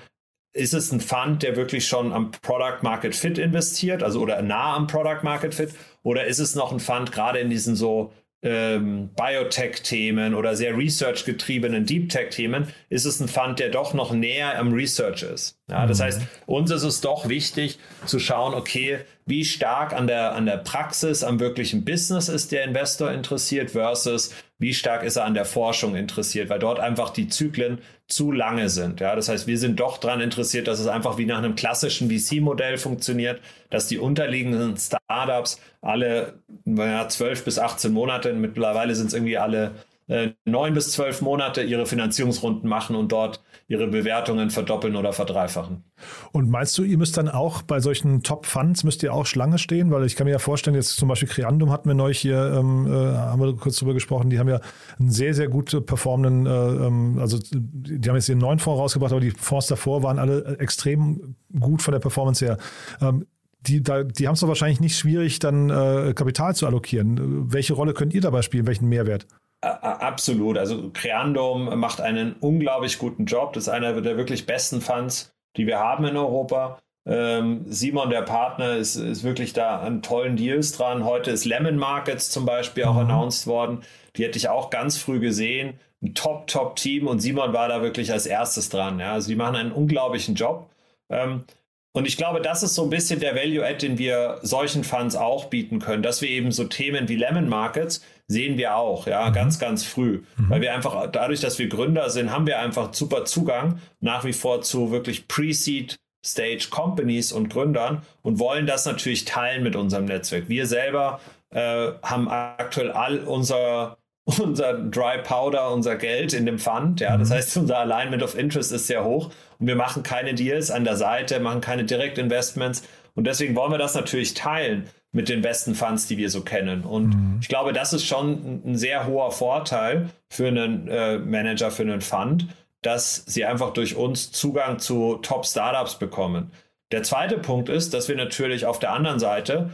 ist 0.57 0.75
es 0.75 0.91
ein 0.91 1.01
Fund, 1.01 1.43
der 1.43 1.57
wirklich 1.57 1.87
schon 1.87 2.13
am 2.13 2.31
Product 2.31 2.83
Market 2.83 3.15
Fit 3.15 3.39
investiert, 3.39 4.03
also 4.03 4.21
oder 4.21 4.41
nah 4.43 4.75
am 4.75 4.87
Product 4.87 5.23
Market 5.23 5.55
Fit, 5.55 5.71
oder 6.03 6.25
ist 6.27 6.39
es 6.39 6.55
noch 6.55 6.73
ein 6.73 6.81
Fund 6.81 7.13
gerade 7.13 7.39
in 7.39 7.51
diesen 7.51 7.77
so 7.77 8.13
ähm, 8.43 9.11
Biotech-Themen 9.17 10.35
oder 10.35 10.57
sehr 10.57 10.77
Research-getriebenen 10.77 11.85
Deep 11.85 12.11
Tech-Themen, 12.11 12.69
ist 12.89 13.05
es 13.05 13.21
ein 13.21 13.29
Fund, 13.29 13.59
der 13.59 13.71
doch 13.71 13.93
noch 13.93 14.13
näher 14.13 14.59
am 14.59 14.73
Research 14.73 15.23
ist. 15.23 15.59
Ja, 15.71 15.87
das 15.87 15.99
mhm. 15.99 16.03
heißt, 16.05 16.21
uns 16.47 16.71
ist 16.71 16.83
es 16.83 17.01
doch 17.01 17.29
wichtig 17.29 17.79
zu 18.05 18.19
schauen, 18.19 18.55
okay, 18.55 19.01
wie 19.25 19.45
stark 19.45 19.93
an 19.93 20.07
der, 20.07 20.35
an 20.35 20.47
der 20.47 20.59
Praxis, 20.59 21.25
am 21.25 21.41
wirklichen 21.41 21.85
Business 21.85 22.29
ist 22.29 22.53
der 22.53 22.65
Investor 22.65 23.11
interessiert 23.11 23.73
versus 23.73 24.33
wie 24.59 24.73
stark 24.73 25.03
ist 25.03 25.17
er 25.17 25.25
an 25.25 25.35
der 25.35 25.45
Forschung 25.45 25.97
interessiert, 25.97 26.49
weil 26.49 26.59
dort 26.59 26.81
einfach 26.81 27.11
die 27.11 27.29
Zyklen 27.29 27.79
zu 28.09 28.33
lange 28.33 28.71
sind. 28.71 29.01
Ja, 29.01 29.15
das 29.15 29.29
heißt, 29.29 29.47
wir 29.47 29.59
sind 29.59 29.81
doch 29.81 29.99
daran 29.99 30.21
interessiert, 30.21 30.67
dass 30.67 30.81
es 30.81 30.87
einfach 30.87 31.19
wie 31.19 31.27
nach 31.27 31.39
einem 31.39 31.57
klassischen 31.57 32.11
VC-Modell 32.11 32.79
funktioniert, 32.79 33.41
dass 33.69 33.89
die 33.89 33.99
unterliegenden 33.99 34.77
Startups 34.77 35.61
alle 35.83 36.41
naja, 36.65 37.09
12 37.09 37.45
bis 37.45 37.59
18 37.59 37.93
Monate, 37.93 38.33
mittlerweile 38.33 38.95
sind 38.95 39.09
es 39.09 39.15
irgendwie 39.15 39.37
alle 39.37 39.73
äh, 40.09 40.31
neun 40.45 40.73
bis 40.73 40.93
zwölf 40.93 41.21
Monate 41.21 41.63
ihre 41.63 41.87
Finanzierungsrunden 41.87 42.69
machen 42.69 42.97
und 42.97 43.13
dort 43.13 43.43
ihre 43.69 43.89
Bewertungen 43.89 44.51
verdoppeln 44.51 44.95
oder 44.95 45.13
verdreifachen. 45.13 45.83
Und 46.31 46.49
meinst 46.49 46.79
du, 46.79 46.85
ihr 46.85 46.99
müsst 46.99 47.17
dann 47.17 47.29
auch 47.29 47.63
bei 47.63 47.81
solchen 47.81 48.23
Top-Funds, 48.23 48.85
müsst 48.85 49.03
ihr 49.03 49.13
auch 49.13 49.27
Schlange 49.27 49.59
stehen? 49.59 49.91
Weil 49.91 50.05
ich 50.05 50.15
kann 50.15 50.27
mir 50.27 50.33
ja 50.33 50.39
vorstellen, 50.39 50.77
jetzt 50.77 50.97
zum 50.97 51.09
Beispiel 51.09 51.29
Creandum 51.29 51.73
hatten 51.73 51.89
wir 51.89 51.95
neulich 51.95 52.19
hier, 52.19 52.55
ähm, 52.57 52.87
äh, 52.87 53.17
haben 53.17 53.41
wir 53.41 53.57
kurz 53.57 53.77
drüber 53.77 53.95
gesprochen, 53.95 54.31
die 54.31 54.39
haben 54.39 54.49
ja 54.49 54.61
einen 54.99 55.11
sehr, 55.11 55.35
sehr 55.35 55.49
gut 55.49 55.85
performenden, 55.85 56.47
äh, 56.47 56.87
ähm, 56.87 57.19
also 57.19 57.39
die 57.53 58.09
haben 58.09 58.17
jetzt 58.17 58.29
den 58.29 58.39
neuen 58.39 58.61
Fonds 58.61 58.81
rausgebracht, 58.81 59.13
aber 59.13 59.21
die 59.21 59.33
Fonds 59.33 59.67
davor 59.67 60.03
waren 60.05 60.21
alle 60.21 60.59
extrem 60.59 61.35
gut 61.59 61.83
von 61.83 61.93
der 61.93 62.01
Performance 62.01 62.45
her. 62.45 62.59
Ähm, 63.01 63.27
die, 63.63 63.83
die 63.83 64.29
haben 64.29 64.35
es 64.35 64.41
doch 64.41 64.49
wahrscheinlich 64.49 64.79
nicht 64.79 64.97
schwierig, 64.97 65.41
dann 65.41 65.71
äh, 65.71 66.13
Kapital 66.15 66.55
zu 66.55 66.67
allokieren. 66.67 67.53
Welche 67.53 67.75
Rolle 67.75 67.95
könnt 67.95 68.15
ihr 68.15 68.21
dabei 68.21 68.43
spielen? 68.43 68.67
Welchen 68.69 68.89
Mehrwert? 68.89 69.27
Absolut. 69.67 70.59
Also 70.59 70.91
Creandum 70.93 71.79
macht 71.79 72.01
einen 72.01 72.35
unglaublich 72.41 72.99
guten 72.99 73.27
Job. 73.27 73.53
Das 73.53 73.65
ist 73.65 73.69
einer 73.69 74.01
der 74.01 74.17
wirklich 74.17 74.47
besten 74.47 74.81
Funds, 74.81 75.35
die 75.57 75.67
wir 75.67 75.79
haben 75.79 76.05
in 76.05 76.17
Europa. 76.17 76.79
Ähm, 77.07 77.65
Simon, 77.67 78.11
der 78.11 78.23
Partner, 78.23 78.77
ist, 78.77 78.97
ist 78.97 79.23
wirklich 79.23 79.53
da 79.53 79.79
an 79.79 80.03
tollen 80.03 80.37
Deals 80.37 80.73
dran. 80.73 81.05
Heute 81.05 81.31
ist 81.31 81.45
Lemon 81.45 81.77
Markets 81.77 82.31
zum 82.31 82.45
Beispiel 82.45 82.85
auch 82.85 82.95
mhm. 82.95 83.11
announced 83.11 83.47
worden. 83.47 83.83
Die 84.17 84.25
hätte 84.25 84.39
ich 84.39 84.49
auch 84.49 84.71
ganz 84.71 84.99
früh 84.99 85.21
gesehen. 85.21 85.79
Ein 86.03 86.15
top, 86.15 86.49
top 86.49 86.77
Team 86.77 87.07
und 87.07 87.21
Simon 87.21 87.53
war 87.53 87.69
da 87.69 87.81
wirklich 87.81 88.13
als 88.13 88.27
erstes 88.27 88.69
dran. 88.69 88.99
Ja. 88.99 89.13
Also 89.13 89.29
die 89.29 89.37
machen 89.37 89.57
einen 89.57 89.73
unglaublichen 89.73 90.35
Job. 90.35 90.69
Ähm, 91.09 91.45
und 91.93 92.07
ich 92.07 92.17
glaube, 92.17 92.43
das 92.43 92.63
ist 92.63 92.75
so 92.75 92.83
ein 92.83 92.91
bisschen 92.91 93.21
der 93.21 93.35
Value-Add, 93.35 93.87
den 93.87 93.97
wir 93.97 94.39
solchen 94.43 94.85
Funds 94.85 95.17
auch 95.17 95.47
bieten 95.47 95.79
können, 95.79 96.03
dass 96.03 96.21
wir 96.21 96.29
eben 96.29 96.53
so 96.53 96.65
Themen 96.65 97.09
wie 97.09 97.17
Lemon 97.17 97.49
Markets 97.49 98.03
sehen 98.29 98.59
wir 98.59 98.77
auch, 98.77 99.07
ja, 99.07 99.29
mhm. 99.29 99.33
ganz, 99.33 99.59
ganz 99.59 99.85
früh. 99.85 100.23
Mhm. 100.37 100.51
Weil 100.51 100.61
wir 100.61 100.75
einfach, 100.75 101.11
dadurch, 101.11 101.41
dass 101.41 101.59
wir 101.59 101.69
Gründer 101.69 102.11
sind, 102.11 102.31
haben 102.31 102.47
wir 102.47 102.59
einfach 102.59 102.93
super 102.93 103.25
Zugang 103.25 103.81
nach 104.01 104.25
wie 104.25 104.33
vor 104.33 104.63
zu 104.63 104.91
wirklich 104.91 105.29
Pre-Seed 105.29 105.97
Stage 106.25 106.69
Companies 106.71 107.31
und 107.33 107.51
Gründern 107.51 108.03
und 108.23 108.41
wollen 108.41 108.67
das 108.67 108.85
natürlich 108.85 109.25
teilen 109.25 109.63
mit 109.63 109.77
unserem 109.77 110.07
Netzwerk. 110.07 110.49
Wir 110.49 110.67
selber 110.67 111.21
äh, 111.51 111.93
haben 112.03 112.29
aktuell 112.29 112.91
all 112.91 113.21
unser 113.21 113.97
unser 114.41 114.75
Dry 114.75 115.19
Powder, 115.23 115.71
unser 115.71 115.95
Geld 115.95 116.33
in 116.33 116.47
dem 116.47 116.59
Fund. 116.59 117.01
Ja, 117.01 117.17
das 117.17 117.31
mhm. 117.31 117.35
heißt, 117.35 117.57
unser 117.59 117.79
Alignment 117.79 118.25
of 118.25 118.37
Interest 118.37 118.73
ist 118.73 118.89
sehr 118.89 119.05
hoch 119.05 119.31
und 119.61 119.69
wir 119.69 119.77
machen 119.77 120.03
keine 120.03 120.35
Deals 120.35 120.73
an 120.73 120.85
der 120.85 120.97
Seite, 120.97 121.39
machen 121.39 121.61
keine 121.61 121.85
Direktinvestments 121.85 122.83
und 123.15 123.25
deswegen 123.25 123.55
wollen 123.55 123.71
wir 123.71 123.79
das 123.79 123.95
natürlich 123.95 124.35
teilen. 124.35 124.89
Mit 125.13 125.29
den 125.29 125.43
besten 125.43 125.75
Funds, 125.75 126.07
die 126.07 126.19
wir 126.19 126.31
so 126.31 126.43
kennen. 126.43 126.85
Und 126.85 127.09
mhm. 127.09 127.39
ich 127.41 127.49
glaube, 127.49 127.73
das 127.73 127.93
ist 127.93 128.05
schon 128.05 128.63
ein 128.65 128.77
sehr 128.77 129.07
hoher 129.07 129.31
Vorteil 129.31 130.11
für 130.29 130.49
einen 130.49 130.89
äh, 130.89 131.19
Manager, 131.19 131.71
für 131.71 131.83
einen 131.83 132.01
Fund, 132.01 132.49
dass 132.83 133.25
sie 133.27 133.45
einfach 133.45 133.73
durch 133.73 133.97
uns 133.97 134.31
Zugang 134.31 134.79
zu 134.79 135.17
Top-Startups 135.17 135.99
bekommen. 135.99 136.53
Der 136.93 137.03
zweite 137.03 137.39
Punkt 137.39 137.69
ist, 137.69 137.95
dass 137.95 138.09
wir 138.09 138.17
natürlich 138.17 138.67
auf 138.67 138.79
der 138.79 138.93
anderen 138.93 139.19
Seite 139.19 139.71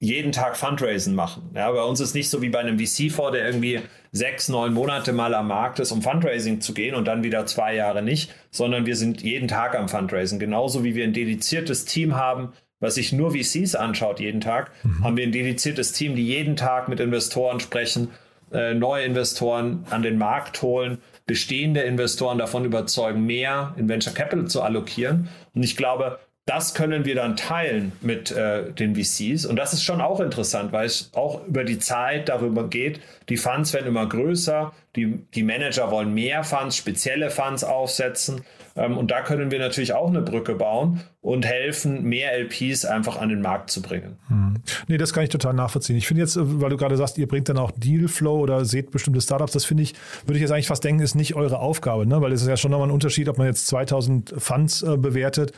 jeden 0.00 0.32
Tag 0.32 0.56
Fundraising 0.56 1.14
machen. 1.14 1.50
Ja, 1.54 1.70
bei 1.70 1.82
uns 1.82 2.00
ist 2.00 2.14
nicht 2.14 2.30
so 2.30 2.40
wie 2.40 2.48
bei 2.48 2.58
einem 2.58 2.78
VC-Fonds, 2.78 3.32
der 3.32 3.44
irgendwie 3.44 3.80
sechs, 4.12 4.48
neun 4.48 4.72
Monate 4.72 5.12
mal 5.12 5.34
am 5.34 5.48
Markt 5.48 5.78
ist, 5.78 5.92
um 5.92 6.00
Fundraising 6.00 6.62
zu 6.62 6.72
gehen 6.72 6.94
und 6.94 7.04
dann 7.04 7.22
wieder 7.22 7.44
zwei 7.44 7.74
Jahre 7.74 8.02
nicht, 8.02 8.34
sondern 8.50 8.86
wir 8.86 8.96
sind 8.96 9.22
jeden 9.22 9.46
Tag 9.46 9.76
am 9.76 9.88
Fundraising. 9.88 10.38
Genauso 10.38 10.84
wie 10.84 10.94
wir 10.94 11.04
ein 11.04 11.12
dediziertes 11.12 11.84
Team 11.84 12.16
haben, 12.16 12.54
was 12.80 12.94
sich 12.96 13.12
nur 13.12 13.32
VCs 13.32 13.74
anschaut 13.74 14.20
jeden 14.20 14.40
Tag, 14.40 14.72
mhm. 14.82 15.04
haben 15.04 15.16
wir 15.16 15.24
ein 15.24 15.32
dediziertes 15.32 15.92
Team, 15.92 16.16
die 16.16 16.26
jeden 16.26 16.56
Tag 16.56 16.88
mit 16.88 16.98
Investoren 16.98 17.60
sprechen, 17.60 18.08
äh, 18.52 18.74
neue 18.74 19.04
Investoren 19.04 19.84
an 19.90 20.02
den 20.02 20.18
Markt 20.18 20.60
holen, 20.62 20.98
bestehende 21.26 21.82
Investoren 21.82 22.38
davon 22.38 22.64
überzeugen, 22.64 23.24
mehr 23.24 23.74
in 23.76 23.88
Venture 23.88 24.12
Capital 24.12 24.48
zu 24.48 24.62
allokieren. 24.62 25.28
Und 25.54 25.62
ich 25.62 25.76
glaube, 25.76 26.18
das 26.46 26.74
können 26.74 27.04
wir 27.04 27.14
dann 27.14 27.36
teilen 27.36 27.92
mit 28.00 28.32
äh, 28.32 28.72
den 28.72 28.96
VCs. 28.96 29.46
Und 29.46 29.54
das 29.54 29.72
ist 29.72 29.84
schon 29.84 30.00
auch 30.00 30.18
interessant, 30.18 30.72
weil 30.72 30.86
es 30.86 31.10
auch 31.14 31.46
über 31.46 31.62
die 31.62 31.78
Zeit 31.78 32.28
darüber 32.28 32.68
geht, 32.68 33.00
die 33.28 33.36
Funds 33.36 33.72
werden 33.72 33.86
immer 33.86 34.08
größer, 34.08 34.72
die, 34.96 35.20
die 35.34 35.44
Manager 35.44 35.92
wollen 35.92 36.12
mehr 36.12 36.42
Funds, 36.42 36.76
spezielle 36.76 37.30
Funds 37.30 37.62
aufsetzen. 37.62 38.42
Ähm, 38.76 38.96
und 38.96 39.10
da 39.10 39.22
können 39.22 39.50
wir 39.50 39.58
natürlich 39.58 39.92
auch 39.92 40.08
eine 40.08 40.22
Brücke 40.22 40.54
bauen 40.54 41.00
und 41.20 41.44
helfen, 41.44 42.04
mehr 42.04 42.32
LPs 42.38 42.84
einfach 42.84 43.20
an 43.20 43.28
den 43.28 43.40
Markt 43.40 43.70
zu 43.70 43.82
bringen. 43.82 44.16
Hm. 44.28 44.54
Nee, 44.88 44.96
das 44.96 45.12
kann 45.12 45.24
ich 45.24 45.30
total 45.30 45.54
nachvollziehen. 45.54 45.96
Ich 45.96 46.06
finde 46.06 46.22
jetzt, 46.22 46.36
äh, 46.36 46.60
weil 46.60 46.70
du 46.70 46.76
gerade 46.76 46.96
sagst, 46.96 47.18
ihr 47.18 47.26
bringt 47.26 47.48
dann 47.48 47.58
auch 47.58 47.70
Dealflow 47.72 48.38
oder 48.38 48.64
seht 48.64 48.90
bestimmte 48.90 49.20
Startups, 49.20 49.52
das 49.52 49.64
finde 49.64 49.82
ich, 49.82 49.94
würde 50.24 50.36
ich 50.36 50.42
jetzt 50.42 50.52
eigentlich 50.52 50.68
fast 50.68 50.84
denken, 50.84 51.02
ist 51.02 51.14
nicht 51.14 51.34
eure 51.34 51.58
Aufgabe, 51.58 52.06
ne? 52.06 52.20
weil 52.20 52.32
es 52.32 52.42
ist 52.42 52.48
ja 52.48 52.56
schon 52.56 52.70
nochmal 52.70 52.88
ein 52.88 52.92
Unterschied, 52.92 53.28
ob 53.28 53.38
man 53.38 53.46
jetzt 53.46 53.66
2000 53.66 54.34
Funds 54.38 54.82
äh, 54.82 54.96
bewertet 54.96 55.52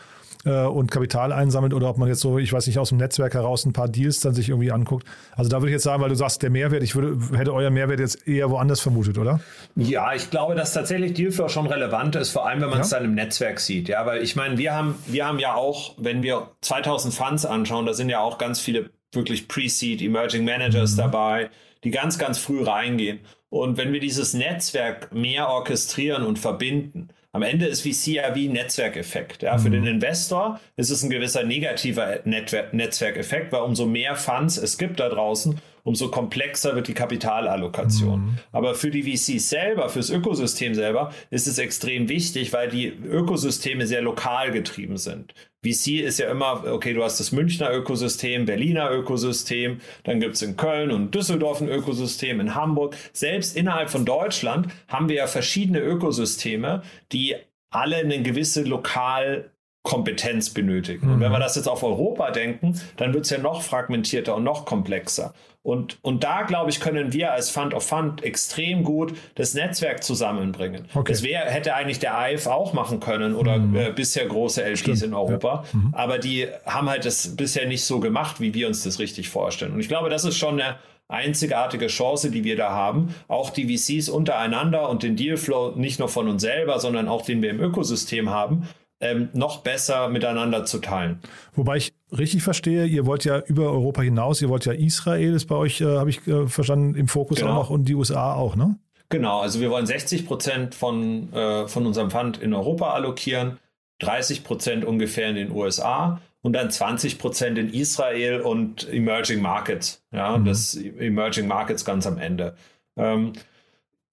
äh, 0.44 0.64
und 0.64 0.90
Kapital 0.90 1.32
einsammelt 1.32 1.74
oder 1.74 1.88
ob 1.88 1.98
man 1.98 2.08
jetzt 2.08 2.20
so, 2.20 2.38
ich 2.38 2.52
weiß 2.52 2.66
nicht, 2.66 2.78
aus 2.78 2.90
dem 2.90 2.98
Netzwerk 2.98 3.34
heraus 3.34 3.64
ein 3.64 3.72
paar 3.72 3.88
Deals 3.88 4.20
dann 4.20 4.34
sich 4.34 4.48
irgendwie 4.48 4.72
anguckt. 4.72 5.06
Also 5.36 5.50
da 5.50 5.58
würde 5.58 5.68
ich 5.68 5.74
jetzt 5.74 5.84
sagen, 5.84 6.02
weil 6.02 6.08
du 6.08 6.14
sagst, 6.14 6.42
der 6.42 6.50
Mehrwert, 6.50 6.82
ich 6.82 6.94
würde, 6.94 7.18
hätte 7.36 7.52
euer 7.52 7.70
Mehrwert 7.70 8.00
jetzt 8.00 8.26
eher 8.26 8.50
woanders 8.50 8.80
vermutet, 8.80 9.18
oder? 9.18 9.40
Ja, 9.76 10.14
ich 10.14 10.30
glaube, 10.30 10.54
dass 10.54 10.72
tatsächlich 10.72 11.14
Dealflow 11.14 11.48
schon 11.48 11.66
relevant 11.66 12.16
ist, 12.16 12.30
vor 12.30 12.46
allem 12.46 12.60
wenn 12.60 12.70
man 12.70 12.80
es 12.80 12.90
ja? 12.90 12.98
dann 12.98 13.06
im 13.06 13.14
Netzwerk 13.14 13.60
sieht. 13.60 13.88
Ja, 13.88 14.06
weil 14.06 14.22
ich 14.22 14.36
meine, 14.36 14.58
wir 14.58 14.74
haben, 14.74 14.94
wir 15.06 15.26
haben 15.26 15.38
ja 15.38 15.54
auch, 15.54 15.94
wenn 15.98 16.22
wir 16.22 16.50
2000 16.60 17.14
Funds 17.14 17.46
anschauen, 17.46 17.86
da 17.86 17.94
sind 17.94 18.08
ja 18.08 18.20
auch 18.20 18.38
ganz 18.38 18.60
viele 18.60 18.90
wirklich 19.12 19.48
Pre-Seed, 19.48 20.02
Emerging 20.02 20.44
Managers 20.44 20.92
mhm. 20.92 20.98
dabei, 20.98 21.50
die 21.84 21.90
ganz, 21.90 22.18
ganz 22.18 22.38
früh 22.38 22.62
reingehen. 22.62 23.20
Und 23.50 23.76
wenn 23.76 23.92
wir 23.92 24.00
dieses 24.00 24.32
Netzwerk 24.32 25.12
mehr 25.12 25.48
orchestrieren 25.48 26.22
und 26.22 26.38
verbinden, 26.38 27.08
am 27.32 27.42
Ende 27.42 27.66
ist 27.66 27.80
VC 27.80 28.08
ja 28.08 28.34
wie 28.34 28.48
ein 28.48 28.52
Netzwerkeffekt. 28.52 29.42
Ja? 29.42 29.56
Mhm. 29.56 29.60
Für 29.60 29.70
den 29.70 29.86
Investor 29.86 30.60
ist 30.76 30.90
es 30.90 31.02
ein 31.02 31.10
gewisser 31.10 31.44
negativer 31.44 32.20
Netzwerkeffekt, 32.24 33.52
weil 33.52 33.62
umso 33.62 33.86
mehr 33.86 34.16
Funds 34.16 34.58
es 34.58 34.76
gibt 34.76 35.00
da 35.00 35.08
draußen, 35.08 35.58
umso 35.84 36.10
komplexer 36.10 36.74
wird 36.74 36.88
die 36.88 36.94
Kapitalallokation. 36.94 38.20
Mhm. 38.20 38.38
Aber 38.52 38.74
für 38.74 38.90
die 38.90 39.02
VCs 39.02 39.48
selber, 39.48 39.88
fürs 39.88 40.10
Ökosystem 40.10 40.74
selber, 40.74 41.12
ist 41.30 41.46
es 41.46 41.58
extrem 41.58 42.08
wichtig, 42.08 42.52
weil 42.52 42.68
die 42.68 42.86
Ökosysteme 42.86 43.86
sehr 43.86 44.02
lokal 44.02 44.52
getrieben 44.52 44.96
sind. 44.96 45.34
VC 45.64 46.00
ist 46.00 46.18
ja 46.18 46.28
immer, 46.28 46.64
okay, 46.66 46.92
du 46.92 47.04
hast 47.04 47.20
das 47.20 47.30
Münchner 47.30 47.72
Ökosystem, 47.72 48.46
Berliner 48.46 48.90
Ökosystem, 48.90 49.80
dann 50.02 50.18
gibt 50.18 50.34
es 50.34 50.42
in 50.42 50.56
Köln 50.56 50.90
und 50.90 51.14
Düsseldorf 51.14 51.60
ein 51.60 51.68
Ökosystem, 51.68 52.40
in 52.40 52.56
Hamburg. 52.56 52.96
Selbst 53.12 53.56
innerhalb 53.56 53.88
von 53.88 54.04
Deutschland 54.04 54.68
haben 54.88 55.08
wir 55.08 55.16
ja 55.16 55.26
verschiedene 55.28 55.78
Ökosysteme, 55.78 56.82
die 57.12 57.36
alle 57.70 57.96
eine 57.96 58.22
gewisse 58.22 58.62
lokal 58.62 59.51
Kompetenz 59.82 60.50
benötigen. 60.50 61.10
Und 61.10 61.20
wenn 61.20 61.30
mhm. 61.30 61.34
wir 61.34 61.40
das 61.40 61.56
jetzt 61.56 61.68
auf 61.68 61.82
Europa 61.82 62.30
denken, 62.30 62.80
dann 62.96 63.12
wird 63.12 63.24
es 63.24 63.30
ja 63.30 63.38
noch 63.38 63.62
fragmentierter 63.62 64.36
und 64.36 64.44
noch 64.44 64.64
komplexer. 64.64 65.34
Und, 65.64 65.98
und 66.02 66.24
da, 66.24 66.42
glaube 66.42 66.70
ich, 66.70 66.80
können 66.80 67.12
wir 67.12 67.32
als 67.32 67.50
Fund 67.50 67.72
of 67.72 67.86
Fund 67.86 68.22
extrem 68.24 68.82
gut 68.82 69.14
das 69.36 69.54
Netzwerk 69.54 70.02
zusammenbringen. 70.02 70.86
Okay. 70.94 71.12
Das 71.12 71.22
wär, 71.22 71.40
hätte 71.40 71.74
eigentlich 71.74 72.00
der 72.00 72.18
AIF 72.18 72.46
auch 72.48 72.72
machen 72.72 73.00
können 73.00 73.34
oder 73.34 73.58
mhm. 73.58 73.76
äh, 73.76 73.92
bisher 73.92 74.26
große 74.26 74.62
LPs 74.62 74.80
Stimmt. 74.80 75.02
in 75.02 75.14
Europa. 75.14 75.64
Ja. 75.72 75.78
Mhm. 75.78 75.94
Aber 75.94 76.18
die 76.18 76.48
haben 76.66 76.88
halt 76.88 77.04
das 77.04 77.36
bisher 77.36 77.66
nicht 77.66 77.84
so 77.84 78.00
gemacht, 78.00 78.40
wie 78.40 78.54
wir 78.54 78.66
uns 78.66 78.82
das 78.82 78.98
richtig 78.98 79.28
vorstellen. 79.28 79.72
Und 79.72 79.80
ich 79.80 79.88
glaube, 79.88 80.10
das 80.10 80.24
ist 80.24 80.36
schon 80.36 80.60
eine 80.60 80.76
einzigartige 81.08 81.88
Chance, 81.88 82.30
die 82.30 82.42
wir 82.42 82.56
da 82.56 82.70
haben, 82.70 83.14
auch 83.28 83.50
die 83.50 83.76
VCs 83.76 84.08
untereinander 84.08 84.88
und 84.88 85.02
den 85.02 85.14
Dealflow 85.14 85.72
nicht 85.76 85.98
nur 85.98 86.08
von 86.08 86.28
uns 86.28 86.42
selber, 86.42 86.80
sondern 86.80 87.08
auch 87.08 87.22
den 87.22 87.42
wir 87.42 87.50
im 87.50 87.60
Ökosystem 87.60 88.30
haben, 88.30 88.68
ähm, 89.02 89.28
noch 89.34 89.58
besser 89.58 90.08
miteinander 90.08 90.64
zu 90.64 90.78
teilen. 90.78 91.20
Wobei 91.54 91.76
ich 91.76 91.92
richtig 92.16 92.42
verstehe, 92.42 92.86
ihr 92.86 93.04
wollt 93.04 93.24
ja 93.24 93.40
über 93.40 93.64
Europa 93.64 94.00
hinaus, 94.00 94.40
ihr 94.40 94.48
wollt 94.48 94.64
ja 94.64 94.72
Israel, 94.72 95.34
ist 95.34 95.46
bei 95.46 95.56
euch, 95.56 95.80
äh, 95.80 95.98
habe 95.98 96.08
ich 96.08 96.26
äh, 96.26 96.46
verstanden, 96.46 96.94
im 96.94 97.08
Fokus 97.08 97.40
genau. 97.40 97.50
auch 97.50 97.54
noch 97.56 97.70
und 97.70 97.84
die 97.84 97.94
USA 97.94 98.34
auch, 98.34 98.56
ne? 98.56 98.76
Genau, 99.08 99.40
also 99.40 99.60
wir 99.60 99.70
wollen 99.70 99.84
60 99.84 100.26
Prozent 100.26 100.74
von, 100.74 101.30
äh, 101.34 101.68
von 101.68 101.84
unserem 101.84 102.10
Fund 102.10 102.38
in 102.38 102.54
Europa 102.54 102.92
allokieren, 102.92 103.58
30 103.98 104.42
Prozent 104.44 104.84
ungefähr 104.84 105.28
in 105.28 105.36
den 105.36 105.50
USA 105.50 106.20
und 106.40 106.54
dann 106.54 106.70
20 106.70 107.18
Prozent 107.18 107.58
in 107.58 107.74
Israel 107.74 108.40
und 108.40 108.88
Emerging 108.90 109.42
Markets. 109.42 110.02
Ja, 110.12 110.38
mhm. 110.38 110.44
das 110.44 110.76
Emerging 110.76 111.46
Markets 111.46 111.84
ganz 111.84 112.06
am 112.06 112.18
Ende. 112.18 112.56
Ähm, 112.96 113.32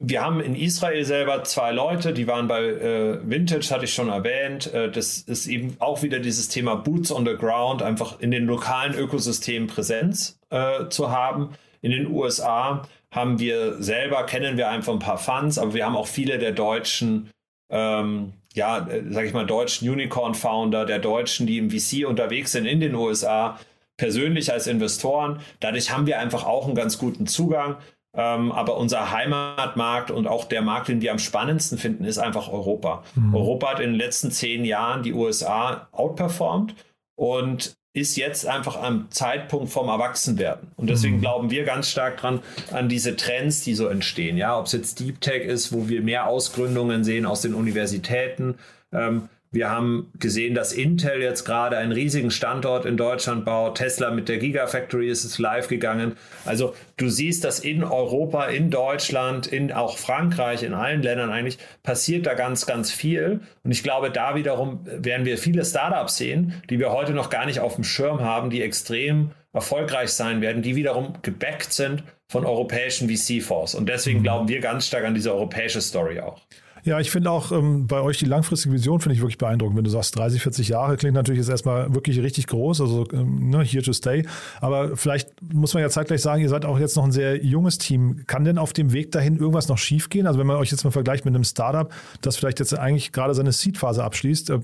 wir 0.02 0.22
haben 0.22 0.40
in 0.40 0.56
Israel 0.56 1.04
selber 1.04 1.44
zwei 1.44 1.72
Leute, 1.72 2.14
die 2.14 2.26
waren 2.26 2.48
bei 2.48 2.64
äh, 2.64 3.20
Vintage, 3.30 3.70
hatte 3.70 3.84
ich 3.84 3.94
schon 3.94 4.08
erwähnt. 4.08 4.74
Äh, 4.74 4.90
das 4.90 5.18
ist 5.20 5.46
eben 5.48 5.76
auch 5.80 6.02
wieder 6.02 6.20
dieses 6.20 6.48
Thema 6.48 6.76
Boots 6.76 7.12
on 7.12 7.26
the 7.26 7.36
Ground, 7.36 7.82
einfach 7.82 8.20
in 8.22 8.32
den 8.32 8.46
lokalen 8.46 8.94
Ökosystemen 8.96 9.68
Präsenz 9.68 10.40
äh, 10.50 10.88
zu 10.88 11.12
haben. 11.12 11.50
In 11.82 11.92
den 11.92 12.08
USA 12.08 12.84
haben 13.12 13.40
wir 13.40 13.82
selber, 13.82 14.24
kennen 14.24 14.56
wir 14.56 14.70
einfach 14.70 14.94
ein 14.94 15.00
paar 15.00 15.18
Funds, 15.18 15.58
aber 15.58 15.74
wir 15.74 15.86
haben 15.86 15.98
auch 15.98 16.08
viele 16.08 16.38
der 16.38 16.54
deutschen, 16.54 17.30
ähm, 17.70 18.32
ja, 18.54 18.88
äh, 18.88 19.04
sag 19.10 19.26
ich 19.26 19.34
mal, 19.34 19.46
deutschen 19.46 19.90
Unicorn-Founder, 19.90 20.86
der 20.86 21.00
Deutschen, 21.00 21.46
die 21.46 21.58
im 21.58 21.70
VC 21.72 22.08
unterwegs 22.08 22.54
sind 22.54 22.66
in 22.66 22.80
den 22.80 22.96
USA, 22.96 23.60
persönlich 23.98 24.54
als 24.54 24.68
Investoren. 24.68 25.42
Dadurch 25.60 25.92
haben 25.92 26.08
wir 26.08 26.20
einfach 26.20 26.46
auch 26.46 26.68
einen 26.68 26.76
ganz 26.76 26.98
guten 26.98 27.28
Zugang. 27.28 27.76
Ähm, 28.16 28.52
aber 28.52 28.78
unser 28.78 29.12
Heimatmarkt 29.12 30.10
und 30.10 30.28
auch 30.28 30.46
der 30.46 30.62
Markt, 30.62 30.88
den 30.88 31.02
wir 31.02 31.12
am 31.12 31.20
spannendsten 31.20 31.78
finden, 31.78 32.06
ist 32.06 32.18
einfach 32.18 32.52
Europa. 32.52 33.04
Mhm. 33.16 33.36
Europa 33.36 33.72
hat 33.72 33.80
in 33.80 33.92
den 33.92 34.00
letzten 34.00 34.32
zehn 34.32 34.66
Jahren 34.66 35.04
die 35.04 35.14
USA 35.14 35.88
outperformed 35.92 36.74
und 37.16 37.76
ist 37.94 38.16
jetzt 38.18 38.48
einfach 38.48 38.82
am 38.82 39.10
Zeitpunkt 39.12 39.70
vom 39.70 39.88
Erwachsenwerden. 39.88 40.72
Und 40.76 40.90
deswegen 40.90 41.18
mhm. 41.18 41.22
glauben 41.22 41.52
wir 41.52 41.66
ganz 41.66 41.90
stark 41.90 42.18
dran 42.18 42.40
an 42.72 42.88
diese 42.88 43.16
Trends, 43.16 43.64
die 43.64 43.74
so 43.74 43.88
entstehen. 43.88 44.38
Ja, 44.38 44.58
ob 44.60 44.68
es 44.68 44.74
jetzt 44.74 45.00
Deep 45.00 45.22
Tech 45.22 45.44
ist, 45.44 45.74
wo 45.74 45.90
wir 45.90 46.02
mehr 46.02 46.28
Ausgründungen 46.28 47.04
sehen 47.04 47.26
aus 47.26 47.42
den 47.42 47.54
Universitäten. 47.54 48.56
Ähm, 48.92 49.30
wir 49.52 49.70
haben 49.70 50.12
gesehen, 50.20 50.54
dass 50.54 50.74
Intel 50.74 51.22
jetzt 51.22 51.44
gerade 51.44 51.78
einen 51.78 51.92
riesigen 51.92 52.30
Standort 52.30 52.86
in 52.86 52.98
Deutschland 52.98 53.46
baut. 53.46 53.80
Tesla 53.80 54.12
mit 54.12 54.30
der 54.30 54.38
Gigafactory 54.38 55.10
ist 55.10 55.24
es 55.24 55.40
live 55.40 55.68
gegangen. 55.68 56.16
Also 56.46 56.76
du 56.98 57.10
siehst, 57.10 57.44
dass 57.44 57.60
in 57.60 57.84
Europa, 57.84 58.46
in 58.46 58.70
Deutschland, 58.70 59.48
in 59.48 59.72
auch 59.72 59.98
Frankreich, 59.98 60.62
in 60.62 60.74
allen 60.76 61.02
Ländern 61.02 61.32
eigentlich 61.32 61.58
passiert 61.82 62.28
da 62.28 62.36
ganz, 62.36 62.68
ganz 62.68 62.92
viel. 62.92 63.40
Und 63.64 63.72
ich 63.72 63.82
glaube, 63.82 64.12
da 64.12 64.36
wiederum 64.36 64.82
werden 64.86 65.26
wir 65.26 65.40
viele 65.40 65.66
Startups 65.66 66.18
sehen, 66.18 66.62
die 66.70 66.78
wir 66.78 66.92
heute 66.92 67.14
noch 67.14 67.32
gar 67.32 67.48
nicht 67.48 67.60
auf 67.60 67.74
dem 67.74 67.84
Schirm 67.84 68.22
haben, 68.22 68.52
die 68.52 68.62
extrem 68.62 69.32
erfolgreich 69.52 70.12
sein 70.12 70.42
werden, 70.42 70.62
die 70.62 70.76
wiederum 70.76 71.14
gebackt 71.24 71.74
sind 71.74 72.04
von 72.28 72.46
europäischen 72.46 73.10
VC-Fonds. 73.10 73.74
Und 73.74 73.90
deswegen 73.90 74.20
mhm. 74.20 74.24
glauben 74.24 74.48
wir 74.48 74.60
ganz 74.60 74.86
stark 74.86 75.06
an 75.06 75.16
diese 75.16 75.34
europäische 75.34 75.82
Story 75.82 76.20
auch. 76.20 76.40
Ja, 76.84 77.00
ich 77.00 77.12
finde 77.12 77.32
auch 77.32 77.52
ähm, 77.52 77.88
bei 77.88 78.02
euch 78.02 78.18
die 78.18 78.26
langfristige 78.26 78.74
Vision 78.74 79.00
finde 79.00 79.16
ich 79.16 79.22
wirklich 79.22 79.38
beeindruckend. 79.38 79.78
Wenn 79.78 79.84
du 79.84 79.90
sagst 79.90 80.18
30, 80.18 80.42
40 80.42 80.70
Jahre, 80.70 80.98
klingt 80.98 81.16
natürlich 81.16 81.40
jetzt 81.40 81.50
erstmal 81.50 81.94
wirklich 81.94 82.22
richtig 82.22 82.48
groß, 82.48 82.82
also 82.82 83.06
ähm, 83.14 83.50
ne, 83.50 83.64
here 83.64 83.84
to 83.84 83.94
stay. 83.94 84.26
Aber 84.62 84.96
vielleicht 84.96 85.30
muss 85.54 85.74
man 85.74 85.82
ja 85.82 85.90
zeitgleich 85.90 86.22
sagen, 86.22 86.42
ihr 86.42 86.50
seid 86.50 86.66
auch 86.66 86.80
jetzt 86.80 86.96
noch 86.96 87.04
ein 87.04 87.12
sehr 87.12 87.44
junges 87.44 87.78
Team. 87.78 88.24
Kann 88.28 88.44
denn 88.44 88.58
auf 88.58 88.74
dem 88.74 88.94
Weg 88.94 89.12
dahin 89.12 89.38
irgendwas 89.38 89.68
noch 89.68 89.78
schiefgehen? 89.78 90.28
Also 90.28 90.40
wenn 90.40 90.48
man 90.48 90.58
euch 90.58 90.72
jetzt 90.72 90.84
mal 90.84 90.92
vergleicht 90.92 91.26
mit 91.26 91.36
einem 91.36 91.44
Startup, 91.44 91.92
das 92.22 92.38
vielleicht 92.38 92.60
jetzt 92.60 92.78
eigentlich 92.78 93.12
gerade 93.12 93.34
seine 93.34 93.52
Seed-Phase 93.52 94.04
abschließt, 94.04 94.50
äh, 94.52 94.60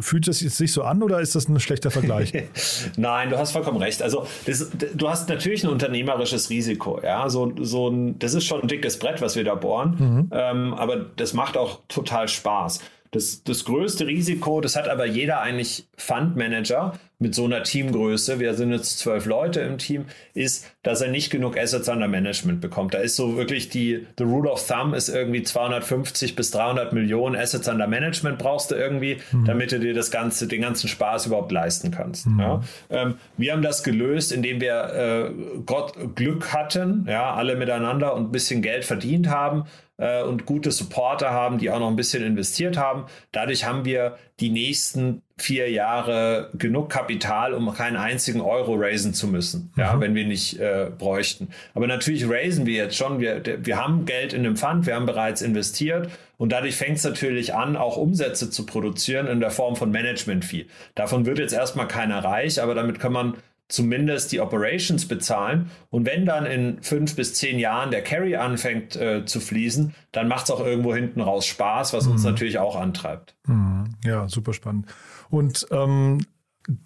fühlt 0.00 0.26
es 0.28 0.40
sich 0.40 0.72
so 0.72 0.82
an 0.82 1.02
oder 1.02 1.20
ist 1.20 1.34
das 1.34 1.48
ein 1.48 1.58
schlechter 1.60 1.90
Vergleich? 1.90 2.32
Nein, 2.96 3.30
du 3.30 3.38
hast 3.38 3.52
vollkommen 3.52 3.78
recht. 3.78 4.02
Also 4.02 4.26
das, 4.46 4.70
du 4.94 5.08
hast 5.08 5.28
natürlich 5.28 5.64
ein 5.64 5.70
unternehmerisches 5.70 6.50
Risiko. 6.50 7.00
Ja, 7.02 7.28
so, 7.28 7.52
so 7.60 7.88
ein, 7.88 8.18
das 8.18 8.34
ist 8.34 8.44
schon 8.44 8.62
ein 8.62 8.68
dickes 8.68 8.98
Brett, 8.98 9.20
was 9.20 9.36
wir 9.36 9.44
da 9.44 9.54
bohren. 9.54 9.96
Mhm. 9.98 10.30
Ähm, 10.32 10.74
aber 10.74 10.96
das 11.16 11.34
macht 11.34 11.56
auch 11.56 11.59
total 11.88 12.28
Spaß. 12.28 12.80
Das, 13.12 13.42
das 13.42 13.64
größte 13.64 14.06
Risiko, 14.06 14.60
das 14.60 14.76
hat 14.76 14.88
aber 14.88 15.04
jeder 15.04 15.40
eigentlich 15.40 15.88
Fundmanager 15.96 16.92
mit 17.18 17.34
so 17.34 17.44
einer 17.44 17.64
Teamgröße, 17.64 18.38
wir 18.38 18.54
sind 18.54 18.72
jetzt 18.72 19.00
zwölf 19.00 19.26
Leute 19.26 19.60
im 19.60 19.78
Team, 19.78 20.06
ist, 20.32 20.70
dass 20.84 21.00
er 21.00 21.10
nicht 21.10 21.28
genug 21.28 21.58
Assets 21.58 21.88
under 21.88 22.06
Management 22.06 22.60
bekommt. 22.60 22.94
Da 22.94 22.98
ist 22.98 23.16
so 23.16 23.36
wirklich 23.36 23.68
die, 23.68 24.06
the 24.16 24.22
rule 24.24 24.48
of 24.48 24.64
thumb 24.64 24.94
ist 24.94 25.08
irgendwie 25.08 25.42
250 25.42 26.36
bis 26.36 26.52
300 26.52 26.92
Millionen 26.92 27.34
Assets 27.34 27.68
under 27.68 27.88
Management 27.88 28.38
brauchst 28.38 28.70
du 28.70 28.76
irgendwie, 28.76 29.18
mhm. 29.32 29.44
damit 29.44 29.72
du 29.72 29.80
dir 29.80 29.92
das 29.92 30.12
ganze, 30.12 30.46
den 30.46 30.62
ganzen 30.62 30.86
Spaß 30.86 31.26
überhaupt 31.26 31.50
leisten 31.50 31.90
kannst. 31.90 32.28
Mhm. 32.28 32.40
Ja? 32.40 32.62
Ähm, 32.90 33.16
wir 33.36 33.52
haben 33.52 33.62
das 33.62 33.82
gelöst, 33.82 34.30
indem 34.30 34.60
wir 34.60 34.84
äh, 34.84 35.60
Gott 35.66 35.94
Glück 36.14 36.52
hatten, 36.52 37.06
ja, 37.08 37.34
alle 37.34 37.56
miteinander 37.56 38.14
und 38.14 38.28
ein 38.28 38.32
bisschen 38.32 38.62
Geld 38.62 38.84
verdient 38.84 39.28
haben 39.28 39.64
äh, 40.00 40.22
und 40.22 40.46
gute 40.46 40.72
Supporter 40.72 41.30
haben, 41.30 41.58
die 41.58 41.70
auch 41.70 41.78
noch 41.78 41.88
ein 41.88 41.96
bisschen 41.96 42.24
investiert 42.24 42.76
haben. 42.76 43.04
Dadurch 43.32 43.64
haben 43.64 43.84
wir 43.84 44.16
die 44.40 44.50
nächsten 44.50 45.22
vier 45.36 45.70
Jahre 45.70 46.50
genug 46.54 46.90
Kapital, 46.90 47.54
um 47.54 47.72
keinen 47.74 47.96
einzigen 47.96 48.40
Euro 48.40 48.74
raisen 48.74 49.14
zu 49.14 49.28
müssen, 49.28 49.72
mhm. 49.74 49.80
ja, 49.80 50.00
wenn 50.00 50.14
wir 50.14 50.26
nicht 50.26 50.58
äh, 50.58 50.90
bräuchten. 50.96 51.48
Aber 51.74 51.86
natürlich 51.86 52.28
raisen 52.28 52.66
wir 52.66 52.74
jetzt 52.74 52.96
schon. 52.96 53.20
Wir, 53.20 53.42
wir 53.44 53.76
haben 53.76 54.06
Geld 54.06 54.32
in 54.32 54.42
dem 54.42 54.56
Fund, 54.56 54.86
wir 54.86 54.94
haben 54.94 55.06
bereits 55.06 55.42
investiert 55.42 56.10
und 56.38 56.52
dadurch 56.52 56.76
fängt 56.76 56.96
es 56.96 57.04
natürlich 57.04 57.54
an, 57.54 57.76
auch 57.76 57.96
Umsätze 57.96 58.50
zu 58.50 58.64
produzieren 58.64 59.26
in 59.26 59.40
der 59.40 59.50
Form 59.50 59.76
von 59.76 59.90
Management-Fee. 59.90 60.66
Davon 60.94 61.26
wird 61.26 61.38
jetzt 61.38 61.52
erstmal 61.52 61.88
keiner 61.88 62.24
reich, 62.24 62.62
aber 62.62 62.74
damit 62.74 62.98
kann 62.98 63.12
man 63.12 63.34
zumindest 63.70 64.32
die 64.32 64.40
Operations 64.40 65.06
bezahlen. 65.06 65.70
Und 65.88 66.06
wenn 66.06 66.26
dann 66.26 66.44
in 66.46 66.82
fünf 66.82 67.16
bis 67.16 67.34
zehn 67.34 67.58
Jahren 67.58 67.90
der 67.90 68.02
Carry 68.02 68.36
anfängt 68.36 68.96
äh, 68.96 69.24
zu 69.24 69.40
fließen, 69.40 69.94
dann 70.12 70.28
macht 70.28 70.44
es 70.44 70.50
auch 70.50 70.64
irgendwo 70.64 70.94
hinten 70.94 71.20
raus 71.20 71.46
Spaß, 71.46 71.92
was 71.92 72.06
mhm. 72.06 72.12
uns 72.12 72.24
natürlich 72.24 72.58
auch 72.58 72.76
antreibt. 72.76 73.34
Mhm. 73.46 73.94
Ja, 74.04 74.28
super 74.28 74.52
spannend. 74.52 74.86
Und 75.30 75.66
ähm, 75.70 76.18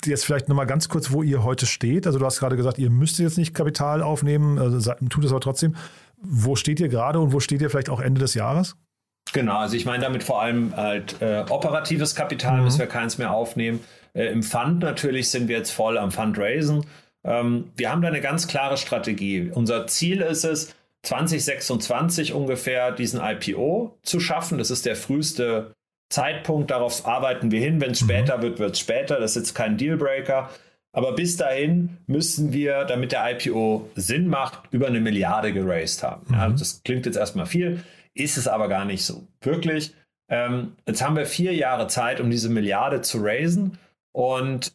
jetzt 0.04 0.24
vielleicht 0.24 0.48
nochmal 0.48 0.66
ganz 0.66 0.88
kurz, 0.88 1.10
wo 1.10 1.22
ihr 1.22 1.42
heute 1.42 1.66
steht. 1.66 2.06
Also 2.06 2.18
du 2.18 2.24
hast 2.24 2.38
gerade 2.38 2.56
gesagt, 2.56 2.78
ihr 2.78 2.90
müsst 2.90 3.18
jetzt 3.18 3.38
nicht 3.38 3.54
Kapital 3.54 4.02
aufnehmen, 4.02 4.58
also 4.58 4.92
tut 5.08 5.24
es 5.24 5.30
aber 5.30 5.40
trotzdem. 5.40 5.74
Wo 6.16 6.56
steht 6.56 6.80
ihr 6.80 6.88
gerade 6.88 7.18
und 7.18 7.32
wo 7.32 7.40
steht 7.40 7.60
ihr 7.60 7.70
vielleicht 7.70 7.90
auch 7.90 8.00
Ende 8.00 8.20
des 8.20 8.34
Jahres? 8.34 8.76
Genau, 9.32 9.58
also 9.58 9.76
ich 9.76 9.84
meine 9.84 10.02
damit 10.02 10.22
vor 10.22 10.42
allem 10.42 10.76
halt 10.76 11.20
äh, 11.20 11.44
operatives 11.48 12.14
Kapital, 12.14 12.58
mhm. 12.58 12.64
müssen 12.64 12.78
wir 12.78 12.86
keins 12.86 13.18
mehr 13.18 13.32
aufnehmen. 13.32 13.80
Äh, 14.14 14.26
Im 14.26 14.42
Fund 14.42 14.80
natürlich 14.80 15.30
sind 15.30 15.48
wir 15.48 15.58
jetzt 15.58 15.72
voll 15.72 15.98
am 15.98 16.10
Fundraisen. 16.10 16.86
Ähm, 17.24 17.70
wir 17.76 17.90
haben 17.90 18.02
da 18.02 18.08
eine 18.08 18.20
ganz 18.20 18.48
klare 18.48 18.76
Strategie. 18.76 19.50
Unser 19.52 19.86
Ziel 19.86 20.20
ist 20.20 20.44
es, 20.44 20.74
2026 21.02 22.32
ungefähr 22.32 22.92
diesen 22.92 23.20
IPO 23.20 23.98
zu 24.02 24.20
schaffen. 24.20 24.58
Das 24.58 24.70
ist 24.70 24.86
der 24.86 24.96
früheste 24.96 25.74
Zeitpunkt. 26.10 26.70
Darauf 26.70 27.06
arbeiten 27.06 27.50
wir 27.50 27.60
hin. 27.60 27.80
Wenn 27.80 27.90
es 27.90 28.02
mhm. 28.02 28.06
später 28.06 28.42
wird, 28.42 28.58
wird 28.58 28.72
es 28.72 28.80
später. 28.80 29.20
Das 29.20 29.32
ist 29.32 29.36
jetzt 29.36 29.54
kein 29.54 29.76
Dealbreaker. 29.76 30.50
Aber 30.92 31.12
bis 31.12 31.36
dahin 31.36 31.98
müssen 32.06 32.52
wir, 32.52 32.84
damit 32.84 33.12
der 33.12 33.30
IPO 33.32 33.90
Sinn 33.96 34.28
macht, 34.28 34.60
über 34.70 34.86
eine 34.86 35.00
Milliarde 35.00 35.52
geraced 35.52 36.02
haben. 36.02 36.24
Mhm. 36.28 36.34
Ja, 36.34 36.48
das 36.50 36.82
klingt 36.84 37.06
jetzt 37.06 37.16
erstmal 37.16 37.46
viel, 37.46 37.82
ist 38.14 38.36
es 38.36 38.48
aber 38.48 38.68
gar 38.68 38.84
nicht 38.84 39.04
so. 39.04 39.26
Wirklich. 39.40 39.92
Ähm, 40.30 40.76
jetzt 40.86 41.04
haben 41.04 41.16
wir 41.16 41.26
vier 41.26 41.52
Jahre 41.52 41.88
Zeit, 41.88 42.20
um 42.20 42.30
diese 42.30 42.48
Milliarde 42.48 43.02
zu 43.02 43.18
raisen. 43.20 43.78
Und 44.14 44.72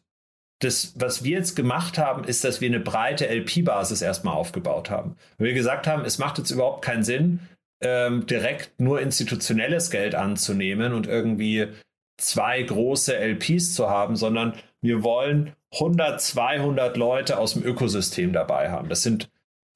das, 0.60 0.94
was 0.98 1.24
wir 1.24 1.38
jetzt 1.38 1.56
gemacht 1.56 1.98
haben, 1.98 2.26
ist, 2.26 2.44
dass 2.44 2.60
wir 2.60 2.68
eine 2.68 2.82
breite 2.82 3.28
LP-Basis 3.28 4.02
erstmal 4.02 4.36
aufgebaut 4.36 4.90
haben. 4.90 5.16
Weil 5.38 5.48
wir 5.48 5.54
gesagt 5.54 5.88
haben, 5.88 6.04
es 6.04 6.18
macht 6.18 6.38
jetzt 6.38 6.52
überhaupt 6.52 6.84
keinen 6.84 7.04
Sinn, 7.04 7.40
ähm, 7.82 8.26
direkt 8.26 8.80
nur 8.80 9.00
institutionelles 9.00 9.90
Geld 9.90 10.16
anzunehmen 10.16 10.94
und 10.94 11.08
irgendwie 11.08 11.68
zwei 12.18 12.62
große 12.62 13.16
LPs 13.16 13.74
zu 13.74 13.90
haben, 13.90 14.18
sondern 14.18 14.54
wir 14.82 15.04
wollen 15.04 15.54
100, 15.74 16.20
200 16.20 16.98
Leute 16.98 17.38
aus 17.38 17.54
dem 17.54 17.64
Ökosystem 17.64 18.34
dabei 18.34 18.70
haben. 18.70 18.90
Das 18.90 19.02
sind 19.02 19.30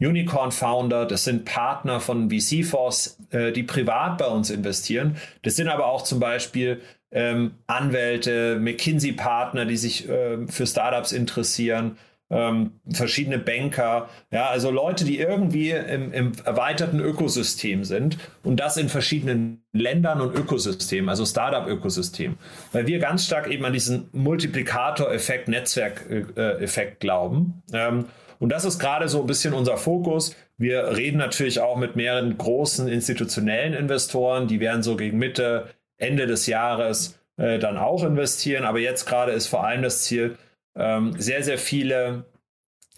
Unicorn-Founder, 0.05 1.05
das 1.05 1.23
sind 1.23 1.45
Partner 1.45 1.99
von 1.99 2.29
VC-Force, 2.29 3.17
äh, 3.31 3.51
die 3.51 3.63
privat 3.63 4.17
bei 4.17 4.27
uns 4.27 4.49
investieren. 4.49 5.17
Das 5.43 5.55
sind 5.55 5.67
aber 5.67 5.85
auch 5.85 6.03
zum 6.03 6.19
Beispiel 6.19 6.81
ähm, 7.11 7.51
Anwälte, 7.67 8.59
McKinsey-Partner, 8.59 9.65
die 9.65 9.77
sich 9.77 10.09
äh, 10.09 10.47
für 10.47 10.65
Startups 10.65 11.11
interessieren, 11.11 11.97
ähm, 12.33 12.79
verschiedene 12.89 13.37
Banker, 13.37 14.09
ja, 14.31 14.47
also 14.47 14.71
Leute, 14.71 15.05
die 15.05 15.19
irgendwie 15.19 15.69
im, 15.69 16.11
im, 16.11 16.31
erweiterten 16.43 16.99
Ökosystem 16.99 17.83
sind 17.83 18.17
und 18.43 18.59
das 18.59 18.77
in 18.77 18.89
verschiedenen 18.89 19.63
Ländern 19.71 20.19
und 20.19 20.35
Ökosystemen, 20.35 21.09
also 21.09 21.25
Startup-Ökosystem. 21.25 22.37
Weil 22.71 22.87
wir 22.87 22.97
ganz 22.97 23.25
stark 23.25 23.47
eben 23.51 23.63
an 23.65 23.73
diesen 23.73 24.09
Multiplikator-Effekt, 24.13 25.47
Netzwerk-Effekt 25.47 26.99
glauben. 27.01 27.61
Ähm, 27.71 28.05
und 28.43 28.49
das 28.49 28.65
ist 28.65 28.77
gerade 28.77 29.07
so 29.07 29.21
ein 29.21 29.25
bisschen 29.25 29.53
unser 29.53 29.77
Fokus. 29.77 30.35
Wir 30.57 30.97
reden 30.97 31.17
natürlich 31.17 31.61
auch 31.61 31.77
mit 31.77 31.95
mehreren 31.95 32.37
großen 32.37 32.89
institutionellen 32.89 33.73
Investoren, 33.73 34.49
die 34.49 34.59
werden 34.59 34.83
so 34.83 34.97
gegen 34.97 35.17
Mitte 35.17 35.69
Ende 35.95 36.27
des 36.27 36.45
Jahres 36.47 37.17
äh, 37.37 37.57
dann 37.57 37.77
auch 37.77 38.03
investieren. 38.03 38.65
Aber 38.65 38.79
jetzt 38.79 39.05
gerade 39.05 39.31
ist 39.31 39.47
vor 39.47 39.65
allem 39.65 39.81
das 39.81 40.03
Ziel, 40.03 40.37
ähm, 40.75 41.13
sehr, 41.17 41.41
sehr 41.41 41.57
viele 41.57 42.25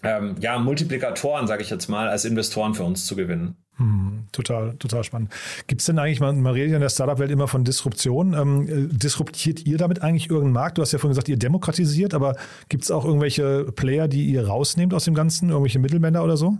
ähm, 0.02 0.34
ja, 0.40 0.58
Multiplikatoren, 0.58 1.46
sage 1.46 1.62
ich 1.62 1.70
jetzt 1.70 1.86
mal, 1.86 2.08
als 2.08 2.24
Investoren 2.24 2.74
für 2.74 2.82
uns 2.82 3.06
zu 3.06 3.14
gewinnen. 3.14 3.56
Hm, 3.76 4.26
total, 4.32 4.76
total 4.78 5.04
spannend. 5.04 5.30
Gibt 5.66 5.82
es 5.82 5.86
denn 5.86 5.98
eigentlich, 5.98 6.20
man, 6.20 6.40
man 6.40 6.54
redet 6.54 6.70
ja 6.70 6.76
in 6.76 6.82
der 6.82 6.88
Startup-Welt 6.88 7.30
immer 7.30 7.46
von 7.46 7.64
Disruption. 7.64 8.32
Ähm, 8.32 8.68
äh, 8.68 8.96
disruptiert 8.96 9.66
ihr 9.66 9.76
damit 9.76 10.02
eigentlich 10.02 10.30
irgendeinen 10.30 10.54
Markt? 10.54 10.78
Du 10.78 10.82
hast 10.82 10.92
ja 10.92 10.98
vorhin 10.98 11.12
gesagt, 11.12 11.28
ihr 11.28 11.36
demokratisiert, 11.36 12.14
aber 12.14 12.36
gibt 12.68 12.84
es 12.84 12.90
auch 12.90 13.04
irgendwelche 13.04 13.64
Player, 13.72 14.08
die 14.08 14.26
ihr 14.26 14.46
rausnehmt 14.46 14.94
aus 14.94 15.04
dem 15.04 15.14
Ganzen, 15.14 15.50
irgendwelche 15.50 15.78
Mittelmänner 15.78 16.24
oder 16.24 16.36
so? 16.36 16.56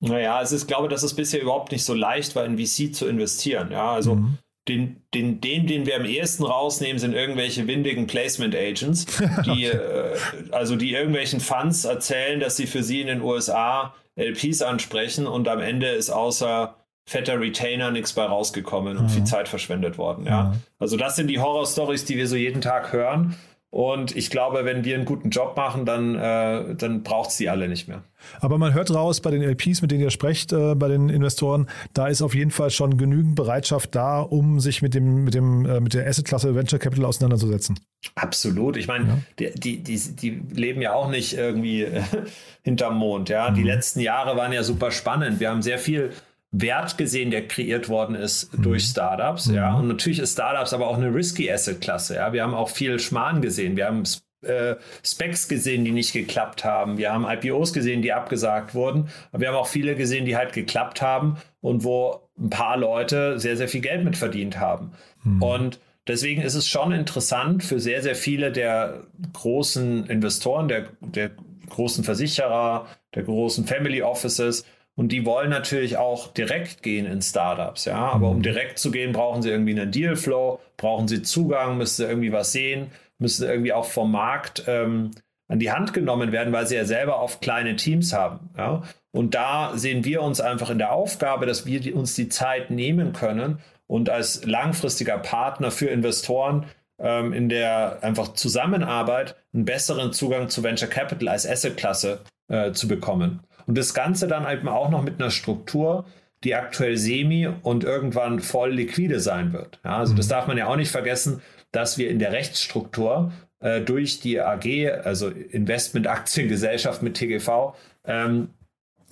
Naja, 0.00 0.36
also 0.36 0.56
ich 0.56 0.66
glaube, 0.66 0.88
das 0.88 1.02
ist 1.02 1.14
bisher 1.14 1.40
überhaupt 1.40 1.72
nicht 1.72 1.84
so 1.84 1.94
leicht 1.94 2.34
war, 2.36 2.44
in 2.44 2.58
VC 2.58 2.94
zu 2.94 3.06
investieren. 3.06 3.70
Ja, 3.72 3.92
also 3.92 4.16
mhm 4.16 4.38
den, 4.68 5.02
den, 5.12 5.40
den, 5.40 5.66
den 5.66 5.86
wir 5.86 5.96
am 5.96 6.04
ehesten 6.04 6.44
rausnehmen, 6.44 6.98
sind 6.98 7.14
irgendwelche 7.14 7.66
windigen 7.66 8.06
Placement 8.06 8.54
Agents, 8.54 9.06
die, 9.44 9.64
äh, 9.64 10.16
also 10.52 10.76
die 10.76 10.92
irgendwelchen 10.92 11.40
Funds 11.40 11.84
erzählen, 11.84 12.38
dass 12.38 12.56
sie 12.56 12.66
für 12.66 12.82
sie 12.82 13.00
in 13.00 13.08
den 13.08 13.22
USA 13.22 13.94
LPs 14.16 14.62
ansprechen 14.62 15.26
und 15.26 15.48
am 15.48 15.60
Ende 15.60 15.88
ist 15.88 16.10
außer 16.10 16.76
fetter 17.04 17.40
Retainer 17.40 17.90
nichts 17.90 18.12
bei 18.12 18.24
rausgekommen 18.24 18.96
und 18.96 19.04
mhm. 19.04 19.08
viel 19.08 19.24
Zeit 19.24 19.48
verschwendet 19.48 19.98
worden. 19.98 20.26
Ja. 20.26 20.44
Mhm. 20.44 20.52
Also 20.78 20.96
das 20.96 21.16
sind 21.16 21.26
die 21.28 21.40
Horror-Stories, 21.40 22.04
die 22.04 22.16
wir 22.16 22.28
so 22.28 22.36
jeden 22.36 22.60
Tag 22.60 22.92
hören. 22.92 23.36
Und 23.72 24.14
ich 24.14 24.28
glaube, 24.28 24.66
wenn 24.66 24.84
wir 24.84 24.94
einen 24.94 25.06
guten 25.06 25.30
Job 25.30 25.56
machen, 25.56 25.86
dann, 25.86 26.14
äh, 26.14 26.74
dann 26.74 27.02
braucht 27.02 27.30
es 27.30 27.38
die 27.38 27.48
alle 27.48 27.68
nicht 27.68 27.88
mehr. 27.88 28.02
Aber 28.38 28.58
man 28.58 28.74
hört 28.74 28.94
raus 28.94 29.22
bei 29.22 29.30
den 29.30 29.40
LPs, 29.40 29.80
mit 29.80 29.90
denen 29.90 30.02
ihr 30.02 30.10
sprecht, 30.10 30.52
äh, 30.52 30.74
bei 30.74 30.88
den 30.88 31.08
Investoren, 31.08 31.66
da 31.94 32.08
ist 32.08 32.20
auf 32.20 32.34
jeden 32.34 32.50
Fall 32.50 32.68
schon 32.68 32.98
genügend 32.98 33.34
Bereitschaft 33.34 33.94
da, 33.94 34.20
um 34.20 34.60
sich 34.60 34.82
mit, 34.82 34.92
dem, 34.92 35.24
mit, 35.24 35.32
dem, 35.32 35.64
äh, 35.64 35.80
mit 35.80 35.94
der 35.94 36.06
Asset-Klasse 36.06 36.54
Venture 36.54 36.78
Capital 36.78 37.06
auseinanderzusetzen. 37.06 37.80
Absolut. 38.14 38.76
Ich 38.76 38.88
meine, 38.88 39.22
ja. 39.40 39.48
die, 39.54 39.82
die, 39.82 39.98
die, 40.16 40.42
leben 40.54 40.82
ja 40.82 40.92
auch 40.92 41.08
nicht 41.08 41.32
irgendwie 41.32 41.84
äh, 41.84 42.02
hinterm 42.62 42.98
Mond. 42.98 43.30
Ja? 43.30 43.48
Mhm. 43.48 43.54
Die 43.54 43.62
letzten 43.62 44.00
Jahre 44.00 44.36
waren 44.36 44.52
ja 44.52 44.64
super 44.64 44.90
spannend. 44.90 45.40
Wir 45.40 45.48
haben 45.48 45.62
sehr 45.62 45.78
viel 45.78 46.12
Wert 46.52 46.98
gesehen, 46.98 47.30
der 47.30 47.48
kreiert 47.48 47.88
worden 47.88 48.14
ist 48.14 48.56
mhm. 48.56 48.62
durch 48.62 48.84
Startups. 48.84 49.46
Mhm. 49.46 49.54
Ja, 49.54 49.74
und 49.74 49.88
natürlich 49.88 50.18
ist 50.18 50.34
Startups 50.34 50.72
aber 50.72 50.86
auch 50.86 50.98
eine 50.98 51.12
risky 51.12 51.50
Asset-Klasse. 51.50 52.16
Ja, 52.16 52.32
wir 52.32 52.42
haben 52.42 52.54
auch 52.54 52.68
viel 52.68 53.00
Schmarrn 53.00 53.40
gesehen. 53.40 53.76
Wir 53.76 53.86
haben 53.86 54.04
äh, 54.42 54.76
Specs 55.02 55.48
gesehen, 55.48 55.84
die 55.84 55.92
nicht 55.92 56.12
geklappt 56.12 56.64
haben. 56.64 56.98
Wir 56.98 57.12
haben 57.12 57.26
IPOs 57.26 57.72
gesehen, 57.72 58.02
die 58.02 58.12
abgesagt 58.12 58.74
wurden. 58.74 59.08
Aber 59.32 59.40
wir 59.40 59.48
haben 59.48 59.56
auch 59.56 59.66
viele 59.66 59.96
gesehen, 59.96 60.26
die 60.26 60.36
halt 60.36 60.52
geklappt 60.52 61.00
haben 61.00 61.38
und 61.62 61.84
wo 61.84 62.28
ein 62.38 62.50
paar 62.50 62.76
Leute 62.76 63.38
sehr, 63.38 63.56
sehr 63.56 63.68
viel 63.68 63.80
Geld 63.80 64.04
mit 64.04 64.16
verdient 64.16 64.58
haben. 64.58 64.92
Mhm. 65.24 65.42
Und 65.42 65.80
deswegen 66.06 66.42
ist 66.42 66.54
es 66.54 66.68
schon 66.68 66.92
interessant 66.92 67.64
für 67.64 67.80
sehr, 67.80 68.02
sehr 68.02 68.14
viele 68.14 68.52
der 68.52 69.04
großen 69.32 70.06
Investoren, 70.06 70.68
der, 70.68 70.88
der 71.00 71.30
großen 71.70 72.04
Versicherer, 72.04 72.86
der 73.14 73.22
großen 73.22 73.64
Family 73.66 74.02
Offices, 74.02 74.66
und 74.94 75.10
die 75.10 75.24
wollen 75.24 75.50
natürlich 75.50 75.96
auch 75.96 76.28
direkt 76.28 76.82
gehen 76.82 77.06
in 77.06 77.22
Startups, 77.22 77.86
ja. 77.86 77.96
Aber 77.96 78.28
um 78.28 78.38
mhm. 78.38 78.42
direkt 78.42 78.78
zu 78.78 78.90
gehen, 78.90 79.12
brauchen 79.12 79.42
sie 79.42 79.50
irgendwie 79.50 79.78
einen 79.78 79.90
Dealflow, 79.90 80.60
brauchen 80.76 81.08
sie 81.08 81.22
Zugang, 81.22 81.78
müssen 81.78 81.96
sie 81.96 82.08
irgendwie 82.08 82.32
was 82.32 82.52
sehen, 82.52 82.90
müssen 83.18 83.48
irgendwie 83.48 83.72
auch 83.72 83.86
vom 83.86 84.12
Markt 84.12 84.64
ähm, 84.66 85.12
an 85.48 85.58
die 85.58 85.72
Hand 85.72 85.94
genommen 85.94 86.32
werden, 86.32 86.52
weil 86.52 86.66
sie 86.66 86.76
ja 86.76 86.84
selber 86.84 87.22
oft 87.22 87.40
kleine 87.40 87.76
Teams 87.76 88.12
haben, 88.12 88.50
ja. 88.56 88.82
Und 89.14 89.34
da 89.34 89.72
sehen 89.76 90.06
wir 90.06 90.22
uns 90.22 90.40
einfach 90.40 90.70
in 90.70 90.78
der 90.78 90.92
Aufgabe, 90.92 91.44
dass 91.44 91.66
wir 91.66 91.80
die, 91.80 91.92
uns 91.92 92.14
die 92.14 92.30
Zeit 92.30 92.70
nehmen 92.70 93.12
können 93.12 93.58
und 93.86 94.08
als 94.08 94.44
langfristiger 94.46 95.18
Partner 95.18 95.70
für 95.70 95.88
Investoren 95.88 96.64
ähm, 96.98 97.34
in 97.34 97.50
der 97.50 97.98
einfach 98.02 98.32
Zusammenarbeit 98.32 99.36
einen 99.52 99.66
besseren 99.66 100.12
Zugang 100.12 100.48
zu 100.48 100.62
Venture 100.62 100.88
Capital 100.88 101.28
als 101.28 101.46
Assetklasse 101.46 102.20
äh, 102.48 102.72
zu 102.72 102.88
bekommen. 102.88 103.40
Und 103.66 103.78
das 103.78 103.94
Ganze 103.94 104.28
dann 104.28 104.50
eben 104.50 104.68
auch 104.68 104.90
noch 104.90 105.02
mit 105.02 105.20
einer 105.20 105.30
Struktur, 105.30 106.04
die 106.44 106.54
aktuell 106.54 106.96
semi 106.96 107.48
und 107.62 107.84
irgendwann 107.84 108.40
voll 108.40 108.72
liquide 108.72 109.20
sein 109.20 109.52
wird. 109.52 109.80
Ja, 109.84 109.98
also 109.98 110.12
mhm. 110.12 110.16
das 110.16 110.28
darf 110.28 110.46
man 110.46 110.58
ja 110.58 110.66
auch 110.66 110.76
nicht 110.76 110.90
vergessen, 110.90 111.40
dass 111.70 111.98
wir 111.98 112.10
in 112.10 112.18
der 112.18 112.32
Rechtsstruktur 112.32 113.32
äh, 113.60 113.80
durch 113.80 114.20
die 114.20 114.40
AG, 114.40 114.90
also 115.04 115.28
Investmentaktiengesellschaft 115.28 117.02
mit 117.02 117.16
TGV, 117.16 117.74
ähm, 118.04 118.50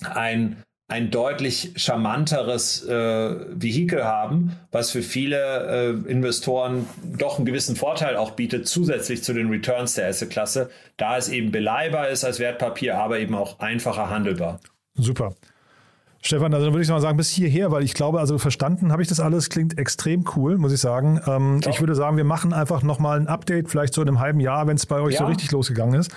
ein 0.03 0.63
ein 0.91 1.13
deutlich 1.13 1.73
charmanteres 1.77 2.85
äh, 2.85 3.37
Vehikel 3.55 4.05
haben, 4.05 4.57
was 4.73 4.91
für 4.91 5.03
viele 5.03 5.97
äh, 6.07 6.11
Investoren 6.11 6.85
doch 7.17 7.37
einen 7.37 7.47
gewissen 7.47 7.77
Vorteil 7.77 8.17
auch 8.17 8.33
bietet, 8.33 8.67
zusätzlich 8.67 9.23
zu 9.23 9.33
den 9.33 9.49
Returns 9.51 9.95
der 9.95 10.09
Asset-Klasse, 10.09 10.69
da 10.97 11.17
es 11.17 11.29
eben 11.29 11.53
beleihbar 11.53 12.09
ist 12.09 12.25
als 12.25 12.41
Wertpapier, 12.41 12.99
aber 12.99 13.21
eben 13.21 13.37
auch 13.37 13.61
einfacher 13.61 14.11
handelbar. 14.11 14.59
Super. 14.95 15.35
Stefan, 16.23 16.53
also 16.53 16.67
dann 16.67 16.75
würde 16.75 16.83
ich 16.83 16.91
mal 16.91 17.01
sagen, 17.01 17.17
bis 17.17 17.31
hierher, 17.31 17.71
weil 17.71 17.85
ich 17.85 17.95
glaube, 17.95 18.19
also 18.19 18.37
verstanden 18.39 18.91
habe 18.91 19.01
ich 19.01 19.09
das 19.09 19.21
alles, 19.21 19.49
klingt 19.49 19.79
extrem 19.79 20.25
cool, 20.35 20.59
muss 20.59 20.73
ich 20.73 20.81
sagen. 20.81 21.21
Ähm, 21.27 21.61
ich 21.69 21.81
würde 21.81 21.95
sagen, 21.95 22.17
wir 22.17 22.25
machen 22.25 22.53
einfach 22.53 22.83
nochmal 22.83 23.19
ein 23.19 23.29
Update, 23.29 23.71
vielleicht 23.71 23.95
so 23.95 24.03
in 24.03 24.09
einem 24.09 24.19
halben 24.19 24.41
Jahr, 24.41 24.67
wenn 24.67 24.77
es 24.77 24.87
bei 24.87 25.01
euch 25.01 25.15
ja. 25.15 25.21
so 25.21 25.27
richtig 25.27 25.53
losgegangen 25.53 25.99
ist. 25.99 26.11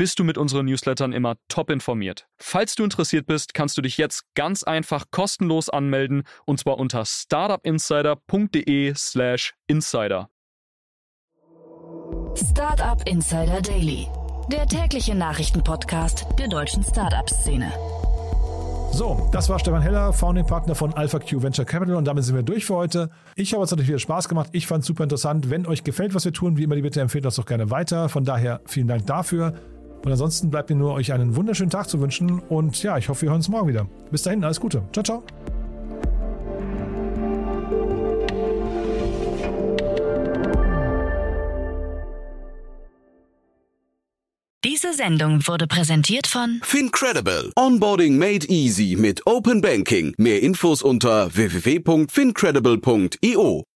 bist 0.00 0.18
du 0.18 0.24
mit 0.24 0.38
unseren 0.38 0.64
Newslettern 0.64 1.12
immer 1.12 1.36
top 1.48 1.68
informiert. 1.68 2.26
Falls 2.38 2.74
du 2.74 2.84
interessiert 2.84 3.26
bist, 3.26 3.52
kannst 3.52 3.76
du 3.76 3.82
dich 3.82 3.98
jetzt 3.98 4.24
ganz 4.34 4.62
einfach 4.62 5.04
kostenlos 5.10 5.68
anmelden 5.68 6.22
und 6.46 6.58
zwar 6.58 6.78
unter 6.78 7.04
startupinsider.de/slash 7.04 9.52
insider. 9.66 10.30
Startup 12.34 13.06
Insider 13.06 13.60
Daily, 13.60 14.08
der 14.50 14.66
tägliche 14.66 15.14
Nachrichtenpodcast 15.14 16.28
der 16.38 16.48
deutschen 16.48 16.82
Startup-Szene. 16.82 17.70
So, 18.92 19.28
das 19.32 19.50
war 19.50 19.58
Stefan 19.58 19.82
Heller, 19.82 20.14
Founding 20.14 20.46
Partner 20.46 20.74
von 20.74 20.94
AlphaQ 20.94 21.42
Venture 21.42 21.66
Capital 21.66 21.96
und 21.96 22.06
damit 22.06 22.24
sind 22.24 22.36
wir 22.36 22.42
durch 22.42 22.64
für 22.64 22.76
heute. 22.76 23.10
Ich 23.36 23.52
habe 23.52 23.64
es 23.64 23.70
natürlich 23.70 23.90
wieder 23.90 23.98
Spaß 23.98 24.30
gemacht. 24.30 24.48
Ich 24.52 24.66
fand 24.66 24.80
es 24.80 24.86
super 24.86 25.02
interessant. 25.02 25.50
Wenn 25.50 25.66
euch 25.66 25.84
gefällt, 25.84 26.14
was 26.14 26.24
wir 26.24 26.32
tun, 26.32 26.56
wie 26.56 26.62
immer 26.62 26.76
die 26.76 26.80
Bitte 26.80 27.02
empfehlt 27.02 27.26
uns 27.26 27.36
doch 27.36 27.44
gerne 27.44 27.70
weiter. 27.70 28.08
Von 28.08 28.24
daher 28.24 28.62
vielen 28.64 28.88
Dank 28.88 29.06
dafür. 29.06 29.52
Und 30.04 30.10
ansonsten 30.10 30.50
bleibt 30.50 30.68
mir 30.70 30.76
nur, 30.76 30.94
euch 30.94 31.12
einen 31.12 31.36
wunderschönen 31.36 31.70
Tag 31.70 31.88
zu 31.88 32.00
wünschen. 32.00 32.40
Und 32.48 32.82
ja, 32.82 32.98
ich 32.98 33.08
hoffe, 33.08 33.22
wir 33.22 33.30
hören 33.30 33.38
uns 33.38 33.48
morgen 33.48 33.68
wieder. 33.68 33.86
Bis 34.10 34.22
dahin, 34.22 34.42
alles 34.44 34.60
Gute. 34.60 34.82
Ciao, 34.92 35.02
ciao. 35.02 35.22
Diese 44.64 44.92
Sendung 44.94 45.46
wurde 45.46 45.66
präsentiert 45.66 46.26
von 46.26 46.60
Fincredible. 46.62 47.52
Onboarding 47.56 48.16
made 48.18 48.46
easy 48.48 48.96
mit 48.98 49.26
Open 49.26 49.60
Banking. 49.60 50.14
Mehr 50.16 50.42
Infos 50.42 50.80
unter 50.82 51.34
www.fincredible.io. 51.34 53.69